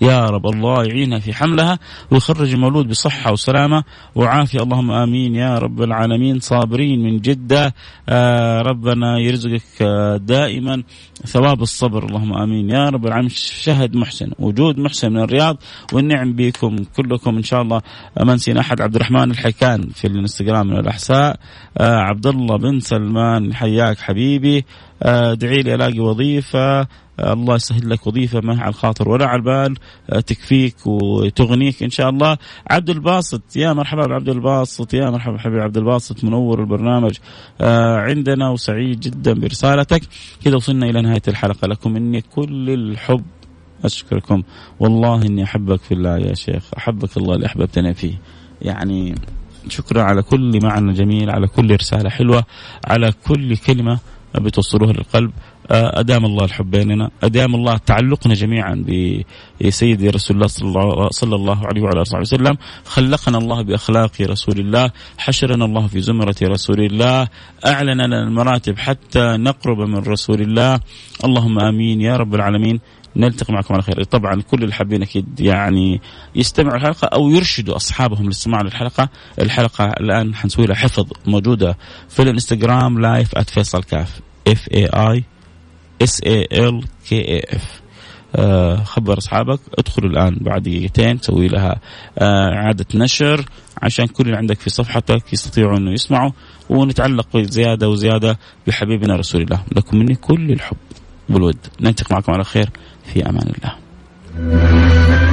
يا 0.00 0.20
رب 0.20 0.46
الله 0.46 0.84
يعينها 0.84 1.18
في 1.18 1.34
حملها 1.34 1.78
ويخرج 2.10 2.52
المولود 2.52 2.88
بصحة 2.88 3.32
وسلامة 3.32 3.84
وعافية. 4.14 4.62
اللهم 4.62 4.90
آمين 4.90 5.34
يا 5.34 5.58
رب 5.58 5.82
العالمين. 5.82 6.40
صابرين 6.40 7.02
من 7.02 7.18
جدة. 7.18 7.74
آه 8.08 8.62
ربنا 8.62 9.18
يرزقك 9.18 9.82
آه 9.82 10.16
دائما 10.16 10.82
ثواب 11.26 11.62
الصبر. 11.62 12.04
اللهم 12.04 12.32
آمين 12.32 12.70
يا 12.70 12.88
رب 12.88 13.06
العالمين. 13.06 13.30
شهد 13.30 13.96
محسن 13.96 14.30
وجود 14.38 14.78
محسن 14.78 15.12
من 15.12 15.20
الرياض 15.20 15.56
والنعم 15.92 16.32
بكم 16.32 16.76
كلكم. 16.96 17.36
إن 17.36 17.42
شاء 17.42 17.62
الله 17.62 17.82
ما 18.20 18.34
نسينا 18.34 18.60
أحد 18.60 18.80
عبد 18.80 18.94
الرحمن 18.94 19.30
الحيكان 19.30 19.88
في 19.94 20.06
الانستغرام 20.06 20.66
من 20.66 20.78
الأحساء. 20.78 21.40
آه 21.78 21.98
عبد 21.98 22.26
الله 22.26 22.56
بن 22.56 22.80
سلمان 22.80 23.54
حياك 23.54 23.98
حبيبي. 23.98 24.64
ادعي 25.02 25.62
لي 25.62 25.74
ألاقي 25.74 26.00
وظيفة 26.00 26.86
الله 27.20 27.54
يسهل 27.54 27.90
لك 27.90 28.06
وظيفة 28.06 28.40
ما 28.40 28.60
على 28.60 28.68
الخاطر. 28.68 29.08
ولا 29.08 29.26
على 29.26 29.38
البال 29.38 29.76
تكفيك 30.26 30.86
وتغنيك 30.86 31.82
إن 31.82 31.90
شاء 31.90 32.08
الله. 32.08 32.36
عبد 32.70 32.90
الباسط 32.90 33.56
يا 33.56 33.72
مرحبا 33.72 34.06
بعبد 34.06 34.28
الباسط 34.28 34.94
يا 34.94 35.10
مرحبا 35.10 35.38
حبيبي 35.38 35.60
عبد 35.60 35.76
الباسط 35.76 36.24
منور 36.24 36.60
البرنامج. 36.60 37.16
عندنا 38.08 38.50
وسعيد 38.50 39.00
جدا 39.00 39.32
برسالتك. 39.32 40.02
كذا 40.44 40.56
وصلنا 40.56 40.86
إلى 40.86 41.02
نهاية 41.02 41.22
الحلقة. 41.28 41.68
لكم 41.68 41.92
مني 41.92 42.20
كل 42.20 42.70
الحب 42.70 43.24
أشكركم. 43.84 44.42
والله 44.80 45.22
إني 45.22 45.44
أحبك 45.44 45.80
في 45.80 45.94
الله 45.94 46.18
يا 46.18 46.34
شيخ. 46.34 46.62
أحبك 46.76 47.16
الله 47.16 47.34
اللي 47.34 47.46
أحببتنا 47.46 47.92
فيه. 47.92 48.20
يعني 48.62 49.14
شكرا 49.68 50.02
على 50.02 50.22
كل 50.22 50.58
معنى 50.62 50.92
جميل 50.92 51.30
على 51.30 51.46
كل 51.46 51.74
رسالة 51.74 52.10
حلوة 52.10 52.44
على 52.84 53.12
كل 53.26 53.56
كلمة 53.56 53.98
بتوصلوها 54.34 54.92
للقلب 54.92 55.30
أدام 55.70 56.24
الله 56.24 56.44
الحب 56.44 56.70
بيننا. 56.70 57.10
أدام 57.22 57.54
الله 57.54 57.76
تعلقنا 57.76 58.34
جميعا 58.34 58.84
بسيدي 59.60 60.10
رسول 60.10 60.36
الله 60.36 60.46
صلى 61.10 61.34
الله 61.36 61.66
عليه 61.66 61.82
وعلى 61.82 62.02
آله 62.02 62.20
وسلم. 62.20 62.56
خلقنا 62.84 63.38
الله 63.38 63.62
بأخلاق 63.62 64.12
رسول 64.20 64.58
الله. 64.58 64.90
حشرنا 65.18 65.64
الله 65.64 65.86
في 65.86 66.00
زمرة 66.00 66.36
رسول 66.42 66.80
الله. 66.80 67.28
أعلن 67.66 68.00
لنا 68.00 68.22
المراتب 68.22 68.78
حتى 68.78 69.36
نقرب 69.36 69.78
من 69.78 69.98
رسول 69.98 70.40
الله. 70.40 70.80
اللهم 71.24 71.58
آمين 71.58 72.00
يا 72.00 72.16
رب 72.16 72.34
العالمين. 72.34 72.80
نلتقي 73.18 73.54
معكم 73.54 73.74
على 73.74 73.82
خير. 73.82 74.02
طبعا 74.04 74.42
كل 74.42 74.62
اللي 74.62 74.74
حابين 74.74 75.02
أكيد 75.02 75.40
يعني 75.40 76.00
يستمعوا 76.34 76.76
الحلقة 76.76 77.06
أو 77.06 77.30
يرشدوا 77.30 77.76
أصحابهم 77.76 78.24
للاستماع 78.24 78.62
للحلقة 78.62 79.08
الحلقة 79.40 79.84
الآن 79.84 80.34
حنسوي 80.34 80.66
لها 80.66 80.76
حفظ 80.76 81.06
موجودة 81.26 81.78
في 82.08 82.22
الإنستغرام 82.22 83.00
live 83.00 83.38
@فيصل 83.38 83.82
كاف. 83.82 84.20
F 84.48 84.68
A 84.74 84.86
I 84.86 85.24
S 86.02 86.22
A 86.22 86.48
L 86.52 86.84
K 87.08 87.28
A 87.28 87.42
F 87.50 87.80
خبر 88.84 89.18
أصحابك 89.18 89.60
ادخلوا 89.78 90.10
الآن 90.10 90.36
بعد 90.40 90.62
دقيقتين 90.62 91.18
سوي 91.18 91.48
لها 91.48 91.80
آه 92.18 92.54
إعادة 92.54 92.86
نشر 92.94 93.44
عشان 93.82 94.06
كل 94.06 94.24
اللي 94.24 94.36
عندك 94.36 94.60
في 94.60 94.70
صفحتك 94.70 95.32
يستطيعوا 95.32 95.78
إنه 95.78 95.92
يسمعوا 95.92 96.30
ونتعلق 96.70 97.36
زياده 97.36 97.88
وزيادة 97.88 98.38
بحبيبنا 98.66 99.16
رسول 99.16 99.42
الله. 99.42 99.62
لكم 99.76 99.98
مني 99.98 100.14
كل 100.14 100.52
الحب. 100.52 100.76
والود 101.30 101.56
نلتقي 101.80 102.14
معكم 102.14 102.32
على 102.32 102.44
خير. 102.44 102.70
في 103.12 103.28
أمان 103.28 103.52
الله. 103.58 105.27